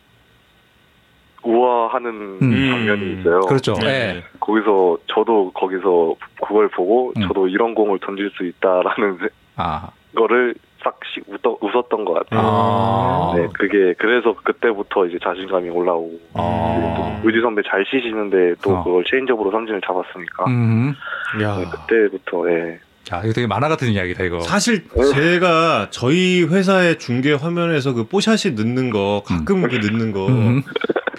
우아하는 1.42 2.38
음. 2.40 2.70
장면이 2.70 3.20
있어요. 3.20 3.40
그렇죠. 3.40 3.74
네. 3.74 3.86
예. 3.88 4.24
거기서 4.40 4.98
저도 5.08 5.50
거기서 5.52 6.14
그걸 6.46 6.68
보고 6.68 7.12
음. 7.16 7.22
저도 7.28 7.48
이런 7.48 7.74
공을 7.74 7.98
던질 8.00 8.30
수 8.36 8.44
있다라는 8.44 9.18
아. 9.56 9.90
거를 10.14 10.54
싹씩 10.82 11.24
웃어, 11.28 11.56
웃었던 11.60 12.04
것 12.04 12.14
같아요. 12.14 12.40
아. 12.42 13.32
네, 13.36 13.46
그게 13.54 13.94
그래서 13.98 14.34
그때부터 14.42 15.06
이제 15.06 15.18
자신감이 15.22 15.68
올라오고 15.70 16.18
아. 16.34 17.20
또 17.22 17.28
의지 17.28 17.40
선배 17.40 17.62
잘 17.68 17.84
치시는데 17.84 18.54
또 18.62 18.76
어. 18.76 18.84
그걸 18.84 19.04
체인지업으로 19.08 19.50
삼진을 19.50 19.80
잡았으니까 19.86 20.44
음. 20.48 20.94
야. 21.42 21.56
네, 21.56 21.64
그때부터 21.70 22.50
예. 22.50 22.78
자, 23.04 23.20
이거 23.24 23.32
되게 23.32 23.46
만화 23.46 23.68
같은 23.68 23.88
이야기다 23.88 24.24
이거. 24.24 24.40
사실 24.40 24.84
제가 25.14 25.88
저희 25.90 26.44
회사의 26.44 26.98
중계 26.98 27.32
화면에서 27.34 27.92
그 27.94 28.04
뽀샷이 28.04 28.54
넣는 28.54 28.90
거 28.90 29.22
가끔 29.26 29.62
그 29.68 29.74
넣는 29.76 30.12
거 30.12 30.28
음. 30.28 30.62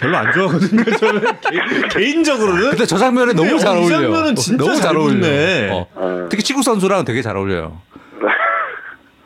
별로 0.00 0.16
안 0.16 0.32
좋아하거든요. 0.32 0.82
저는 0.98 1.22
개, 1.90 2.02
인적으로는 2.10 2.70
근데 2.70 2.86
저 2.86 2.96
장면에 2.96 3.32
너무 3.34 3.58
잘 3.58 3.76
어, 3.76 3.80
이 3.80 3.82
어울려요. 3.82 4.00
장면은 4.00 4.34
진짜 4.34 4.64
너무 4.64 4.76
잘 4.76 4.82
잘 4.88 4.96
어울려. 4.96 5.76
어. 5.76 5.86
아, 5.94 6.26
특히 6.30 6.42
치국 6.42 6.62
선수랑 6.62 7.04
되게 7.04 7.20
잘 7.22 7.36
어울려요. 7.36 7.78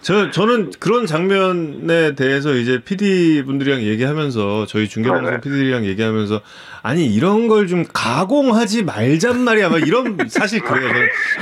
저 0.01 0.31
저는 0.31 0.71
그런 0.79 1.07
장면에 1.07 2.15
대해서 2.15 2.55
이제 2.55 2.81
PD 2.85 3.43
분들이랑 3.45 3.83
얘기하면서 3.83 4.67
저희 4.67 4.89
중계방송 4.89 5.31
네. 5.33 5.41
PD들이랑 5.41 5.85
얘기하면서 5.87 6.41
아니 6.83 7.13
이런 7.13 7.49
걸 7.49 7.67
좀 7.67 7.85
가공하지 7.93 8.85
말잔 8.85 9.41
말이야. 9.41 9.69
막 9.69 9.87
이런 9.87 10.17
사실 10.31 10.61
그래요. 10.61 10.89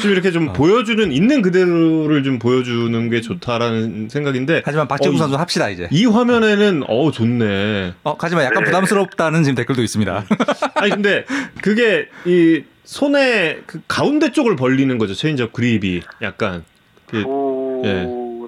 좀 0.01 0.11
이렇게 0.11 0.29
어. 0.29 0.33
좀 0.33 0.53
보여주는 0.55 1.13
있는 1.13 1.43
그대로를 1.43 2.25
좀 2.25 2.39
보여주는 2.39 3.11
게 3.11 3.21
좋다라는 3.21 4.09
생각인데 4.09 4.63
하지만 4.65 4.89
박재국 4.89 5.13
어, 5.13 5.15
이- 5.15 5.19
선수 5.19 5.37
합시다 5.37 5.69
이제. 5.69 5.87
이 5.93 6.07
화면에는 6.07 6.85
어 6.89 7.11
좋네. 7.13 7.95
어, 8.05 8.17
하지만 8.19 8.45
약간 8.47 8.65
부담스럽다는 8.65 9.45
지금 9.45 9.55
댓글도 9.55 9.83
있습니다. 9.83 10.25
아니 10.75 10.91
근데 10.91 11.25
그게 11.63 12.09
이 12.25 12.63
손에 12.85 13.59
그 13.67 13.81
가운데 13.87 14.33
쪽을 14.33 14.57
벌리는 14.57 14.97
거죠 14.99 15.13
체인지업 15.15 15.53
그립이 15.53 16.03
약간 16.23 16.65
그, 17.09 17.23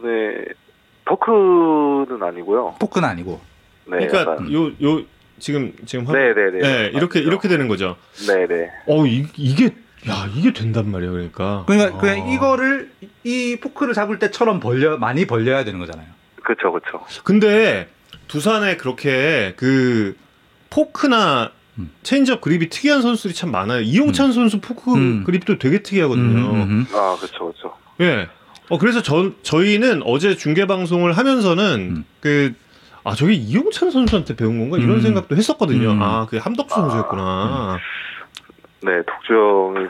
손에 0.01 0.45
포크는 1.05 2.23
아니고요. 2.23 2.77
포크는 2.81 3.09
아니고. 3.09 3.41
네, 3.87 4.07
그러니까 4.07 4.21
약간- 4.33 4.53
요요 4.53 5.03
지금 5.39 5.73
지금 5.87 6.07
화 6.07 6.13
네네네. 6.13 6.59
네, 6.61 6.87
이렇게 6.95 7.21
맞죠. 7.21 7.29
이렇게 7.29 7.49
되는 7.49 7.69
거죠. 7.69 7.97
네네. 8.27 8.71
어 8.87 9.07
이, 9.07 9.27
이게 9.37 9.67
야 10.09 10.29
이게 10.35 10.53
된단 10.53 10.91
말이에요 10.91 11.13
그러니까. 11.13 11.65
그러니까 11.67 11.97
아. 11.97 12.01
그냥 12.01 12.29
이거를 12.31 12.91
이 13.25 13.57
포크를 13.61 13.95
잡을 13.95 14.19
때처럼 14.19 14.61
벌려 14.61 14.97
많이 14.99 15.27
벌려야 15.27 15.65
되는 15.65 15.79
거잖아요. 15.79 16.07
그쵸 16.43 16.73
그쵸. 16.73 17.01
근데 17.25 17.89
두산에 18.27 18.77
그렇게 18.77 19.55
그 19.57 20.17
포크나 20.71 21.53
음. 21.79 21.91
체인지업 22.03 22.41
그립이 22.41 22.69
특이한 22.69 23.01
선수들이 23.03 23.35
참 23.35 23.53
많아요. 23.53 23.81
이용찬 23.81 24.33
선수 24.33 24.61
포크 24.61 24.93
음. 24.95 25.23
그립도 25.25 25.59
되게 25.59 25.83
특이하거든요. 25.83 26.51
음, 26.51 26.55
음, 26.55 26.63
음. 26.63 26.87
아 26.93 27.17
그쵸 27.21 27.53
그쵸. 27.53 27.75
예. 28.01 28.29
어 28.71 28.79
그래서 28.79 29.03
전 29.03 29.35
저희는 29.43 30.03
어제 30.05 30.37
중계 30.37 30.67
방송을 30.67 31.13
하면서는 31.13 31.81
음. 31.81 32.05
그 32.21 32.55
아 33.09 33.15
저게 33.15 33.33
이용찬 33.33 33.91
선수한테 33.91 34.37
배운 34.37 34.59
건가 34.59 34.77
이런 34.77 34.97
음. 34.97 35.01
생각도 35.01 35.35
했었거든요. 35.35 35.93
음. 35.93 36.03
아 36.03 36.27
그게 36.27 36.37
함덕주 36.37 36.75
선수였구나. 36.75 37.79
네 38.83 38.91
덕주 39.07 39.33
형이 39.33 39.87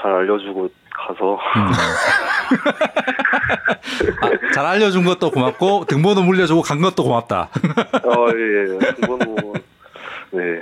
잘 0.00 0.12
알려주고 0.12 0.70
가서 0.94 1.34
음. 1.34 1.66
아, 4.22 4.52
잘 4.54 4.64
알려준 4.64 5.04
것도 5.04 5.32
고맙고 5.32 5.86
등번호 5.86 6.22
물려주고 6.22 6.62
간 6.62 6.80
것도 6.80 7.02
고맙다. 7.02 7.50
어예 8.04 8.74
예. 8.74 8.92
등번호 8.94 9.54
네. 10.30 10.60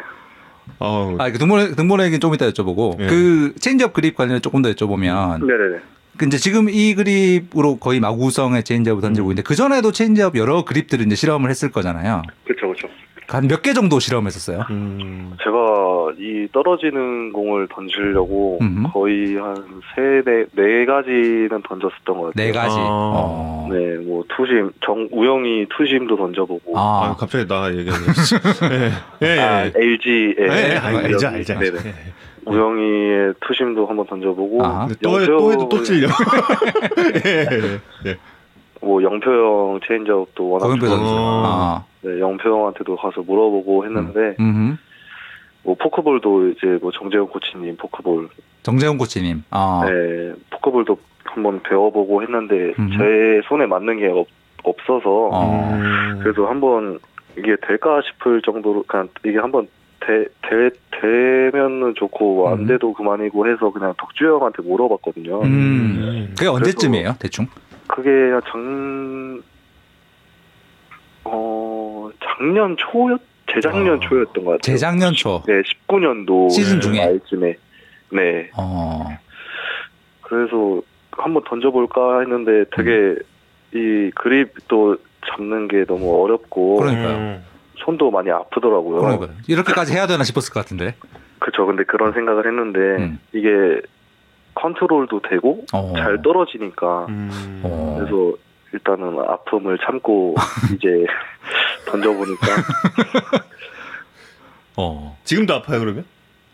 어, 0.78 1.14
아, 1.18 1.30
그 1.30 1.38
등번호 1.38 1.74
등번호 1.74 2.02
얘기는 2.04 2.18
좀 2.18 2.32
이따 2.34 2.48
여쭤보고 2.48 2.98
예. 2.98 3.06
그 3.08 3.52
체인지업 3.60 3.92
그립 3.92 4.16
관련 4.16 4.40
조금 4.40 4.62
더 4.62 4.70
여쭤보면 4.70 5.44
네네네. 5.44 5.82
그 6.16 6.26
이제 6.26 6.36
지금 6.36 6.68
이 6.68 6.94
그립으로 6.94 7.76
거의 7.76 8.00
마구성의 8.00 8.64
체인지업을 8.64 9.00
던지고 9.00 9.32
있는데 9.32 9.42
그 9.42 9.54
전에도 9.54 9.92
체인지업 9.92 10.36
여러 10.36 10.64
그립들을 10.64 11.04
이제 11.06 11.14
실험을 11.14 11.50
했을 11.50 11.70
거잖아요. 11.70 12.22
그쵸 12.44 12.68
그쵸. 12.70 12.88
한몇 13.28 13.62
개 13.62 13.72
정도 13.72 13.98
실험했었어요. 13.98 14.66
음. 14.70 15.32
제가 15.42 16.12
이 16.18 16.46
떨어지는 16.52 17.32
공을 17.32 17.66
던지려고 17.68 18.58
음흠. 18.60 18.92
거의 18.92 19.36
한 19.36 19.54
세네 19.94 20.44
네 20.52 20.84
가지는 20.84 21.62
던졌었던 21.66 22.18
것 22.18 22.22
같아요. 22.26 22.32
네 22.34 22.52
가지. 22.52 22.76
아. 22.76 22.82
어. 22.82 23.68
네, 23.70 23.96
뭐 24.04 24.22
투심 24.36 24.72
정 24.84 25.08
우영이 25.10 25.66
투심도 25.74 26.16
던져보고. 26.16 26.78
아, 26.78 27.06
아, 27.06 27.16
갑자기 27.16 27.46
나 27.48 27.74
얘기하네. 27.74 28.04
예, 29.22 29.26
예, 29.26 29.40
아, 29.40 29.64
예. 29.64 29.72
LG 29.74 30.34
에 30.38 30.42
예, 30.42 30.72
예, 30.72 30.76
알죠, 30.76 31.28
알죠. 31.28 31.58
네네. 31.58 31.78
예. 31.86 31.94
우영이의 32.46 33.34
투심도 33.40 33.86
한번 33.86 34.06
던져보고. 34.06 34.58
근데 34.58 34.94
또, 35.02 35.20
해- 35.20 35.26
또 35.26 35.52
해도 35.52 35.68
또 35.68 35.82
찔려. 35.82 36.08
예, 37.24 37.46
예, 37.50 38.10
예. 38.10 38.16
뭐 38.80 39.02
영표 39.02 39.30
형 39.30 39.80
체인지업도 39.86 40.50
워낙 40.50 40.66
거긴표 40.66 40.86
선수. 40.86 41.04
어. 41.04 41.42
아. 41.46 41.84
네, 42.02 42.18
영표 42.18 42.48
형한테도 42.48 42.96
가서 42.96 43.22
물어보고 43.22 43.84
했는데 43.84 44.34
음. 44.40 44.76
뭐 45.62 45.76
포크볼도 45.76 46.48
이제 46.48 46.78
뭐 46.82 46.90
정재훈 46.90 47.28
코치님 47.28 47.76
포크볼, 47.76 48.28
정재훈 48.64 48.98
코치님. 48.98 49.44
아. 49.50 49.82
네, 49.86 50.32
포크볼도 50.50 50.98
한번 51.24 51.62
배워보고 51.62 52.22
했는데 52.22 52.74
음흠. 52.78 52.98
제 52.98 53.40
손에 53.48 53.66
맞는 53.66 53.98
게 54.00 54.08
없, 54.08 54.26
없어서 54.64 55.28
어. 55.32 55.70
음. 55.72 56.18
그래도 56.20 56.48
한번 56.48 56.98
이게 57.38 57.54
될까 57.66 58.00
싶을 58.04 58.42
정도로 58.42 58.82
그냥 58.88 59.08
이게 59.24 59.38
한번 59.38 59.68
돼, 60.06 60.24
돼, 60.42 60.70
되면은 61.00 61.94
좋고 61.96 62.48
안 62.48 62.60
음. 62.60 62.66
돼도 62.66 62.92
그만이고 62.92 63.48
해서 63.48 63.70
그냥 63.70 63.94
덕주 63.98 64.24
형한테 64.24 64.62
물어봤거든요. 64.62 65.42
음. 65.42 66.34
그게 66.36 66.48
언제쯤이에요, 66.48 67.16
대충? 67.18 67.46
그게 67.86 68.10
작, 68.44 68.56
어, 71.24 72.10
작년 72.20 72.76
초였, 72.76 73.20
재작년 73.52 73.96
아. 73.96 74.00
초였던 74.00 74.44
것 74.44 74.50
같아요. 74.52 74.58
재작년 74.60 75.12
초. 75.14 75.42
네, 75.46 75.62
19년도 75.62 76.50
시즌 76.50 76.80
중에? 76.80 77.04
말쯤에. 77.04 77.56
네. 78.12 78.50
어. 78.56 79.06
그래서 80.22 80.82
한번 81.12 81.42
던져볼까 81.44 82.20
했는데 82.20 82.64
되게 82.74 82.90
음. 82.90 83.18
이 83.74 84.10
그립도 84.14 84.96
잡는 85.26 85.68
게 85.68 85.84
너무 85.84 86.22
어렵고 86.22 86.76
그러니까요. 86.76 87.40
음. 87.82 87.84
손도 87.84 88.10
많이 88.10 88.30
아프더라고요. 88.30 89.00
그러니까요. 89.00 89.30
이렇게까지 89.48 89.92
해야 89.94 90.06
되나 90.06 90.24
싶었을 90.24 90.52
것 90.52 90.60
같은데. 90.60 90.94
그쵸. 91.38 91.66
근데 91.66 91.84
그런 91.84 92.12
생각을 92.12 92.46
했는데 92.46 92.78
음. 93.02 93.18
이게 93.32 93.80
컨트롤도 94.54 95.22
되고 95.28 95.64
어. 95.72 95.92
잘 95.96 96.20
떨어지니까 96.22 97.06
음. 97.08 97.60
어. 97.64 97.96
그래서 97.98 98.34
일단은 98.72 99.18
아픔을 99.26 99.78
참고 99.84 100.34
이제 100.76 101.06
던져보니까 101.86 102.46
어. 104.76 105.18
지금도 105.24 105.54
아파요 105.54 105.80
그러면? 105.80 106.04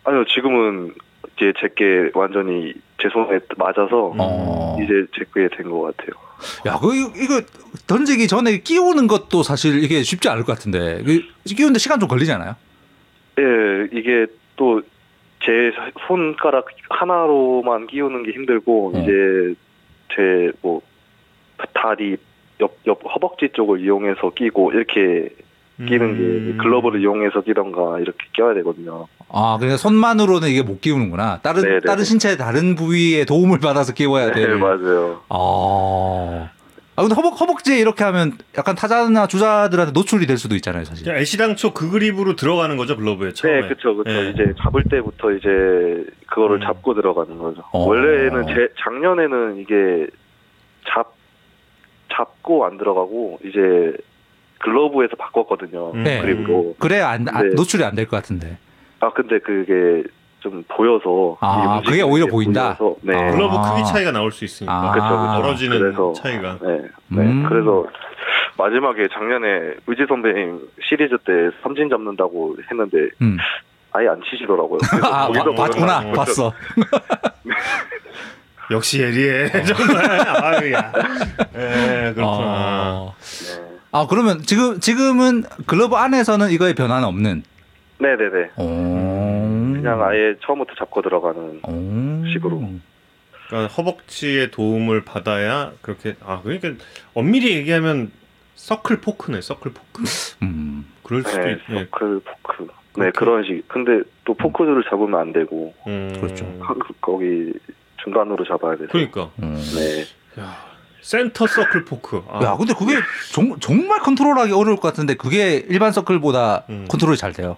아니요 0.05 0.25
지금은 0.27 0.95
이제 1.37 1.53
제게 1.61 2.11
완전히 2.15 2.73
제 3.01 3.09
손에 3.11 3.39
맞아서 3.57 4.13
어. 4.19 4.77
이제 4.83 5.07
제게 5.17 5.49
된 5.57 5.71
것 5.71 5.83
같아요. 5.97 6.28
야, 6.67 6.79
그 6.81 6.95
이거, 6.95 7.13
이거 7.17 7.41
던지기 7.87 8.29
전에 8.29 8.59
끼우는 8.59 9.07
것도 9.07 9.43
사실 9.43 9.83
이게 9.83 10.03
쉽지 10.03 10.29
않을 10.29 10.45
것 10.45 10.53
같은데. 10.53 11.03
그 11.05 11.23
끼우는데 11.45 11.79
시간 11.79 11.99
좀 12.01 12.09
걸리잖아요. 12.09 12.55
예, 13.39 13.89
이게 13.93 14.27
또 14.57 14.83
제 15.45 15.73
손가락 16.07 16.67
하나로만 16.91 17.87
끼우는 17.87 18.25
게 18.25 18.33
힘들고 18.33 18.93
어. 18.95 19.01
이제 19.01 19.55
제 20.15 20.53
뭐 20.63 20.83
다리 21.75 22.17
옆, 22.61 22.77
옆 22.87 23.01
허벅지 23.05 23.49
쪽을 23.53 23.81
이용해서 23.81 24.31
끼고 24.31 24.73
이렇게 24.73 25.31
끼는 25.77 26.03
음. 26.03 26.53
게 26.57 26.63
글러브를 26.63 27.01
이용해서 27.01 27.43
끼던가 27.43 28.01
이렇게 28.01 28.19
껴야 28.33 28.55
되거든요. 28.55 29.07
아, 29.31 29.57
그러니까 29.59 29.77
손만으로는 29.77 30.49
이게 30.49 30.63
못 30.63 30.81
끼우는구나. 30.81 31.41
다른 31.43 31.63
네네네. 31.63 31.81
다른 31.87 32.05
신체의 32.05 32.37
다른 32.39 32.75
부위에 32.75 33.25
도움을 33.25 33.59
받아서 33.61 33.93
끼워야 33.93 34.33
돼. 34.33 34.47
네, 34.47 34.55
맞아요. 34.55 35.21
아. 35.29 36.51
아 36.97 37.03
근데 37.03 37.15
허벅 37.15 37.41
허벅지에 37.41 37.79
이렇게 37.79 38.03
하면 38.03 38.37
약간 38.57 38.75
타자나 38.75 39.29
주자들한테 39.29 39.93
노출이 39.93 40.27
될 40.27 40.37
수도 40.37 40.57
있잖아요, 40.57 40.85
사실. 40.85 41.09
애시당초 41.09 41.73
그 41.73 41.91
그립으로 41.91 42.35
들어가는 42.35 42.77
거죠 42.77 42.97
글러브에 42.97 43.33
처음에. 43.35 43.61
네, 43.61 43.69
그쵸, 43.69 43.95
그쵸. 43.97 44.11
예. 44.11 44.31
이제 44.31 44.53
잡을 44.61 44.83
때부터 44.91 45.31
이제 45.31 45.49
그거를 46.27 46.57
음. 46.57 46.61
잡고 46.63 46.95
들어가는 46.95 47.39
거죠. 47.39 47.63
어. 47.71 47.87
원래는 47.87 48.49
제 48.49 48.69
작년에는 48.83 49.59
이게 49.59 50.09
잡 50.93 51.15
잡고 52.17 52.65
안 52.65 52.79
들어가고 52.79 53.39
이제 53.45 53.93
글러브에서 54.59 55.15
바꿨거든요. 55.17 55.93
음. 55.95 56.03
네. 56.03 56.21
그리고 56.21 56.75
그래야 56.81 57.11
안, 57.11 57.29
아, 57.29 57.43
네. 57.43 57.51
노출이 57.55 57.85
안 57.85 57.95
될 57.95 58.07
것 58.09 58.17
같은데. 58.17 58.59
아 59.01 59.11
근데 59.13 59.39
그게 59.39 60.03
좀 60.41 60.63
보여서 60.69 61.37
아, 61.41 61.81
그게 61.85 62.03
오히려 62.03 62.27
보인다? 62.27 62.77
보여서, 62.77 62.97
네. 63.03 63.15
아. 63.15 63.31
글러브 63.33 63.57
크기 63.71 63.85
차이가 63.89 64.13
나올 64.13 64.31
수 64.31 64.45
있으니까 64.45 64.73
아. 64.73 64.93
그쵸, 64.93 65.05
그쵸. 65.05 65.43
떨어지는 65.43 65.79
그래서 65.79 66.13
차이가. 66.15 66.59
네, 66.63 66.83
네. 67.09 67.23
음. 67.23 67.45
그래서 67.49 67.87
마지막에 68.57 69.09
작년에 69.13 69.47
의지 69.87 70.05
선배님 70.09 70.69
시리즈 70.89 71.17
때 71.25 71.51
삼진 71.63 71.89
잡는다고 71.89 72.57
했는데 72.71 73.09
음. 73.21 73.37
아예 73.93 74.09
안 74.09 74.21
치시더라고요. 74.29 74.79
그래서 74.91 75.07
아, 75.07 75.29
봤구나. 75.57 76.01
보여서 76.01 76.13
봤어. 76.13 76.53
역시 78.71 79.01
예리해 79.01 79.49
정말 79.65 80.05
아유야. 80.45 80.93
예 81.55 82.13
그렇구나. 82.15 82.93
어. 82.95 83.15
네. 83.19 83.69
아, 83.91 84.07
그러면 84.07 84.43
지금, 84.43 84.81
지금은 84.81 85.45
글러브 85.67 85.97
안에서는 85.97 86.51
이거에 86.51 86.75
변화는 86.75 87.09
없는. 87.09 87.43
네네네. 87.99 88.51
오. 88.57 89.73
그냥 89.75 90.03
아예 90.03 90.37
처음부터 90.45 90.75
잡고 90.75 91.03
들어가는 91.03 91.61
오. 91.63 92.27
식으로. 92.33 92.63
그러니까 93.49 93.73
허벅지의 93.75 94.51
도움을 94.51 95.05
받아야 95.05 95.73
그렇게 95.81 96.17
아 96.25 96.41
그러니까 96.43 96.73
엄밀히 97.15 97.55
얘기하면 97.57 98.11
서클 98.55 99.01
포크네 99.01 99.41
서클 99.41 99.73
포크. 99.73 100.03
음. 100.43 100.87
그럴 101.03 101.23
수도 101.23 101.43
네, 101.43 101.53
있. 101.53 101.59
네. 101.73 101.85
서클 101.91 102.21
포크. 102.21 102.57
그렇게. 102.57 102.73
네 102.97 103.11
그런 103.13 103.45
식. 103.45 103.67
근데 103.69 104.03
또 104.25 104.35
포크를 104.35 104.85
잡으면 104.91 105.19
안 105.21 105.33
되고 105.33 105.75
음, 105.87 106.13
그렇죠. 106.21 106.45
거기 107.01 107.53
중간으로 108.03 108.45
잡아야 108.45 108.77
돼서. 108.77 108.93
그러니까 108.93 109.31
음. 109.43 109.55
네. 109.55 110.41
야, 110.43 110.57
센터 111.01 111.47
서클 111.47 111.85
포크. 111.85 112.23
아, 112.29 112.43
야, 112.45 112.57
근데 112.57 112.75
그게 112.75 112.95
정, 113.33 113.59
정말 113.61 114.01
컨트롤하기 114.01 114.53
어려울 114.53 114.77
것 114.77 114.83
같은데 114.89 115.15
그게 115.15 115.65
일반 115.69 115.93
서클보다 115.93 116.65
음. 116.69 116.87
컨트롤이 116.91 117.17
잘 117.17 117.33
돼요. 117.33 117.57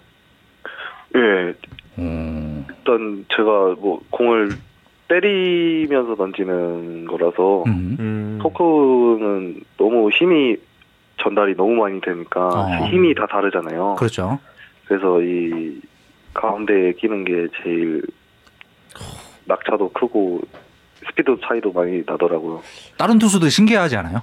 예. 1.16 1.54
음. 1.98 2.66
일단 2.68 3.26
제가 3.34 3.74
뭐 3.78 4.00
공을 4.10 4.50
때리면서 5.08 6.14
던지는 6.14 7.06
거라서 7.06 7.64
음. 7.66 7.96
음. 7.98 8.38
포크는 8.42 9.62
너무 9.76 10.10
힘이 10.10 10.56
전달이 11.20 11.56
너무 11.56 11.74
많이 11.74 12.00
되니까 12.00 12.48
어. 12.48 12.86
힘이 12.86 13.14
다 13.14 13.26
다르잖아요. 13.26 13.96
그렇죠. 13.98 14.38
그래서 14.86 15.20
이 15.20 15.80
가운데에 16.32 16.92
끼는 16.92 17.24
게 17.24 17.48
제일 17.62 18.02
낙차도 19.44 19.90
크고 19.90 20.40
스피드 21.06 21.36
차이도 21.44 21.72
많이 21.72 22.02
나더라고요. 22.06 22.62
다른 22.96 23.18
투수들 23.18 23.50
신기하지 23.50 23.96
않아요? 23.96 24.22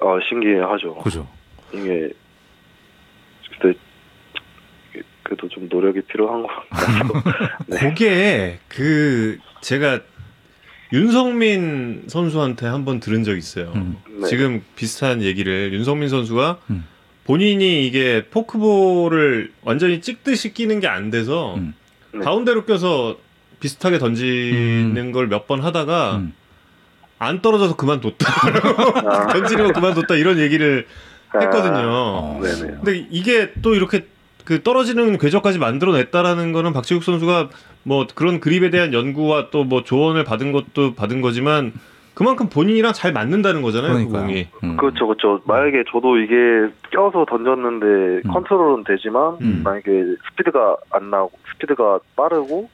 아 0.00 0.18
신기하죠. 0.28 0.94
그죠. 0.96 1.26
이게 1.72 2.10
근데 3.60 3.78
그래도 5.24 5.48
좀 5.48 5.68
노력이 5.70 6.02
필요한 6.02 6.42
것 6.42 6.48
같아서 6.70 7.22
네. 7.66 7.78
그게 7.78 8.58
그 8.68 9.38
제가 9.60 10.00
윤성민 10.92 12.04
선수한테 12.06 12.66
한번 12.66 13.00
들은 13.00 13.24
적 13.24 13.36
있어요. 13.36 13.72
음. 13.74 13.96
네. 14.20 14.28
지금 14.28 14.62
비슷한 14.76 15.22
얘기를 15.22 15.72
윤성민 15.72 16.08
선수가 16.08 16.58
음. 16.70 16.84
본인이 17.24 17.86
이게 17.86 18.26
포크볼을 18.30 19.50
완전히 19.62 20.00
찍듯이 20.00 20.52
끼는 20.52 20.80
게 20.80 20.86
안 20.86 21.10
돼서 21.10 21.54
음. 21.56 21.74
네. 22.12 22.20
가운데로 22.20 22.64
껴서 22.64 23.16
비슷하게 23.60 23.98
던지는 23.98 25.10
걸 25.12 25.26
몇 25.28 25.46
번 25.46 25.62
하다가 25.62 26.16
음. 26.16 26.34
안 27.18 27.40
떨어져서 27.40 27.76
그만뒀다. 27.76 28.26
아, 29.08 29.26
던지는 29.32 29.68
거 29.68 29.72
그만뒀다 29.72 30.16
이런 30.16 30.38
얘기를 30.38 30.86
했거든요. 31.34 31.88
어. 31.90 32.40
네네. 32.42 32.74
근데 32.84 33.06
이게 33.10 33.52
또 33.62 33.74
이렇게 33.74 34.06
그 34.44 34.62
떨어지는 34.62 35.18
궤적까지 35.18 35.58
만들어냈다라는 35.58 36.52
거는 36.52 36.72
박지국 36.72 37.02
선수가 37.04 37.48
뭐 37.84 38.06
그런 38.14 38.40
그립에 38.40 38.70
대한 38.70 38.92
연구와 38.92 39.50
또 39.50 39.64
뭐 39.64 39.82
조언을 39.82 40.24
받은 40.24 40.52
것도 40.52 40.94
받은 40.94 41.20
거지만 41.22 41.72
그만큼 42.14 42.48
본인이랑 42.48 42.92
잘 42.92 43.12
맞는다는 43.12 43.60
거잖아요. 43.62 44.06
그. 44.06 44.12
공이. 44.12 44.46
음. 44.62 44.76
그렇죠, 44.76 45.06
그렇죠. 45.06 45.40
만약에 45.46 45.82
저도 45.90 46.18
이게 46.18 46.34
껴서 46.90 47.24
던졌는데 47.28 47.86
음. 47.86 48.32
컨트롤은 48.32 48.84
되지만 48.84 49.36
음. 49.40 49.62
만약에 49.64 49.90
스피드가 50.30 50.76
안 50.90 51.10
나고 51.10 51.32
스피드가 51.52 51.98
빠르고 52.14 52.68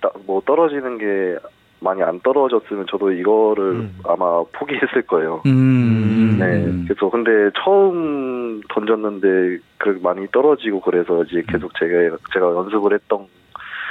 따- 0.00 0.10
뭐 0.26 0.40
떨어지는 0.44 0.98
게 0.98 1.38
많이 1.80 2.02
안 2.02 2.18
떨어졌으면 2.20 2.86
저도 2.90 3.12
이거를 3.12 3.62
음. 3.72 3.98
아마 4.04 4.42
포기했을 4.52 5.02
거예요. 5.06 5.42
음. 5.46 6.17
네. 6.38 6.84
그래서 6.86 7.10
근데 7.10 7.50
처음 7.62 8.60
던졌는데 8.68 9.58
그 9.78 9.98
많이 10.02 10.26
떨어지고 10.30 10.80
그래서 10.80 11.22
이제 11.24 11.42
계속 11.48 11.72
제가 11.78 12.16
제가 12.32 12.46
연습을 12.46 12.94
했던 12.94 13.26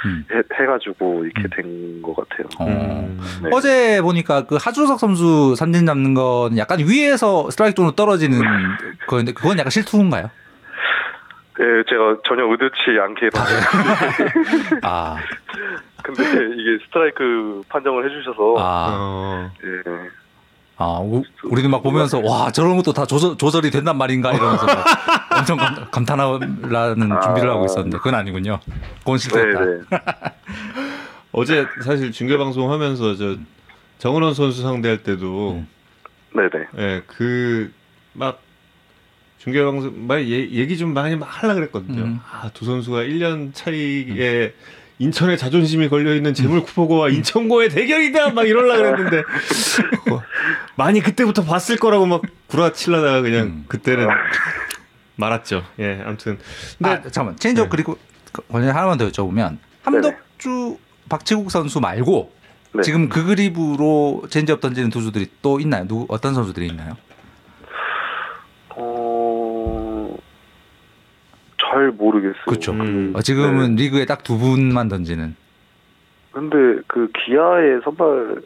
음. 0.05 0.25
해, 0.31 0.41
해가지고 0.53 1.25
이렇게 1.25 1.43
음. 1.43 2.01
된것 2.01 2.15
같아요. 2.15 2.47
어. 2.59 2.67
음. 2.67 3.19
네. 3.43 3.49
어제 3.51 4.01
보니까 4.01 4.45
그 4.45 4.57
하주석 4.59 4.99
선수 4.99 5.55
삼진 5.55 5.85
잡는 5.85 6.13
건 6.13 6.57
약간 6.57 6.79
위에서 6.79 7.49
스트라이크 7.49 7.75
존으로 7.75 7.95
떨어지는 7.95 8.39
거였는데 9.07 9.33
그건 9.33 9.57
약간 9.59 9.69
실투인가요? 9.69 10.29
네, 11.59 11.65
제가 11.89 12.17
전혀 12.27 12.43
의도치 12.45 12.99
않게 13.01 13.29
던졌는데 13.33 14.79
아, 14.83 15.17
근데 16.03 16.23
이게 16.55 16.85
스트라이크 16.85 17.63
판정을 17.69 18.05
해주셔서 18.05 18.55
아, 18.59 18.95
어. 18.99 19.51
예. 19.63 19.81
아, 20.79 20.99
우, 21.01 21.23
우리는 21.43 21.69
막 21.71 21.81
보면서 21.81 22.19
와 22.19 22.51
저런 22.51 22.77
것도 22.77 22.93
다 22.93 23.05
조절, 23.05 23.35
조절이 23.37 23.71
된단 23.71 23.97
말인가 23.97 24.31
이러면서 24.33 24.65
막 24.65 24.85
엄청 25.39 25.57
감, 25.57 25.89
감탄하려는 25.89 27.11
아. 27.11 27.19
준비를 27.21 27.49
하고 27.49 27.65
있었는데 27.65 27.97
그건 27.97 28.15
아니군요. 28.15 28.59
그건 28.99 29.17
실투였다. 29.17 29.59
네네. 29.65 29.81
어제 31.31 31.65
사실 31.83 32.11
중계 32.11 32.37
방송 32.37 32.71
하면서 32.71 33.15
저 33.15 33.35
정은원 33.97 34.33
선수 34.33 34.61
상대할 34.61 35.03
때도 35.03 35.53
음. 35.53 35.67
네네. 36.35 36.65
예, 36.77 37.01
그 37.07 37.71
막 38.13 38.41
중계 39.37 39.63
방송 39.63 40.07
막 40.07 40.19
얘- 40.19 40.49
얘기 40.49 40.75
좀 40.75 40.91
많이 40.93 41.15
막 41.15 41.25
하려 41.29 41.53
그랬거든요. 41.53 42.01
음. 42.01 42.19
아, 42.31 42.49
두 42.53 42.65
선수가 42.65 43.01
1년 43.03 43.53
차이에 43.53 44.53
인천의 44.99 45.37
자존심이 45.37 45.89
걸려 45.89 46.15
있는 46.15 46.33
재물 46.33 46.63
쿠포고와 46.63 47.09
인천고의 47.09 47.69
대결이다 47.69 48.31
막 48.31 48.47
이럴라 48.47 48.77
그랬는데 48.77 49.19
어, 50.11 50.21
많이 50.75 51.01
그때부터 51.01 51.43
봤을 51.43 51.77
거라고 51.77 52.05
막 52.05 52.21
구라치려다가 52.47 53.21
그냥 53.21 53.45
음. 53.45 53.65
그때는 53.67 54.07
말았죠. 55.15 55.63
예, 55.79 56.01
아무튼 56.05 56.37
근데 56.77 56.89
아, 56.89 57.01
잠깐만 57.03 57.35
체인지업 57.37 57.67
네. 57.67 57.69
그리고 57.69 57.97
권영 58.51 58.69
하나만 58.75 58.97
더 58.97 59.07
여쭤보면 59.09 59.57
함덕주 59.83 60.77
박치국 61.09 61.51
선수 61.51 61.79
말고 61.79 62.31
네. 62.73 62.81
지금 62.83 63.09
그 63.09 63.23
그립으로 63.23 64.23
체인지업 64.29 64.61
던지는 64.61 64.89
투수들이 64.89 65.27
또 65.41 65.59
있나요? 65.59 65.87
누구 65.87 66.05
어떤 66.09 66.33
선수들이 66.33 66.67
있나요? 66.67 66.97
잘 71.69 71.91
모르겠어요. 71.91 72.45
그렇죠. 72.45 72.71
음. 72.73 73.13
어, 73.15 73.21
지금은 73.21 73.75
네. 73.75 73.83
리그에 73.83 74.05
딱 74.05 74.23
두 74.23 74.37
분만 74.37 74.87
던지는. 74.89 75.35
근데 76.31 76.81
그 76.87 77.09
기아의 77.25 77.81
선발 77.83 78.41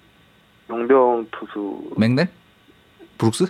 용병 0.69 1.27
투수 1.31 1.91
맥넨? 1.97 2.27
브룩스? 3.17 3.45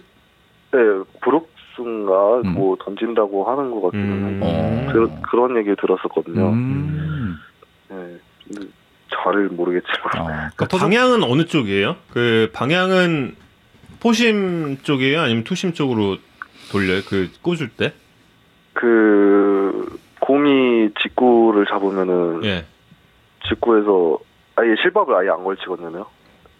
네, 0.71 0.79
브룩스인가 1.21 2.41
음. 2.45 2.53
뭐 2.53 2.75
던진다고 2.83 3.43
하는 3.45 3.71
것 3.71 3.81
같기는 3.81 4.07
음. 4.07 4.41
해요. 4.43 4.49
어. 4.49 4.89
그, 4.93 5.11
그런 5.29 5.57
얘기 5.57 5.75
들었었거든요. 5.79 6.49
음. 6.49 7.37
네. 7.89 8.17
잘 9.13 9.47
모르겠지만. 9.49 9.99
어. 10.19 10.49
그 10.55 10.67
방향은 10.67 11.23
어느 11.23 11.45
쪽이에요? 11.45 11.97
그 12.11 12.49
방향은 12.53 13.35
포심 13.99 14.77
쪽이에요? 14.81 15.21
아니면 15.21 15.43
투심 15.43 15.73
쪽으로 15.73 16.17
돌려요? 16.71 17.01
그 17.07 17.29
꽂을 17.41 17.69
때? 17.69 17.93
그 18.73 19.99
공이 20.19 20.89
직구를 21.01 21.65
잡으면은 21.67 22.43
예. 22.45 22.65
직구에서 23.47 24.19
아예 24.55 24.75
실밥을 24.81 25.15
아예 25.15 25.29
안 25.29 25.43
걸치거든요. 25.43 26.05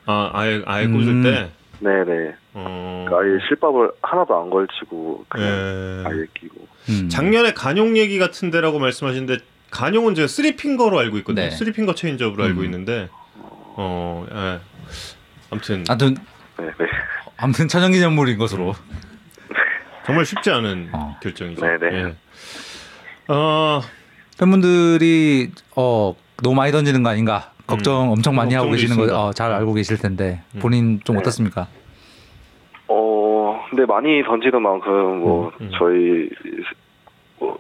아, 0.06 0.30
아예 0.34 0.62
아예 0.66 0.86
음. 0.86 0.94
꽂을 0.94 1.24
때. 1.24 1.52
네네. 1.80 2.36
어. 2.54 3.06
그 3.10 3.16
아예 3.16 3.40
실밥을 3.48 3.92
하나도 4.02 4.36
안 4.36 4.50
걸치고 4.50 5.26
그냥 5.30 5.48
예. 5.48 6.04
아예 6.08 6.26
끼고. 6.34 6.68
음. 6.90 7.10
작년에 7.10 7.54
가뇽 7.54 7.98
얘기 7.98 8.20
같은 8.20 8.52
데라고 8.52 8.80
말씀하시는데 8.80 9.38
가뇽은 9.70 10.16
제가 10.16 10.28
three 10.28 10.56
finger로 10.56 11.00
알고 11.00 11.18
있거든요. 11.20 11.46
네. 11.46 11.52
three 11.52 11.72
finger 11.72 11.96
체인지업으로 11.96 12.44
알고 12.44 12.60
음. 12.62 12.66
있는데 12.66 13.10
어, 13.78 14.26
예. 14.32 14.60
아무튼 15.50 15.84
아무튼 15.88 16.16
네 16.58 16.66
네. 16.66 16.86
아무튼 17.38 17.68
천연기념물인 17.68 18.38
것으로. 18.38 18.74
정말 20.06 20.26
쉽지 20.26 20.50
않은 20.52 20.90
어. 20.94 21.18
결정이죠. 21.22 21.62
네네. 21.66 21.98
예. 21.98 22.16
어, 23.28 23.82
팬분들이 24.40 25.52
어 25.76 26.16
너무 26.44 26.56
많이 26.56 26.72
던지는 26.72 27.04
거 27.04 27.10
아닌가 27.10 27.52
걱정 27.68 28.12
엄청 28.12 28.36
많이 28.36 28.54
하고 28.56 28.72
계시는 28.72 28.96
있습니다. 28.96 29.14
거 29.14 29.28
어, 29.28 29.34
잘 29.34 29.52
알고 29.52 29.74
계실 29.74 29.98
텐데 29.98 30.42
음. 30.56 30.60
본인 30.60 31.00
좀 31.04 31.16
네. 31.16 31.22
어떻습니까? 31.22 31.68
어 32.88 33.64
근데 33.70 33.86
많이 33.86 34.24
던지는 34.24 34.62
만큼 34.62 35.20
뭐 35.22 35.52
음, 35.62 35.68
음. 35.68 35.72
저희 35.78 36.30
뭐 37.40 37.58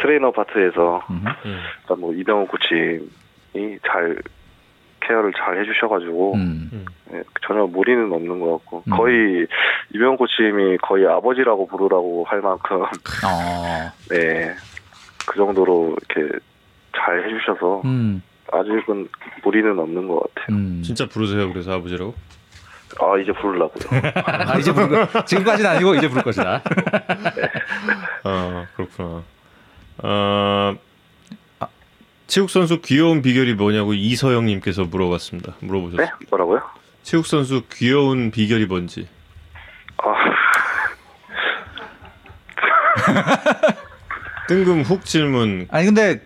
트레이너 0.00 0.32
파트에서 0.32 1.02
음. 1.10 1.24
음. 1.44 1.60
일단 1.82 2.00
뭐 2.00 2.12
이병호 2.14 2.46
코치님이 2.46 3.78
잘 3.86 4.16
케어를 5.00 5.32
잘 5.36 5.58
해주셔가지고 5.60 6.34
음. 6.34 6.70
음. 6.72 6.86
네, 7.10 7.22
전혀 7.46 7.66
무리는 7.66 8.12
없는 8.12 8.40
것 8.40 8.52
같고 8.58 8.84
음. 8.86 8.90
거의 8.90 9.46
이병호 9.94 10.16
코치님이 10.16 10.78
거의 10.78 11.06
아버지라고 11.06 11.66
부르라고 11.66 12.24
할 12.24 12.40
만큼 12.40 12.82
어. 13.26 13.92
네그 14.10 15.36
정도로 15.36 15.96
이렇게 16.14 16.38
잘 16.96 17.24
해주셔서 17.24 17.82
음. 17.84 18.22
아직은 18.52 19.08
무리는 19.44 19.78
없는 19.78 20.08
것 20.08 20.22
같아요. 20.34 20.56
음. 20.56 20.82
진짜 20.84 21.06
부르세요. 21.06 21.52
그래서 21.52 21.72
아버지라고? 21.72 22.14
아 22.98 23.16
이제 23.18 23.32
부르려고요. 23.32 24.00
아, 24.24 24.58
이제 24.58 24.72
거. 24.72 25.24
지금까지는 25.24 25.70
아니고 25.70 25.94
이제 25.94 26.08
부를 26.08 26.22
것이다. 26.24 26.60
아 28.24 28.66
그렇구나. 28.74 29.22
아 30.02 30.74
체육 32.30 32.48
선수 32.48 32.80
귀여운 32.80 33.22
비결이 33.22 33.54
뭐냐고 33.54 33.92
이서영 33.92 34.46
님께서 34.46 34.84
물어봤습니다. 34.84 35.54
물어보셨어요. 35.58 36.06
네 36.06 36.12
뭐라고요? 36.30 36.62
체육 37.02 37.26
선수 37.26 37.64
귀여운 37.72 38.30
비결이 38.30 38.66
뭔지. 38.66 39.08
아 39.98 40.14
뜬금 44.46 44.82
훅 44.82 45.04
질문. 45.04 45.66
아니 45.72 45.86
근데 45.86 46.22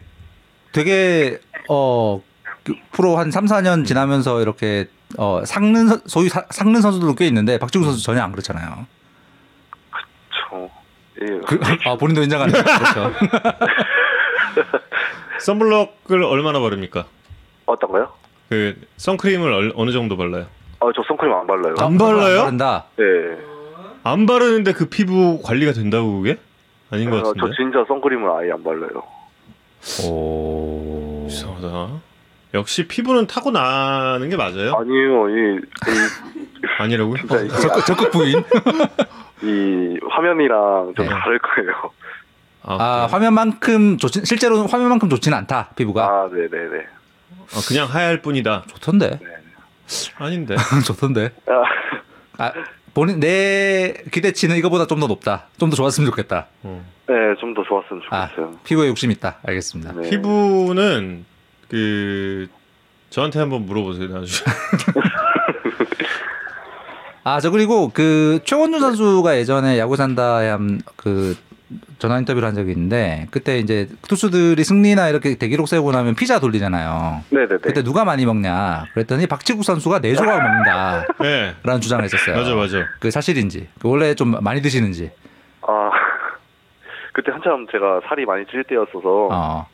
되게 0.73 1.39
어그 1.69 2.75
프로 2.93 3.17
한 3.17 3.31
3, 3.31 3.47
4년 3.47 3.87
지나면서 3.87 4.43
이렇게 4.43 4.89
어 5.17 5.43
선- 5.47 6.03
소위 6.07 6.29
사- 6.29 6.45
삭는 6.51 6.83
선수들도 6.83 7.15
꽤 7.15 7.27
있는데 7.29 7.59
박지구 7.59 7.83
선수 7.87 8.03
전혀 8.05 8.23
안 8.23 8.31
그렇잖아요. 8.33 8.87
저, 10.51 10.69
예, 11.23 11.41
그, 11.47 11.59
아 11.87 11.97
본인도 11.97 12.23
인정하는 12.23 12.53
그렇죠. 12.63 13.13
선블럭을 15.49 16.23
얼마나 16.23 16.59
바릅니까? 16.61 17.05
어떤가요? 17.67 18.09
그 18.49 18.75
선크림을 18.97 19.53
얼- 19.53 19.73
어느 19.77 19.91
정도 19.93 20.17
발라요? 20.17 20.47
아 20.81 20.87
저 20.95 21.03
선크림 21.07 21.33
안 21.33 21.47
발라요. 21.47 21.75
안 21.79 21.99
발라요? 21.99 22.39
안 22.41 22.45
바른다. 22.45 22.85
네. 22.97 23.05
안 24.05 24.27
바르는데 24.27 24.73
그 24.73 24.87
피부 24.89 25.41
관리가 25.43 25.73
된다고 25.73 26.19
그게? 26.21 26.39
아닌 26.91 27.11
것 27.11 27.19
아, 27.19 27.23
저 27.25 27.33
같은데. 27.35 27.55
진짜 27.57 27.85
선크림을 27.89 28.31
아예 28.31 28.53
안 28.53 28.63
발라요. 28.65 29.03
오. 30.09 31.27
이상하다. 31.29 31.89
역시 32.55 32.87
피부는 32.89 33.27
타고 33.27 33.51
나는 33.51 34.29
게 34.31 34.37
맞아요? 34.37 34.75
아니요, 34.77 35.29
이, 35.29 35.61
아니라고요? 36.79 37.17
적극 37.61 37.87
적극 37.87 38.11
부인. 38.13 38.39
이 39.43 39.99
화면이랑 40.09 40.95
좀 40.97 41.05
네. 41.07 41.11
다를 41.11 41.39
거예요. 41.39 41.91
아, 42.67 42.77
아? 42.81 43.07
화면만큼 43.11 43.99
좋지 43.99 44.25
실제로는 44.25 44.69
화면만큼 44.69 45.09
좋지는 45.11 45.37
않다 45.39 45.71
피부가. 45.77 46.07
아, 46.07 46.29
네, 46.33 46.49
네, 46.51 46.59
네. 46.69 46.87
아, 47.53 47.61
그냥 47.69 47.87
하얄 47.89 48.23
뿐이다. 48.23 48.65
좋던데. 48.69 49.21
아닌데. 50.17 50.57
좋던데. 50.87 51.31
아, 52.39 52.45
아 52.47 52.53
본인 52.95 53.21
내 53.21 53.93
기대치는 54.11 54.57
이거보다 54.57 54.87
좀 54.87 55.01
더 55.01 55.07
높다. 55.07 55.47
좀 55.59 55.69
더 55.71 55.77
좋았으면 55.77 56.09
좋겠다. 56.11 56.47
어. 56.63 56.85
네, 57.07 57.15
좀 57.41 57.55
더 57.55 57.63
좋았으면 57.65 58.03
아 58.11 58.29
좋겠어요. 58.29 58.59
피부에 58.65 58.89
욕심 58.89 59.11
있다. 59.11 59.39
알겠습니다. 59.45 59.93
네. 59.93 60.11
피부는 60.11 61.25
그 61.69 62.49
저한테 63.11 63.39
한번 63.41 63.67
물어보세요 63.67 64.09
나중에. 64.09 64.27
아 67.27 67.41
저 67.41 67.51
그리고 67.51 67.91
그 67.93 68.41
최원준 68.45 68.81
선수가 68.81 69.37
예전에 69.39 69.79
야구 69.79 69.97
산다에 69.97 70.51
한그 70.51 71.37
전화 71.99 72.19
인터뷰를 72.19 72.47
한 72.49 72.55
적이 72.55 72.73
있는데 72.73 73.27
그때 73.31 73.59
이제 73.59 73.89
투수들이 74.09 74.63
승리나 74.65 75.09
이렇게 75.09 75.37
대기록 75.37 75.69
세우고 75.69 75.93
나면 75.93 76.15
피자 76.15 76.39
돌리잖아요. 76.41 77.23
네, 77.31 77.41
네, 77.41 77.49
네. 77.49 77.57
그때 77.61 77.83
누가 77.83 78.05
많이 78.05 78.27
먹냐 78.27 78.85
그랬더니 78.95 79.27
박지국 79.27 79.65
선수가 79.65 80.01
네 80.05 80.15
조각 80.15 80.43
먹는다라는 80.43 81.05
네. 81.21 81.81
주장을 81.81 82.05
했었어요. 82.05 82.37
맞아 82.37 82.55
맞아. 82.55 82.87
그 83.01 83.11
사실인지 83.11 83.69
그 83.81 83.89
원래 83.89 84.15
좀 84.15 84.37
많이 84.43 84.61
드시는지. 84.63 85.11
아, 85.63 85.91
그때 87.13 87.33
한참 87.33 87.67
제가 87.73 88.01
살이 88.09 88.27
많이 88.27 88.45
찔 88.47 88.65
때였어서, 88.65 89.29
어. 89.31 89.67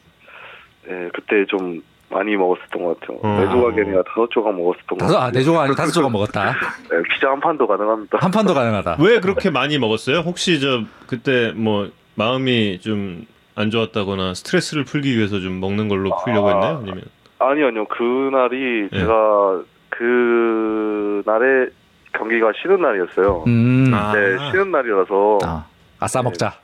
네, 0.87 1.09
그때 1.14 1.45
좀 1.49 1.83
많이 2.11 2.37
먹었었던 2.37 2.83
것 2.85 3.01
같아요. 3.01 3.18
어. 3.23 3.41
네 3.41 3.49
조각이 3.51 3.81
아니라 3.81 4.03
다섯 4.03 4.29
조각 4.31 4.55
먹었었던 4.55 4.87
것 4.87 4.99
다섯 4.99 5.14
같아요. 5.14 5.29
아 5.29 5.31
네 5.33 5.43
조각 5.43 5.61
아니고 5.62 5.77
다섯 5.77 5.93
조각 5.93 6.11
먹었다. 6.12 6.53
네, 6.91 7.03
피자 7.14 7.31
한 7.31 7.41
판도 7.41 7.66
가능합니다. 7.66 8.18
한 8.21 8.31
판도 8.31 8.53
가능하다. 8.55 8.97
왜 9.01 9.21
그렇게 9.21 9.51
많이 9.51 9.79
먹었어요? 9.79 10.18
혹시 10.18 10.61
저 10.61 10.83
그때 11.07 11.53
뭐 11.55 11.91
마음이 12.25 12.81
좀 12.81 13.27
안 13.61 13.71
좋았다거나 13.71 14.35
스트레스를 14.35 14.85
풀기 14.85 15.16
위해서 15.16 15.41
좀 15.41 15.61
먹는 15.61 15.89
걸로 15.89 16.16
풀려고 16.25 16.49
아. 16.49 16.53
했나요? 16.53 16.77
아니면 16.79 17.03
아니요, 17.39 17.66
아니요. 17.68 17.85
그날이 17.87 18.89
네. 18.91 19.01
제가 19.01 19.62
그날에 19.91 21.68
경기가 22.12 22.53
쉬는 22.61 22.81
날이었어요. 22.81 23.45
음. 23.47 23.91
아. 23.93 24.12
네, 24.14 24.39
쉬는 24.51 24.71
날이라서 24.71 25.39
아, 25.45 25.66
아싸 25.99 26.23
먹자. 26.23 26.55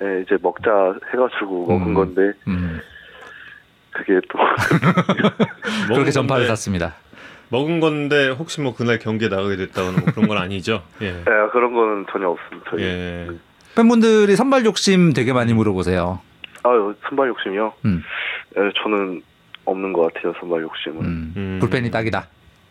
네, 0.00 0.22
이제 0.24 0.36
먹자 0.40 0.94
해가지고 1.12 1.66
먹은 1.66 1.86
음. 1.88 1.94
건데 1.94 2.32
음. 2.46 2.80
그게 3.90 4.20
또 4.30 4.38
그렇게 5.92 6.12
전파를 6.12 6.46
샀습니다. 6.46 6.94
먹은 7.48 7.80
건데 7.80 8.28
혹시 8.28 8.60
뭐 8.60 8.74
그날 8.76 8.98
경기에 8.98 9.28
나가게 9.28 9.56
됐다거나 9.56 10.00
뭐 10.00 10.12
그런 10.14 10.28
건 10.28 10.36
아니죠? 10.38 10.82
예. 11.00 11.12
네, 11.12 11.24
그런 11.52 11.72
거는 11.72 12.06
전혀 12.12 12.28
없습니다. 12.28 12.70
저희. 12.70 12.82
예. 12.84 13.28
팬분들이 13.88 14.34
선발 14.34 14.64
욕심 14.64 15.12
되게 15.12 15.32
많이 15.32 15.54
물어보세요. 15.54 16.18
아유, 16.64 16.92
선발 17.08 17.28
욕심이요? 17.28 17.72
음. 17.84 18.02
네, 18.56 18.62
저는 18.82 19.22
없는 19.64 19.92
것 19.92 20.12
같아요, 20.12 20.34
선발 20.40 20.62
욕심은. 20.62 21.04
음. 21.04 21.34
음. 21.36 21.58
불펜이 21.60 21.88
딱이다. 21.92 22.26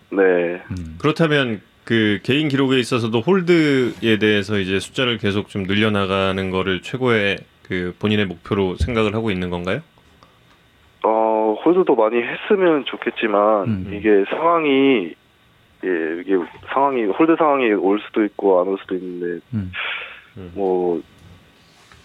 네. 0.10 0.22
음. 0.70 0.98
그렇다면 1.00 1.62
그 1.86 2.20
개인 2.24 2.50
기록에 2.50 2.78
있어서도 2.80 3.22
홀드에 3.22 4.18
대해서 4.20 4.60
이제 4.60 4.82
숫자를 4.82 5.18
계속 5.18 5.48
좀 5.48 5.64
늘려나가는 5.64 6.52
거를 6.52 6.82
최고의 6.82 7.38
그 7.64 7.96
본인의 8.00 8.26
목표로 8.26 8.76
생각을 8.76 9.16
하고 9.16 9.32
있는 9.32 9.50
건가요? 9.50 9.80
어, 11.06 11.56
홀드도 11.64 11.96
많이 11.96 12.18
했으면 12.22 12.84
좋겠지만, 12.86 13.64
음. 13.66 13.92
이게 13.94 14.26
상황이, 14.30 15.14
예, 15.86 16.22
이게 16.22 16.34
상황이, 16.74 17.06
홀드 17.06 17.36
상황이 17.38 17.72
올 17.72 18.02
수도 18.06 18.26
있고 18.26 18.60
안 18.60 18.68
올 18.68 18.78
수도 18.82 18.96
있는데, 18.96 19.40
음. 19.54 19.72
뭐, 20.54 21.02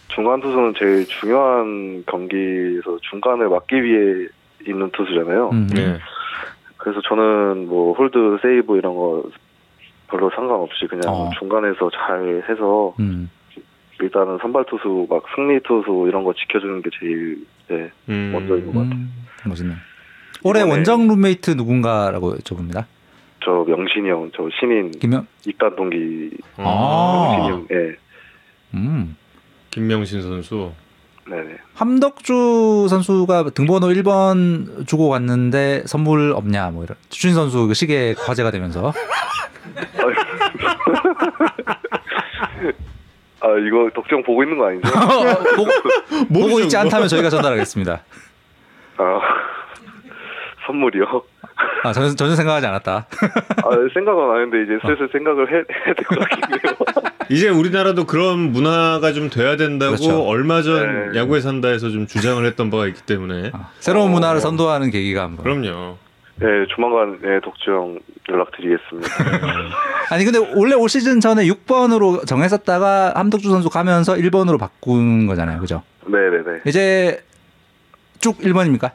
중간 0.09 0.41
투수는 0.41 0.75
제일 0.79 1.07
중요한 1.07 2.05
경기에서 2.07 2.99
중간을 3.11 3.49
막기 3.49 3.83
위해 3.83 4.29
있는 4.67 4.91
투수잖아요. 4.91 5.51
음. 5.51 5.67
네. 5.69 5.99
그래서 6.77 7.01
저는 7.09 7.69
뭐 7.69 7.93
홀드 7.95 8.39
세이브 8.43 8.77
이런 8.77 8.95
거 8.95 9.25
별로 10.09 10.31
상관없이 10.31 10.87
그냥 10.87 11.03
어. 11.09 11.31
중간에서 11.39 11.91
잘 11.91 12.45
해서 12.49 12.95
음. 13.01 13.31
일단은 14.01 14.39
선발 14.43 14.65
투수 14.67 15.07
막 15.09 15.23
승리 15.35 15.61
투수 15.61 16.07
이런 16.09 16.25
거 16.25 16.35
지켜주는 16.35 16.83
게 16.83 16.91
제일 16.99 17.47
네, 17.69 17.91
음. 18.09 18.31
먼저인 18.33 18.67
것 18.67 18.73
같아요. 18.73 18.95
음. 18.95 19.11
멋있네. 19.47 19.75
올해 20.45 20.63
원정 20.63 21.07
룸메이트 21.07 21.53
누군가라고 21.53 22.35
여쭤봅니다. 22.35 22.85
저 23.45 23.65
명신이 23.67 24.09
형, 24.09 24.31
저 24.35 24.49
신인 24.61 24.91
김영. 24.91 25.27
입단 25.47 25.77
동기 25.77 26.31
아. 26.57 27.37
명신이 27.39 27.49
형, 27.49 27.67
네, 27.69 27.97
음. 28.75 29.17
김명신 29.71 30.23
선수. 30.23 30.73
네네. 31.29 31.57
함덕주 31.75 32.89
선수가 32.91 33.51
등번호 33.55 33.89
1번 33.89 34.87
주고 34.89 35.09
갔는데 35.09 35.85
선물 35.87 36.33
없냐 36.33 36.71
뭐 36.71 36.83
이런 36.85 36.97
추신 37.11 37.33
선수 37.35 37.69
그 37.69 37.75
시계 37.75 38.15
화제가 38.19 38.51
되면서 38.51 38.93
아 43.41 43.49
이거 43.67 43.91
덕정 43.95 44.23
보고 44.23 44.43
있는 44.43 44.59
거 44.59 44.67
아니죠? 44.69 44.89
보고, 45.57 45.71
보고 46.29 46.49
모르죠, 46.49 46.61
있지? 46.65 46.77
않다면 46.77 47.09
저희가 47.09 47.29
전달하겠습니다. 47.31 48.01
아 48.99 49.21
선물이요? 50.67 51.23
아 51.85 51.93
전혀, 51.93 52.09
전혀 52.11 52.35
생각하지 52.37 52.67
않았다. 52.67 53.07
아 53.11 53.69
생각은 53.95 54.31
안 54.31 54.41
했는데 54.43 54.63
이제 54.65 54.79
슬슬 54.87 55.09
생각을 55.13 55.49
해, 55.51 55.55
해야 55.57 55.95
될 55.95 56.05
것 56.05 56.19
같긴 56.19 56.41
해요. 56.53 56.77
이제 57.31 57.49
우리나라도 57.49 58.05
그런 58.07 58.53
문화가 58.53 59.13
좀 59.13 59.31
돼야 59.31 59.57
된다고 59.57 59.97
그렇죠. 59.97 60.23
얼마 60.23 60.63
전 60.63 61.13
네. 61.13 61.19
야구에 61.19 61.41
산다에서 61.41 61.91
좀 61.91 62.07
주장을 62.07 62.45
했던 62.45 62.71
바가 62.71 62.87
있기 62.89 63.03
때문에 63.03 63.51
아, 63.53 63.71
새로운 63.81 64.09
어. 64.11 64.13
문화를 64.13 64.41
선도하는 64.41 64.91
계기가 64.91 65.23
한번. 65.23 65.45
그럼요. 65.45 65.97
네 66.37 66.47
조만간 66.75 67.19
네, 67.23 67.41
덕정 67.41 67.99
연락드리겠습니다. 68.29 69.09
아니 70.11 70.25
근데 70.25 70.39
원래 70.57 70.75
올 70.75 70.89
시즌 70.89 71.21
전에 71.21 71.45
6번으로 71.47 72.27
정했었다가 72.27 73.13
함덕주 73.15 73.49
선수 73.51 73.69
가면서 73.71 74.15
1번으로 74.15 74.59
바꾼 74.59 75.27
거잖아요. 75.27 75.61
그죠? 75.61 75.83
네 76.07 76.19
네 76.19 76.39
네. 76.45 76.61
이제 76.67 77.23
쭉 78.21 78.39
1번입니까? 78.39 78.91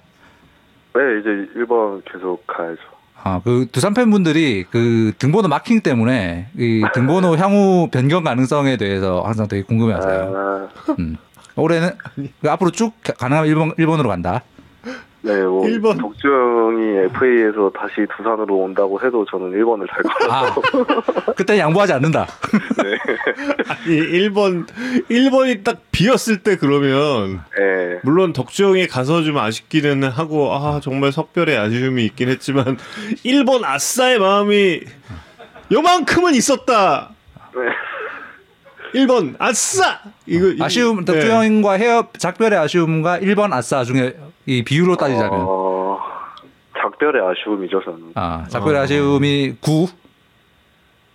네 0.96 1.02
이제 1.22 1.30
1번 1.60 2.02
계속 2.12 2.46
가야죠. 2.48 2.82
아, 3.24 3.42
그 3.44 3.68
두산 3.72 3.94
팬분들이 3.94 4.66
그 4.70 5.12
등번호 5.18 5.48
마킹 5.50 5.82
때문에 5.82 6.48
이 6.58 6.84
등번호 6.94 7.36
향후 7.36 7.90
변경 7.92 8.24
가능성에 8.24 8.78
대해서 8.78 9.22
항상 9.22 9.48
되게 9.48 9.64
궁금해하세요. 9.64 10.34
아, 10.36 10.68
음. 11.00 11.18
올해는 11.56 11.92
그 12.42 12.50
앞으로 12.52 12.72
쭉 12.72 12.94
가- 13.04 13.14
가능하면 13.14 13.50
일본 13.50 13.72
일본으로 13.78 14.08
간다. 14.10 14.44
네, 15.22 15.42
뭐 15.44 15.68
일본. 15.68 15.98
덕주 15.98 16.28
형이 16.28 17.06
FA에서 17.08 17.72
다시 17.72 18.06
두산으로 18.16 18.56
온다고 18.60 19.00
해도 19.04 19.26
저는 19.30 19.52
1번을 19.52 19.88
잘 19.90 20.04
거라서 20.04 20.62
아, 21.28 21.32
그때 21.36 21.58
양보하지 21.60 21.94
않는다. 21.94 22.28
아니 23.68 23.96
1번 24.00 24.68
1번이 25.10 25.64
딱 25.64 25.82
비었을 25.92 26.44
때 26.44 26.56
그러면 26.56 27.42
네. 27.58 28.00
물론 28.04 28.32
덕주형이 28.32 28.88
가서 28.88 29.24
좀 29.24 29.38
아쉽기는 29.38 30.04
하고 30.04 30.54
아 30.54 30.80
정말 30.82 31.12
석별의 31.12 31.58
아쉬움이 31.58 32.06
있긴 32.06 32.30
했지만 32.30 32.78
1번 33.26 33.64
아싸의 33.64 34.20
마음이 34.20 34.82
요만큼은 35.72 36.36
있었다. 36.36 37.10
네. 38.94 39.02
1번 39.02 39.36
아싸 39.40 40.00
이거 40.26 40.48
이- 40.48 40.58
아쉬움 40.62 41.04
네. 41.04 41.12
덕주형과 41.12 41.74
헤어 41.74 42.08
작별의 42.18 42.58
아쉬움과 42.60 43.20
1번 43.20 43.52
아싸 43.52 43.84
중에 43.84 44.16
이 44.48 44.64
비율로 44.64 44.96
따지자면 44.96 45.42
어, 45.46 46.00
작별의 46.78 47.22
아쉬움이죠 47.22 47.82
저는. 47.84 48.12
아, 48.16 48.46
작별의 48.48 48.80
어. 48.80 48.84
아쉬움이 48.84 49.58
9, 49.60 49.88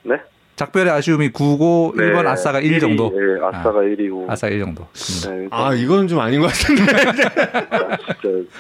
네? 0.03 0.17
작별의 0.57 0.93
아쉬움이 0.93 1.31
9고 1.31 1.97
네, 1.97 2.13
1번 2.13 2.27
아싸가 2.27 2.61
1 2.61 2.73
일이, 2.73 2.79
정도. 2.81 3.11
네, 3.11 3.41
아싸가 3.43 3.81
1이고. 3.81 4.29
아싸 4.31 4.49
1 4.49 4.61
정도. 4.61 4.83
음. 4.83 5.31
네, 5.41 5.49
아 5.51 5.73
이건 5.75 6.07
좀 6.09 6.21
아닌 6.21 6.43
것 6.43 6.49
같은데. 6.49 6.83
진짜 8.21 8.51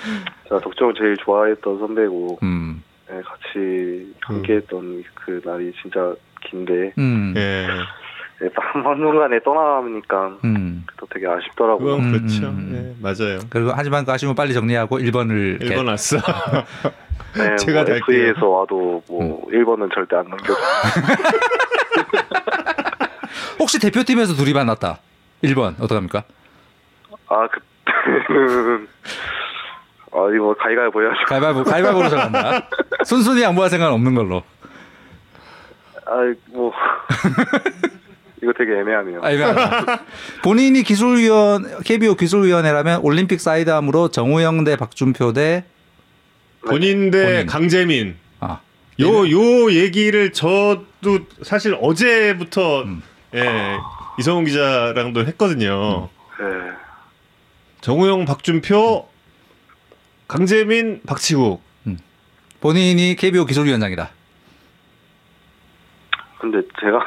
제가 0.49 0.61
덕정을 0.62 0.95
제일 0.97 1.16
좋아했던 1.18 1.79
선배고 1.79 2.39
음. 2.43 2.83
네, 3.11 3.20
같이 3.20 4.14
함께했던 4.23 5.05
그 5.14 5.43
날이 5.45 5.70
진짜 5.83 6.14
긴데 6.49 6.95
음. 6.97 7.35
예. 7.37 7.66
네, 8.43 8.49
한 8.57 8.84
한순간에 8.84 9.38
떠나니까 9.45 10.36
음. 10.43 10.84
또 10.97 11.07
되게 11.14 11.28
아쉽더라고요. 11.28 11.95
음, 11.95 12.11
그렇죠. 12.11 12.49
음, 12.49 12.59
음. 12.59 12.74
예, 12.74 12.93
맞아요. 13.01 13.38
그리고 13.49 13.70
하지만 13.72 14.05
그 14.05 14.11
아쉬움을 14.11 14.34
빨리 14.34 14.53
정리하고 14.53 14.99
1번을 14.99 15.61
1번 15.61 15.88
아싸. 15.88 16.16
네, 17.36 17.55
제가 17.57 17.84
뭐. 17.84 17.95
FA에서 17.95 18.49
와도 18.49 19.01
뭐 19.09 19.47
1번은 19.49 19.95
절대 19.95 20.16
안 20.16 20.28
넘겨줘. 20.28 20.55
혹시 23.61 23.78
대표팀에서 23.78 24.34
둘이 24.34 24.53
만났다. 24.53 24.99
1번 25.45 25.80
어떡합니까? 25.80 26.24
아 27.28 27.47
그때는 27.86 28.88
아 30.14 30.28
이거 30.34 30.53
가위가위보 30.59 31.01
해야죠. 31.01 31.24
가위바위보 31.28 31.62
가위바위보로 31.62 32.09
정한다. 32.09 32.68
순순히 33.07 33.43
양보할 33.43 33.70
생각은 33.70 33.95
없는 33.95 34.16
걸로. 34.16 34.43
아뭐 36.07 36.72
이거 38.43 38.53
되게 38.57 38.72
애매하네요. 38.72 39.20
알겠습니다. 39.22 40.03
본인이 40.43 40.82
기술위원 40.82 41.80
KBO 41.84 42.16
기술위원회라면 42.16 43.01
올림픽 43.03 43.40
사이드암으로 43.40 44.09
정우영 44.09 44.64
대 44.64 44.74
박준표 44.76 45.32
대 45.32 45.64
본인 46.66 47.11
대 47.11 47.24
본인. 47.24 47.47
강재민. 47.47 48.16
아. 48.40 48.61
요 49.01 49.30
요 49.30 49.72
얘기를 49.72 50.32
저도 50.32 51.20
사실 51.43 51.76
어제부터 51.80 52.82
음. 52.82 53.03
예, 53.34 53.76
이성훈 54.18 54.45
기자랑도 54.45 55.24
했거든요. 55.28 56.09
네. 56.38 56.47
정우영, 57.80 58.26
박준표, 58.26 59.09
강재민, 60.28 61.01
박치국. 61.07 61.62
본인이 62.61 63.16
KBO 63.16 63.45
기술위원장이다. 63.45 64.11
근데 66.40 66.59
제가 66.80 67.01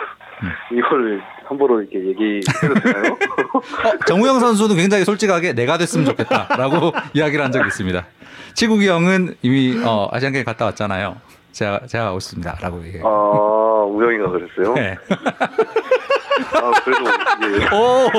이거를 0.71 1.21
함부로 1.45 1.81
이렇게 1.81 1.99
얘기해도 1.99 2.73
되나요? 2.81 3.13
어, 3.53 3.97
정우영 4.07 4.39
선수는 4.39 4.75
굉장히 4.75 5.05
솔직하게 5.05 5.53
내가 5.53 5.77
됐으면 5.77 6.05
좋겠다라고 6.05 6.91
이야기를 7.13 7.43
한 7.43 7.51
적이 7.51 7.67
있습니다. 7.67 8.05
치국이 8.53 8.87
형은 8.87 9.35
이미 9.41 9.79
어, 9.83 10.09
아시안 10.11 10.33
게임 10.33 10.45
갔다 10.45 10.65
왔잖아요. 10.65 11.17
제가 11.51 11.81
제가 11.87 12.05
가고 12.05 12.17
있습니다라고 12.17 12.83
얘기해요. 12.85 13.07
아 13.07 13.83
우영이가 13.85 14.29
그랬어요? 14.29 14.73
네. 14.73 14.97
아 15.09 16.71
그래도 16.83 17.05
이게 17.55 17.75
오. 17.75 18.09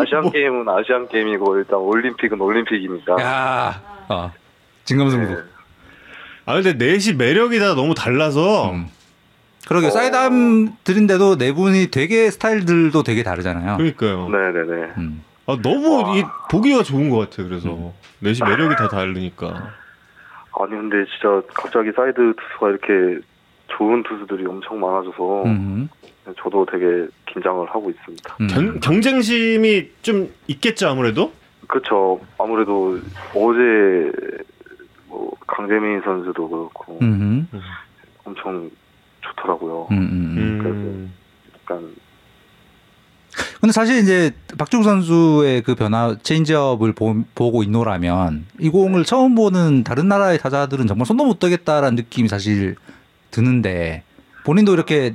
아시안 0.00 0.30
게임은 0.30 0.68
아시안 0.68 1.08
게임이고 1.08 1.58
일단 1.58 1.78
올림픽은 1.78 2.40
올림픽이니까. 2.40 3.16
야. 3.20 3.82
어. 4.08 4.32
진검승부. 4.84 5.34
네. 5.34 5.40
아 6.46 6.54
근데 6.54 6.74
넷이 6.74 7.16
매력이 7.16 7.58
다 7.58 7.74
너무 7.74 7.94
달라서 7.94 8.70
음. 8.70 8.86
그러게 9.66 9.86
어. 9.86 9.90
사이드암 9.90 10.76
드린데도 10.84 11.36
네 11.38 11.52
분이 11.52 11.90
되게 11.90 12.30
스타일들도 12.30 13.02
되게 13.02 13.22
다르잖아요. 13.22 13.76
그러니까요. 13.76 14.28
네네네. 14.28 14.92
음. 14.98 15.24
아, 15.46 15.58
너무 15.62 16.16
이 16.16 16.24
보기가 16.50 16.82
좋은 16.82 17.10
것 17.10 17.18
같아요. 17.18 17.48
그래서 17.48 17.92
넷이 18.20 18.40
매력이 18.48 18.76
다 18.76 18.88
다르니까. 18.88 19.72
아니 20.56 20.70
근데 20.70 21.04
진짜 21.10 21.42
갑자기 21.52 21.90
사이드 21.92 22.14
투수가 22.14 22.70
이렇게 22.70 23.20
좋은 23.68 24.02
투수들이 24.04 24.46
엄청 24.46 24.80
많아져서 24.80 25.44
음. 25.44 25.88
저도 26.38 26.66
되게 26.70 27.06
긴장을 27.26 27.66
하고 27.68 27.90
있습니다. 27.90 28.36
음. 28.40 28.46
견, 28.46 28.80
경쟁심이 28.80 29.90
좀 30.02 30.32
있겠죠 30.46 30.88
아무래도. 30.88 31.32
그렇죠. 31.66 32.20
아무래도 32.38 32.98
어제 33.34 34.12
뭐 35.08 35.32
강재민 35.46 36.00
선수도 36.02 36.48
그렇고 36.48 36.98
음. 37.02 37.48
엄청 38.24 38.70
좋더라고요. 39.36 39.88
음. 39.90 39.96
음. 39.96 40.62
음. 40.64 41.12
약간 41.54 41.94
근데 43.60 43.72
사실 43.72 43.98
이제 43.98 44.32
박주국 44.58 44.84
선수의 44.84 45.62
그 45.62 45.74
변화 45.74 46.16
체인지업을 46.22 46.92
보, 46.92 47.16
보고 47.34 47.62
있노라면 47.62 48.46
이 48.60 48.68
공을 48.68 49.04
처음 49.04 49.34
보는 49.34 49.84
다른 49.84 50.06
나라의 50.06 50.38
타자들은 50.38 50.86
정말 50.86 51.06
손도 51.06 51.24
못 51.24 51.38
대겠다라는 51.40 51.96
느낌이 51.96 52.28
사실 52.28 52.76
드는데 53.30 54.04
본인도 54.44 54.74
이렇게 54.74 55.14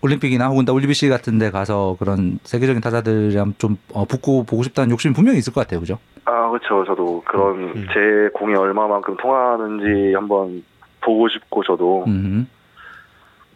올림픽이나 0.00 0.48
혹은 0.48 0.64
WBC 0.66 1.08
같은 1.08 1.38
데 1.38 1.50
가서 1.50 1.96
그런 1.98 2.38
세계적인 2.44 2.80
타자들이랑 2.80 3.54
좀 3.58 3.76
어, 3.92 4.04
붙고 4.04 4.44
보고 4.44 4.62
싶다는 4.62 4.90
욕심이 4.90 5.14
분명히 5.14 5.38
있을 5.38 5.52
것 5.52 5.60
같아요. 5.60 5.80
그죠? 5.80 5.98
아 6.24 6.48
그렇죠. 6.48 6.84
저도 6.84 7.22
그런 7.26 7.76
음. 7.76 7.86
제 7.92 8.30
공이 8.34 8.54
얼마만큼 8.54 9.16
통하는지 9.16 10.14
한번 10.14 10.64
보고 11.00 11.28
싶고 11.28 11.62
저도 11.64 12.04
음. 12.06 12.48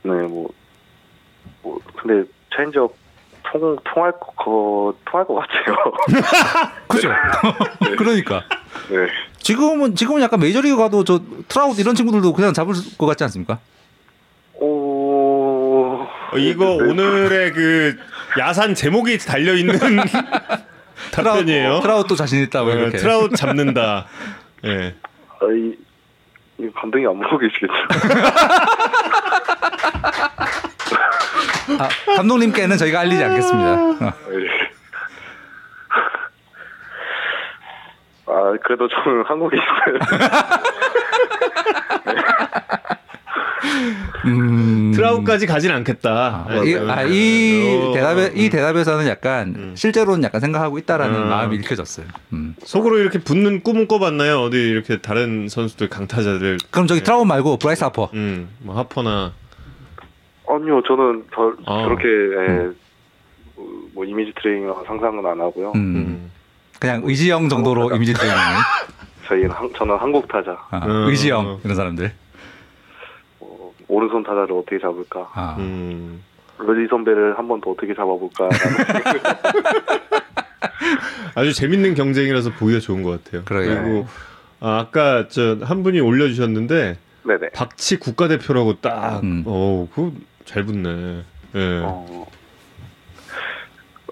네뭐 0.07 0.49
뭐 1.63 1.81
근데 1.97 2.29
체인지업 2.55 2.95
통 3.53 3.77
통할 3.85 4.13
거 4.13 4.95
통할 5.05 5.27
것 5.27 5.35
같아요. 5.35 5.77
그죠? 6.89 7.11
그러니까. 7.97 8.43
네. 8.91 9.09
지금은 9.39 9.95
지금은 9.95 10.23
약간 10.23 10.41
메이저리그 10.41 10.77
가도 10.77 11.05
저 11.05 11.21
트라웃 11.49 11.81
이런 11.81 11.95
친구들도 11.95 12.33
그냥 12.33 12.53
잡을 12.53 12.75
것 12.99 13.07
같지 13.07 13.25
않습니까? 13.25 13.59
오 14.55 16.07
어, 16.33 16.39
이거 16.39 16.65
네. 16.65 16.91
오늘의 16.91 17.53
그 17.53 17.97
야산 18.39 18.75
제목이 18.75 19.19
달려 19.19 19.55
있는 19.55 19.79
답변이에요. 21.13 21.81
트라웃 21.81 22.17
자신 22.17 22.49
어, 22.53 22.75
이렇게. 22.75 22.99
트라웃 22.99 23.37
잡는다. 23.37 24.07
예. 24.65 24.95
아, 25.41 25.47
이, 25.53 25.75
이 26.59 26.71
감독이 26.75 27.07
안 27.07 27.19
보고 27.19 27.39
계시겠죠. 27.39 27.73
아, 31.79 31.89
감독님께는 32.17 32.77
저희가 32.79 33.01
알리지 33.01 33.23
않겠습니다. 33.25 33.73
어. 33.73 33.97
네. 34.31 34.47
아 38.29 38.55
그래도 38.65 38.89
저는 38.89 39.25
한국에 39.27 39.57
있어요. 39.57 39.99
음. 44.27 44.93
트라우드까지 44.95 45.47
가진 45.47 45.71
않겠다. 45.73 46.47
아, 46.49 46.55
이, 46.65 46.75
아, 46.75 47.03
이 47.03 47.79
어, 47.81 47.93
대답에 47.93 48.33
이 48.35 48.47
음. 48.47 48.51
대답에서는 48.51 49.07
약간 49.07 49.55
음. 49.57 49.75
실제로는 49.77 50.25
약간 50.25 50.41
생각하고 50.41 50.79
있다라는 50.79 51.23
음. 51.23 51.29
마음이 51.29 51.57
읽혀졌어요. 51.57 52.07
음. 52.33 52.46
속으로 52.67 52.99
이렇게 52.99 53.19
붙는 53.21 53.63
꿈은 53.63 53.87
꿔봤나요? 53.87 54.41
어디 54.41 54.57
이렇게 54.57 55.01
다른 55.01 55.49
선수들 55.49 55.89
강타자들. 55.89 56.59
그럼 56.71 56.87
저기 56.89 57.03
트라웃 57.03 57.25
말고 57.25 57.59
브라이스 57.59 57.85
하퍼. 57.85 58.11
음, 58.15 58.49
뭐 58.61 58.77
하퍼나. 58.77 59.33
아니요 60.49 60.83
저는 60.87 61.25
저, 61.35 61.55
아. 61.65 61.83
저렇게 61.85 62.05
예, 62.09 62.71
뭐 63.95 64.05
이미지 64.05 64.33
트레이닝 64.41 64.73
상상은 64.87 65.25
안 65.25 65.41
하고요. 65.41 65.73
음. 65.77 65.81
음. 65.97 66.33
그냥 66.81 67.03
의지형 67.05 67.49
정도로 67.49 67.95
이미지 67.95 68.13
트레이닝. 68.13 68.37
저희는 69.29 69.51
한, 69.51 69.71
저는 69.77 69.97
한국 69.97 70.29
타자 70.29 70.57
아, 70.71 70.87
음. 70.87 71.09
의지형 71.09 71.61
이런 71.65 71.77
사람들. 71.77 72.13
어, 73.41 73.73
오른손 73.89 74.23
타자를 74.25 74.53
어떻게 74.53 74.79
잡을까? 74.81 75.29
아. 75.35 75.57
음. 75.59 76.23
의지 76.59 76.87
선배를 76.89 77.39
한 77.39 77.47
번 77.49 77.61
더 77.61 77.71
어떻게 77.71 77.95
잡아볼까? 77.95 78.49
아주 81.35 81.53
재밌는 81.53 81.95
경쟁이라서 81.95 82.51
보기가 82.53 82.81
좋은 82.81 83.03
것 83.03 83.23
같아요. 83.25 83.45
그러게요. 83.45 83.83
리고 83.83 84.09
아, 84.61 84.79
아까 84.81 85.29
저 85.29 85.59
한 85.63 85.83
분이 85.83 86.01
올려주셨는데 86.01 86.99
네네. 87.25 87.49
박치 87.51 87.99
국가대표라고 87.99 88.81
딱, 88.81 89.21
음. 89.23 89.43
어, 89.47 89.89
그잘 90.45 90.65
붙네. 90.65 91.23
예. 91.57 91.81
어, 91.85 92.27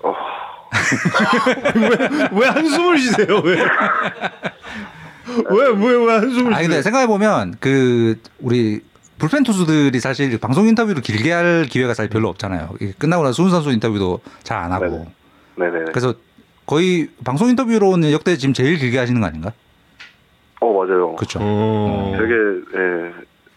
어, 0.03 0.15
왜 2.33 2.47
한숨을 2.49 2.99
쉬세요? 2.99 3.41
왜? 3.45 3.57
왜, 5.51 5.69
왜, 5.69 6.05
왜 6.07 6.13
한숨을 6.13 6.53
아 6.53 6.57
근데 6.59 6.67
쉬세요? 6.67 6.83
생각해 6.83 7.07
보면 7.07 7.55
그 7.61 8.19
우리 8.41 8.81
불펜 9.19 9.43
투수들이 9.45 9.99
사실 10.01 10.37
방송 10.39 10.67
인터뷰를 10.67 11.01
길게 11.03 11.33
할 11.33 11.67
기회가 11.71 11.95
사실 11.95 12.11
별로 12.11 12.29
없잖아요. 12.29 12.75
끝나고 12.99 13.23
나서 13.23 13.33
수훈 13.33 13.51
선수 13.51 13.71
인터뷰도 13.71 14.21
잘 14.43 14.59
안 14.59 14.73
하고. 14.73 15.07
네네. 15.57 15.71
네네. 15.71 15.85
그래서 15.87 16.15
거의 16.67 17.09
방송 17.25 17.49
인터뷰로는 17.49 18.13
역대 18.13 18.37
지금 18.37 18.53
제일 18.55 18.79
길게 18.79 18.99
하시는 18.99 19.21
거 19.21 19.27
아닌가? 19.27 19.53
어 20.61 20.73
맞아요. 20.73 21.15
그렇죠. 21.17 21.39
어, 21.43 22.15
되게 22.19 22.33
예. 22.33 23.13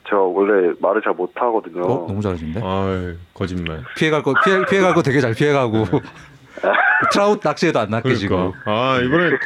제가 0.10 0.22
원래 0.22 0.74
말을 0.80 1.02
잘 1.02 1.14
못하거든요. 1.14 1.84
어, 1.84 2.06
너무 2.08 2.22
잘하시는데. 2.22 2.62
아이, 2.64 3.16
거짓말. 3.34 3.84
피해갈 3.98 4.24
거 4.24 4.34
피해 4.44 4.66
피해갈 4.66 4.94
거 4.94 5.02
되게 5.04 5.20
잘 5.22 5.34
피해가고 5.34 5.86
트라웃 7.12 7.42
낚시에도 7.44 7.80
안 7.80 7.90
낚이시고. 7.90 8.36
그러니까. 8.36 8.62
아, 8.66 9.00
이번에, 9.02 9.38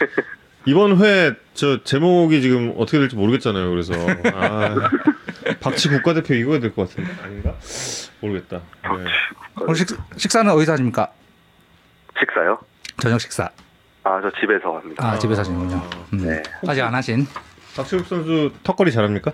이번 0.65 0.97
회, 1.03 1.33
저, 1.55 1.83
제목이 1.83 2.41
지금 2.41 2.73
어떻게 2.77 2.99
될지 2.99 3.15
모르겠잖아요. 3.15 3.69
그래서. 3.71 3.93
아, 4.35 4.75
박치 5.59 5.89
국가대표 5.89 6.35
이거야 6.35 6.59
될 6.59 6.73
것 6.73 6.89
같은데. 6.89 7.11
아닌가? 7.23 7.55
모르겠다. 8.21 8.57
네. 8.83 9.11
오늘 9.61 9.75
식, 9.75 9.87
식사는 10.15 10.49
어디서 10.51 10.73
하십니까? 10.73 11.09
식사요? 12.19 12.59
저녁 13.01 13.19
식사. 13.19 13.49
아 14.03 14.19
저 14.21 14.31
집에서 14.39 14.77
합니다. 14.77 15.05
아 15.11 15.17
집에서 15.19 15.41
하시는군요. 15.41 15.81
음. 16.13 16.17
네. 16.19 16.41
아직 16.67 16.81
안 16.81 16.93
하신. 16.95 17.25
박철욱 17.75 18.05
선수 18.05 18.51
턱걸이 18.63 18.91
잘합니까? 18.91 19.31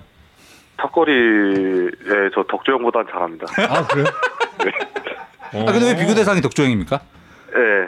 턱걸이 0.77 1.11
예, 1.11 2.30
저 2.35 2.44
덕주형보단 2.49 3.06
잘합니다. 3.11 3.45
아, 3.69 3.88
그래요? 3.88 4.06
어. 5.53 5.61
아 5.68 5.72
근데 5.72 5.91
왜 5.94 5.95
비교 5.98 6.14
대상이 6.14 6.41
덕주행입니까? 6.41 6.99
예. 7.56 7.88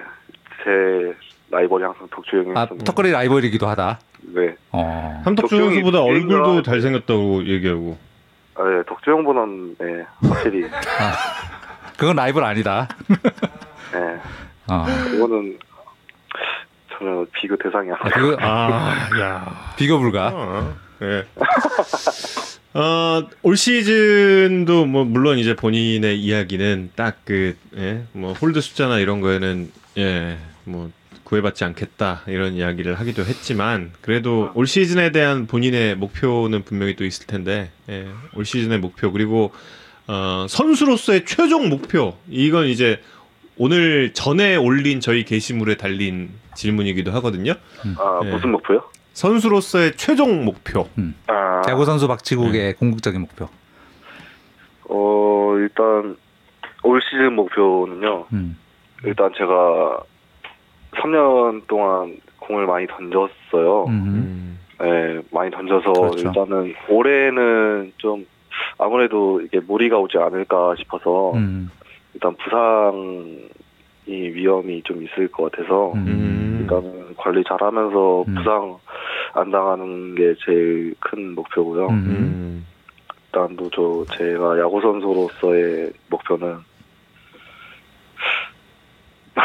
제 0.63 1.15
라이벌이 1.51 1.83
항상 1.83 2.07
덕주형이었습니다. 2.11 2.61
아 2.61 2.83
턱걸이 2.85 3.11
라이벌이기도 3.11 3.67
하다. 3.67 3.99
네. 4.33 4.55
어. 4.71 5.21
함덕주 5.25 5.55
선수보다 5.57 6.01
얼굴도 6.01 6.63
잘생겼다고 6.63 7.45
얘기하고. 7.45 7.97
아, 8.55 8.61
예, 8.79 8.83
덕주형보다는 8.87 9.75
예, 9.81 10.05
확실히 10.27 10.65
그건 11.97 12.15
라이벌 12.15 12.43
아니다. 12.43 12.87
예. 13.93 14.19
어. 14.67 14.85
그거는 15.11 15.57
전혀 16.99 17.25
비교 17.33 17.55
대상이 17.55 17.89
아. 17.91 18.03
비교 18.03 18.37
아, 18.39 19.09
야. 19.21 19.73
비교 19.77 19.99
불가. 19.99 20.31
어, 20.33 20.75
예. 21.01 21.25
어, 22.73 23.27
올 23.41 23.57
시즌도 23.57 24.85
뭐 24.85 25.05
물론 25.05 25.37
이제 25.39 25.55
본인의 25.55 26.19
이야기는 26.19 26.91
딱그 26.95 27.55
예, 27.77 28.03
뭐 28.11 28.33
홀드 28.33 28.61
숫자나 28.61 28.99
이런 28.99 29.21
거에는 29.21 29.71
예, 29.97 30.37
뭐 30.65 30.91
구애받지 31.23 31.63
않겠다 31.63 32.23
이런 32.27 32.53
이야기를 32.53 32.99
하기도 32.99 33.23
했지만 33.23 33.91
그래도 34.01 34.51
올 34.55 34.67
시즌에 34.67 35.11
대한 35.11 35.47
본인의 35.47 35.95
목표는 35.95 36.63
분명히 36.63 36.95
또 36.95 37.05
있을 37.05 37.27
텐데 37.27 37.71
예, 37.89 38.07
올 38.35 38.45
시즌의 38.45 38.79
목표 38.79 39.11
그리고 39.11 39.51
어, 40.07 40.45
선수로서의 40.49 41.25
최종 41.25 41.69
목표 41.69 42.17
이건 42.27 42.65
이제 42.65 43.01
오늘 43.61 44.13
전에 44.13 44.55
올린 44.55 45.01
저희 45.01 45.25
게시물에 45.25 45.75
달린 45.75 46.29
질문이기도 46.55 47.11
하거든요. 47.11 47.51
아, 47.97 48.21
예. 48.23 48.29
무슨 48.29 48.51
목표요? 48.53 48.81
선수로서의 49.11 49.97
최종 49.97 50.45
목표. 50.45 50.87
아, 51.27 51.61
야구 51.67 51.83
선수 51.83 52.07
박지국의 52.07 52.75
궁극적인 52.75 53.19
목표. 53.19 53.49
어, 54.85 55.55
일단 55.57 56.15
올 56.83 57.01
시즌 57.01 57.33
목표는요. 57.33 58.27
음. 58.31 58.57
일단 59.03 59.29
제가 59.37 59.99
3년 60.91 61.67
동안 61.67 62.17
공을 62.39 62.65
많이 62.65 62.87
던졌어요. 62.87 63.85
음. 63.89 64.57
예, 64.81 65.21
많이 65.31 65.51
던져서 65.51 65.91
그렇죠. 65.91 66.27
일단은 66.29 66.73
올해는 66.87 67.91
좀 67.97 68.25
아무래도 68.77 69.41
이게 69.41 69.59
무리가 69.59 69.97
오지 69.97 70.17
않을까 70.17 70.75
싶어서 70.77 71.33
음. 71.33 71.69
일단 72.19 72.35
부상이 72.35 73.47
위험이 74.07 74.83
좀 74.83 75.01
있을 75.03 75.29
것 75.29 75.49
같아서 75.49 75.93
음. 75.93 76.57
일단은 76.61 77.15
관리 77.15 77.41
잘하면서 77.45 78.25
음. 78.27 78.35
부상 78.35 78.77
안 79.33 79.49
당하는 79.51 80.15
게 80.15 80.35
제일 80.45 80.95
큰 80.99 81.33
목표고요. 81.33 81.87
음. 81.87 81.93
음. 81.93 82.65
일단 83.25 83.55
또저 83.55 84.05
제가 84.17 84.59
야구 84.59 84.81
선수로서의 84.81 85.93
목표는 86.09 86.57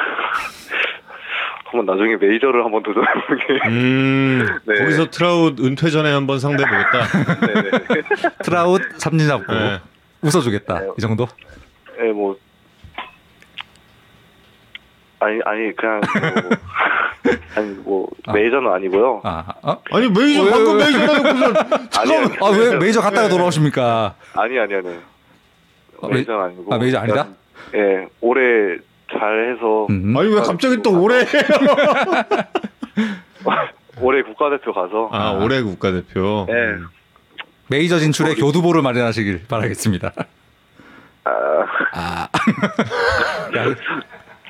한번 1.66 1.86
나중에 1.86 2.16
메이저를 2.16 2.64
한번 2.64 2.82
도전해보게. 2.82 3.68
음. 3.68 4.46
네. 4.66 4.74
거기서 4.80 5.10
트라웃 5.10 5.60
은퇴 5.60 5.90
전에 5.90 6.10
한번 6.12 6.40
상대해 6.40 6.68
보겠다. 6.68 7.06
네네. 7.46 7.70
트라웃 8.42 8.82
삼진 8.96 9.28
잡고 9.28 9.52
네. 9.52 9.78
웃어주겠다. 10.22 10.80
네. 10.80 10.88
이 10.98 11.00
정도? 11.00 11.28
예, 12.00 12.10
뭐 12.10 12.36
아니 15.24 15.40
아니 15.46 15.74
그냥 15.74 16.00
뭐, 17.24 17.32
아니 17.56 17.68
뭐 17.84 18.08
아. 18.26 18.32
메이저는 18.32 18.70
아니고요. 18.70 19.22
아, 19.24 19.44
어? 19.62 19.82
아니 19.92 20.08
메이저 20.10 20.42
왜, 20.42 20.50
방금 20.50 20.76
왜, 20.78 20.84
메이저 20.84 21.06
가는 21.06 21.56
아니 21.98 22.16
아니 22.16 22.36
아, 22.40 22.48
왜 22.50 22.76
메이저 22.76 23.00
갔다가 23.00 23.28
돌아오십니까? 23.28 24.14
아니 24.34 24.58
아니 24.58 24.74
아니 24.74 24.88
어, 26.00 26.08
메- 26.08 26.16
메이저는 26.16 26.44
아니고 26.44 26.74
아, 26.74 26.78
메이저 26.78 26.98
아니다? 26.98 27.28
그냥, 27.70 28.02
예 28.02 28.08
올해 28.20 28.76
잘해서 29.10 29.86
음. 29.88 30.14
아니 30.16 30.28
왜 30.34 30.40
갑자기 30.42 30.82
또 30.82 31.00
올해? 31.00 31.24
올해 34.00 34.22
국가대표 34.22 34.72
가서 34.72 35.08
아 35.12 35.30
올해 35.32 35.62
국가대표. 35.62 36.46
예. 36.50 36.76
메이저 37.68 37.98
진출에 37.98 38.34
교두보를 38.34 38.82
마련하시길 38.82 39.46
바라겠습니다. 39.48 40.12
아, 41.24 41.30
아, 41.94 42.28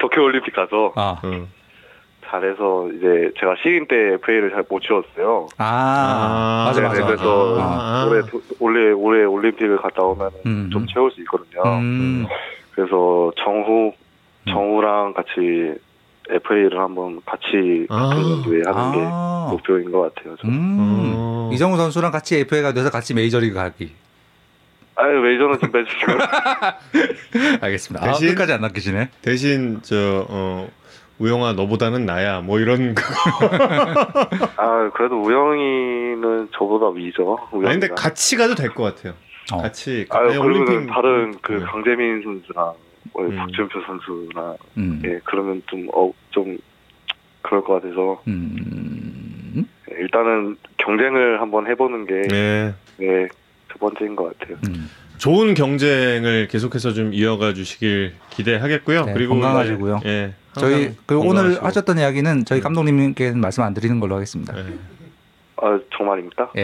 도쿄올림픽 0.08 0.54
가서 0.54 0.92
아, 0.96 1.16
어. 1.22 1.46
잘해서 2.26 2.88
이제 2.96 3.30
제가 3.38 3.54
시인 3.62 3.86
때 3.86 3.94
FA를 4.14 4.50
잘 4.50 4.64
못 4.68 4.80
치웠어요. 4.82 5.48
아, 5.58 6.64
맞아, 6.66 6.80
네, 6.80 6.88
맞아. 6.88 7.06
그래서 7.06 7.56
아. 7.60 8.06
올해 8.10 8.22
도- 8.22 8.40
올해 8.60 8.90
올해 8.92 9.24
올림픽을 9.24 9.76
갔다 9.78 10.02
오면 10.02 10.30
음, 10.46 10.70
좀 10.72 10.82
음. 10.82 10.86
채울 10.92 11.10
수 11.12 11.20
있거든요. 11.22 11.62
음, 11.64 12.26
그래서 12.72 13.30
정후 13.38 13.92
음. 14.46 14.50
정우랑 14.50 15.14
같이 15.14 15.74
FA를 16.28 16.78
한번 16.78 17.20
같이 17.24 17.86
아. 17.90 18.08
같은 18.08 18.22
연도에 18.30 18.62
하는 18.66 18.92
게 18.92 19.08
아, 19.10 19.48
목표인 19.50 19.90
것 19.92 20.14
같아요. 20.14 20.36
저는. 20.36 20.54
음. 20.54 21.12
어. 21.16 21.50
이정우 21.52 21.76
선수랑 21.76 22.10
같이 22.10 22.38
FA가 22.40 22.72
돼서 22.72 22.90
같이 22.90 23.14
메이저리그 23.14 23.54
가기. 23.54 23.92
아유 24.96 25.20
메이저는 25.20 25.58
좀 25.58 25.72
빼주시고. 25.72 26.12
알겠습니다. 27.60 28.06
아, 28.06 28.12
대신- 28.12 28.28
끝까지 28.28 28.52
안 28.52 28.60
낚이시네. 28.60 29.10
대신 29.22 29.80
저 29.82 30.26
어, 30.28 30.68
우영아 31.18 31.52
너보다는 31.54 32.06
나야 32.06 32.40
뭐 32.40 32.58
이런 32.60 32.94
거. 32.94 33.02
아 34.56 34.90
그래도 34.94 35.20
우영이는 35.20 36.48
저보다 36.56 36.88
위죠. 36.90 37.38
아니 37.52 37.62
근데 37.62 37.86
우영이가. 37.86 37.94
같이 37.94 38.36
가도 38.36 38.54
될 38.54 38.70
것 38.70 38.94
같아요. 38.94 39.14
어. 39.52 39.62
같이. 39.62 40.06
아유 40.10 40.28
네, 40.28 40.38
그러면 40.38 40.86
다른 40.86 41.34
그 41.42 41.52
네. 41.52 41.64
강재민 41.64 42.22
선수랑 42.22 42.72
뭐 43.12 43.24
음. 43.26 43.36
박준표 43.36 43.80
선수나 43.86 44.54
음. 44.78 45.02
예 45.04 45.20
그러면 45.24 45.62
좀어좀 45.66 46.58
그럴 47.42 47.62
것 47.62 47.74
같아서 47.82 48.22
음. 48.26 49.66
예, 49.90 49.96
일단은 50.00 50.56
경쟁을 50.78 51.40
한번 51.40 51.66
해보는 51.66 52.06
게 52.06 52.22
네. 52.28 52.74
네, 52.96 53.28
두 53.74 53.78
번째인 53.78 54.16
것 54.16 54.38
같아요. 54.38 54.56
음. 54.68 54.88
좋은 55.18 55.54
경쟁을 55.54 56.48
계속해서 56.48 56.92
좀 56.92 57.12
이어가 57.12 57.54
주시길 57.54 58.14
기대하겠고요. 58.30 59.06
네, 59.06 59.12
그리고 59.12 59.34
건강하시고요. 59.34 60.00
예. 60.06 60.34
저희 60.54 60.94
그 61.06 61.18
오늘. 61.18 61.62
하셨던 61.62 61.98
이야기는 61.98 62.44
저희 62.44 62.60
감독님께는 62.60 63.40
말씀 63.40 63.62
안 63.62 63.74
드리는 63.74 63.98
걸로 64.00 64.14
하겠습니다. 64.16 64.56
예. 64.56 64.64
아 65.56 65.78
정말입니까? 65.96 66.50
예. 66.56 66.62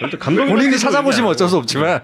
절대 0.00 0.16
감독님 0.18 0.54
본인이 0.54 0.78
찾아보시면 0.78 1.30
어쩔 1.30 1.48
수 1.48 1.56
없지만 1.58 2.00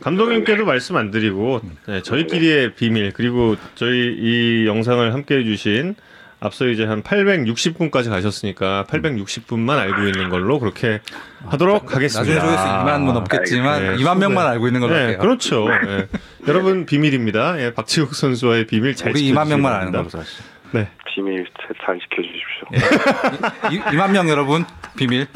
감독님께도 0.00 0.64
말씀 0.64 0.96
안 0.96 1.10
드리고 1.10 1.60
네, 1.86 2.02
저희끼리의 2.02 2.74
비밀 2.74 3.12
그리고 3.12 3.56
저희 3.74 4.14
이 4.18 4.66
영상을 4.66 5.12
함께 5.12 5.38
해 5.38 5.44
주신 5.44 5.96
앞서 6.44 6.66
이제 6.66 6.84
한 6.84 7.02
860분까지 7.04 8.10
가셨으니까 8.10 8.84
860분만 8.88 9.78
알고 9.78 10.02
있는 10.02 10.28
걸로 10.28 10.58
그렇게 10.58 11.00
하도록 11.46 11.94
하겠습니다. 11.94 12.34
나중에 12.34 12.40
조회수 12.40 12.64
2만 12.68 13.04
분 13.06 13.14
넘겠지만 13.14 13.74
알겠습니다. 13.74 14.12
2만 14.14 14.18
명만 14.18 14.44
네. 14.46 14.50
알고 14.50 14.66
있는 14.66 14.80
걸로 14.80 14.94
네, 14.94 15.00
할게요. 15.02 15.18
그렇죠. 15.20 15.66
예. 15.70 16.08
여러분 16.48 16.84
비밀입니다. 16.84 17.60
예, 17.60 17.72
박지욱 17.72 18.14
선수와의 18.16 18.66
비밀 18.66 18.96
잘 18.96 19.10
우리 19.12 19.20
지켜주시기 19.20 19.32
2만 19.32 19.48
명만 19.48 19.72
아는. 19.74 19.92
걸로 19.92 20.08
사실. 20.08 20.44
네. 20.72 20.88
비밀 21.14 21.46
잘- 21.60 21.76
잘 21.86 22.00
지켜주십시오. 22.00 23.70
이, 23.70 23.80
2만 23.96 24.10
명 24.10 24.28
여러분 24.28 24.64
비밀. 24.96 25.26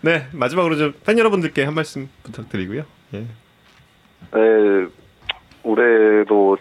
네 0.00 0.26
마지막으로 0.32 0.76
좀 0.76 0.94
팬 1.06 1.18
여러분들께 1.18 1.62
한 1.64 1.74
말씀 1.74 2.08
부탁드리고요. 2.24 2.82
예. 3.14 3.18
네, 4.32 4.86
올해도 5.62 6.56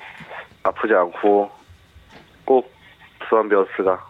아프지 0.64 0.94
않고 0.94 1.50
꼭 2.46 2.72
두산 3.20 3.50
베어스가 3.50 4.04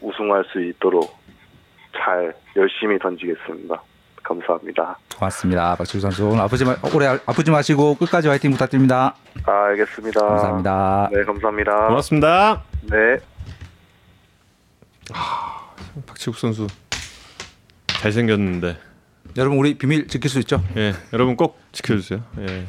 우승할 0.00 0.44
수 0.52 0.62
있도록 0.62 1.16
잘 1.96 2.34
열심히 2.56 2.98
던지겠습니다. 2.98 3.82
감사합니다. 4.22 4.98
고맙습니다. 5.16 5.76
박지우 5.76 6.00
선수 6.00 6.26
오늘 6.26 6.40
아프지 6.42 6.64
마, 6.64 6.76
올해 6.94 7.06
아프지 7.06 7.50
마시고 7.50 7.94
끝까지 7.94 8.28
화이팅 8.28 8.50
부탁드립니다. 8.50 9.14
아, 9.46 9.52
알겠습니다. 9.70 10.20
감사합니다. 10.20 11.10
네, 11.12 11.24
감사합니다. 11.24 11.86
고맙습니다. 11.88 12.62
네. 12.90 13.18
박치국 16.06 16.36
선수 16.36 16.66
잘 17.86 18.12
생겼는데 18.12 18.76
여러분 19.36 19.58
우리 19.58 19.78
비밀 19.78 20.08
지킬 20.08 20.28
수 20.28 20.38
있죠? 20.40 20.62
예 20.76 20.92
여러분 21.12 21.36
꼭 21.36 21.58
지켜주세요. 21.72 22.22
예. 22.40 22.66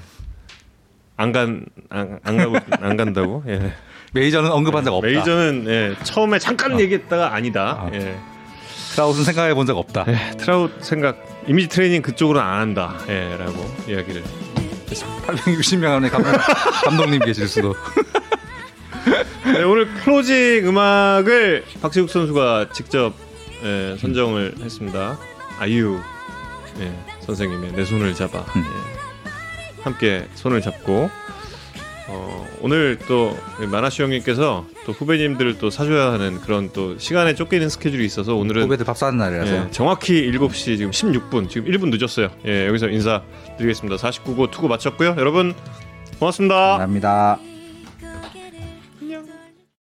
안간안 1.18 1.66
안 1.90 2.38
가고 2.38 2.56
안 2.80 2.96
간다고. 2.98 3.44
예. 3.48 3.74
메이저는 4.18 4.52
언급한 4.52 4.84
적 4.84 4.94
없다. 4.94 5.08
메이저는 5.08 5.66
예, 5.68 5.96
처음에 6.04 6.40
잠깐 6.40 6.80
얘기했다가 6.80 7.34
아니다. 7.34 7.84
아. 7.86 7.90
예. 7.94 8.18
트라웃은 8.94 9.26
생각해 9.26 9.54
본 9.54 9.66
적 9.68 9.78
없다. 9.78 10.06
예, 10.08 10.32
트라웃 10.38 10.72
생각 10.84 11.24
이미지 11.48 11.70
트레이닝 11.70 12.02
그쪽으로는 12.02 12.48
안 12.48 12.60
한다. 12.62 12.96
예, 13.10 13.36
라고 13.38 13.64
이야기를 13.88 14.24
860명 15.28 15.96
안에 15.98 16.10
감독, 16.10 16.32
감독님 16.86 17.20
계실 17.20 17.48
수도. 17.48 17.76
네, 19.46 19.64
오늘 19.64 19.88
클로징 20.04 20.68
음악을 20.68 21.64
박치국 21.82 22.10
선수가 22.10 22.70
직접 22.74 23.14
예, 23.64 23.96
선정을 24.00 24.56
했습니다. 24.62 25.18
아이유 25.60 26.00
예, 26.80 26.92
선생님의 27.22 27.72
내 27.74 27.86
손을 27.86 28.14
잡아 28.16 28.40
음. 28.56 28.64
예, 28.66 29.82
함께 29.84 30.28
손을 30.36 30.62
잡고 30.62 31.10
어, 32.10 32.48
오늘 32.62 32.98
또 33.08 33.36
마나시 33.70 34.02
형님께서 34.02 34.66
또 34.86 34.92
후배님들을 34.94 35.58
또 35.58 35.70
사줘야 35.70 36.14
하는 36.14 36.40
그런 36.42 36.70
또 36.72 36.98
시간에 36.98 37.36
쫓기는 37.36 37.68
스케줄이 37.70 38.06
있어서 38.06 38.36
오늘은 38.36 38.64
후배들 38.64 38.86
밥 38.86 38.98
사는 38.98 39.18
날이라서. 39.18 39.56
예, 39.56 39.72
정확히 39.72 40.30
7시 40.32 40.78
지금 40.78 40.92
16분 40.92 41.50
지금 41.50 41.70
1분 41.72 41.96
늦었어요. 41.98 42.30
예, 42.46 42.68
여기서 42.68 42.88
인사드리겠습니다. 42.88 43.98
49구 43.98 44.52
투구 44.52 44.68
마쳤고요. 44.68 45.16
여러분 45.18 45.54
고맙습니다. 46.20 46.56
감사합니다. 46.56 47.57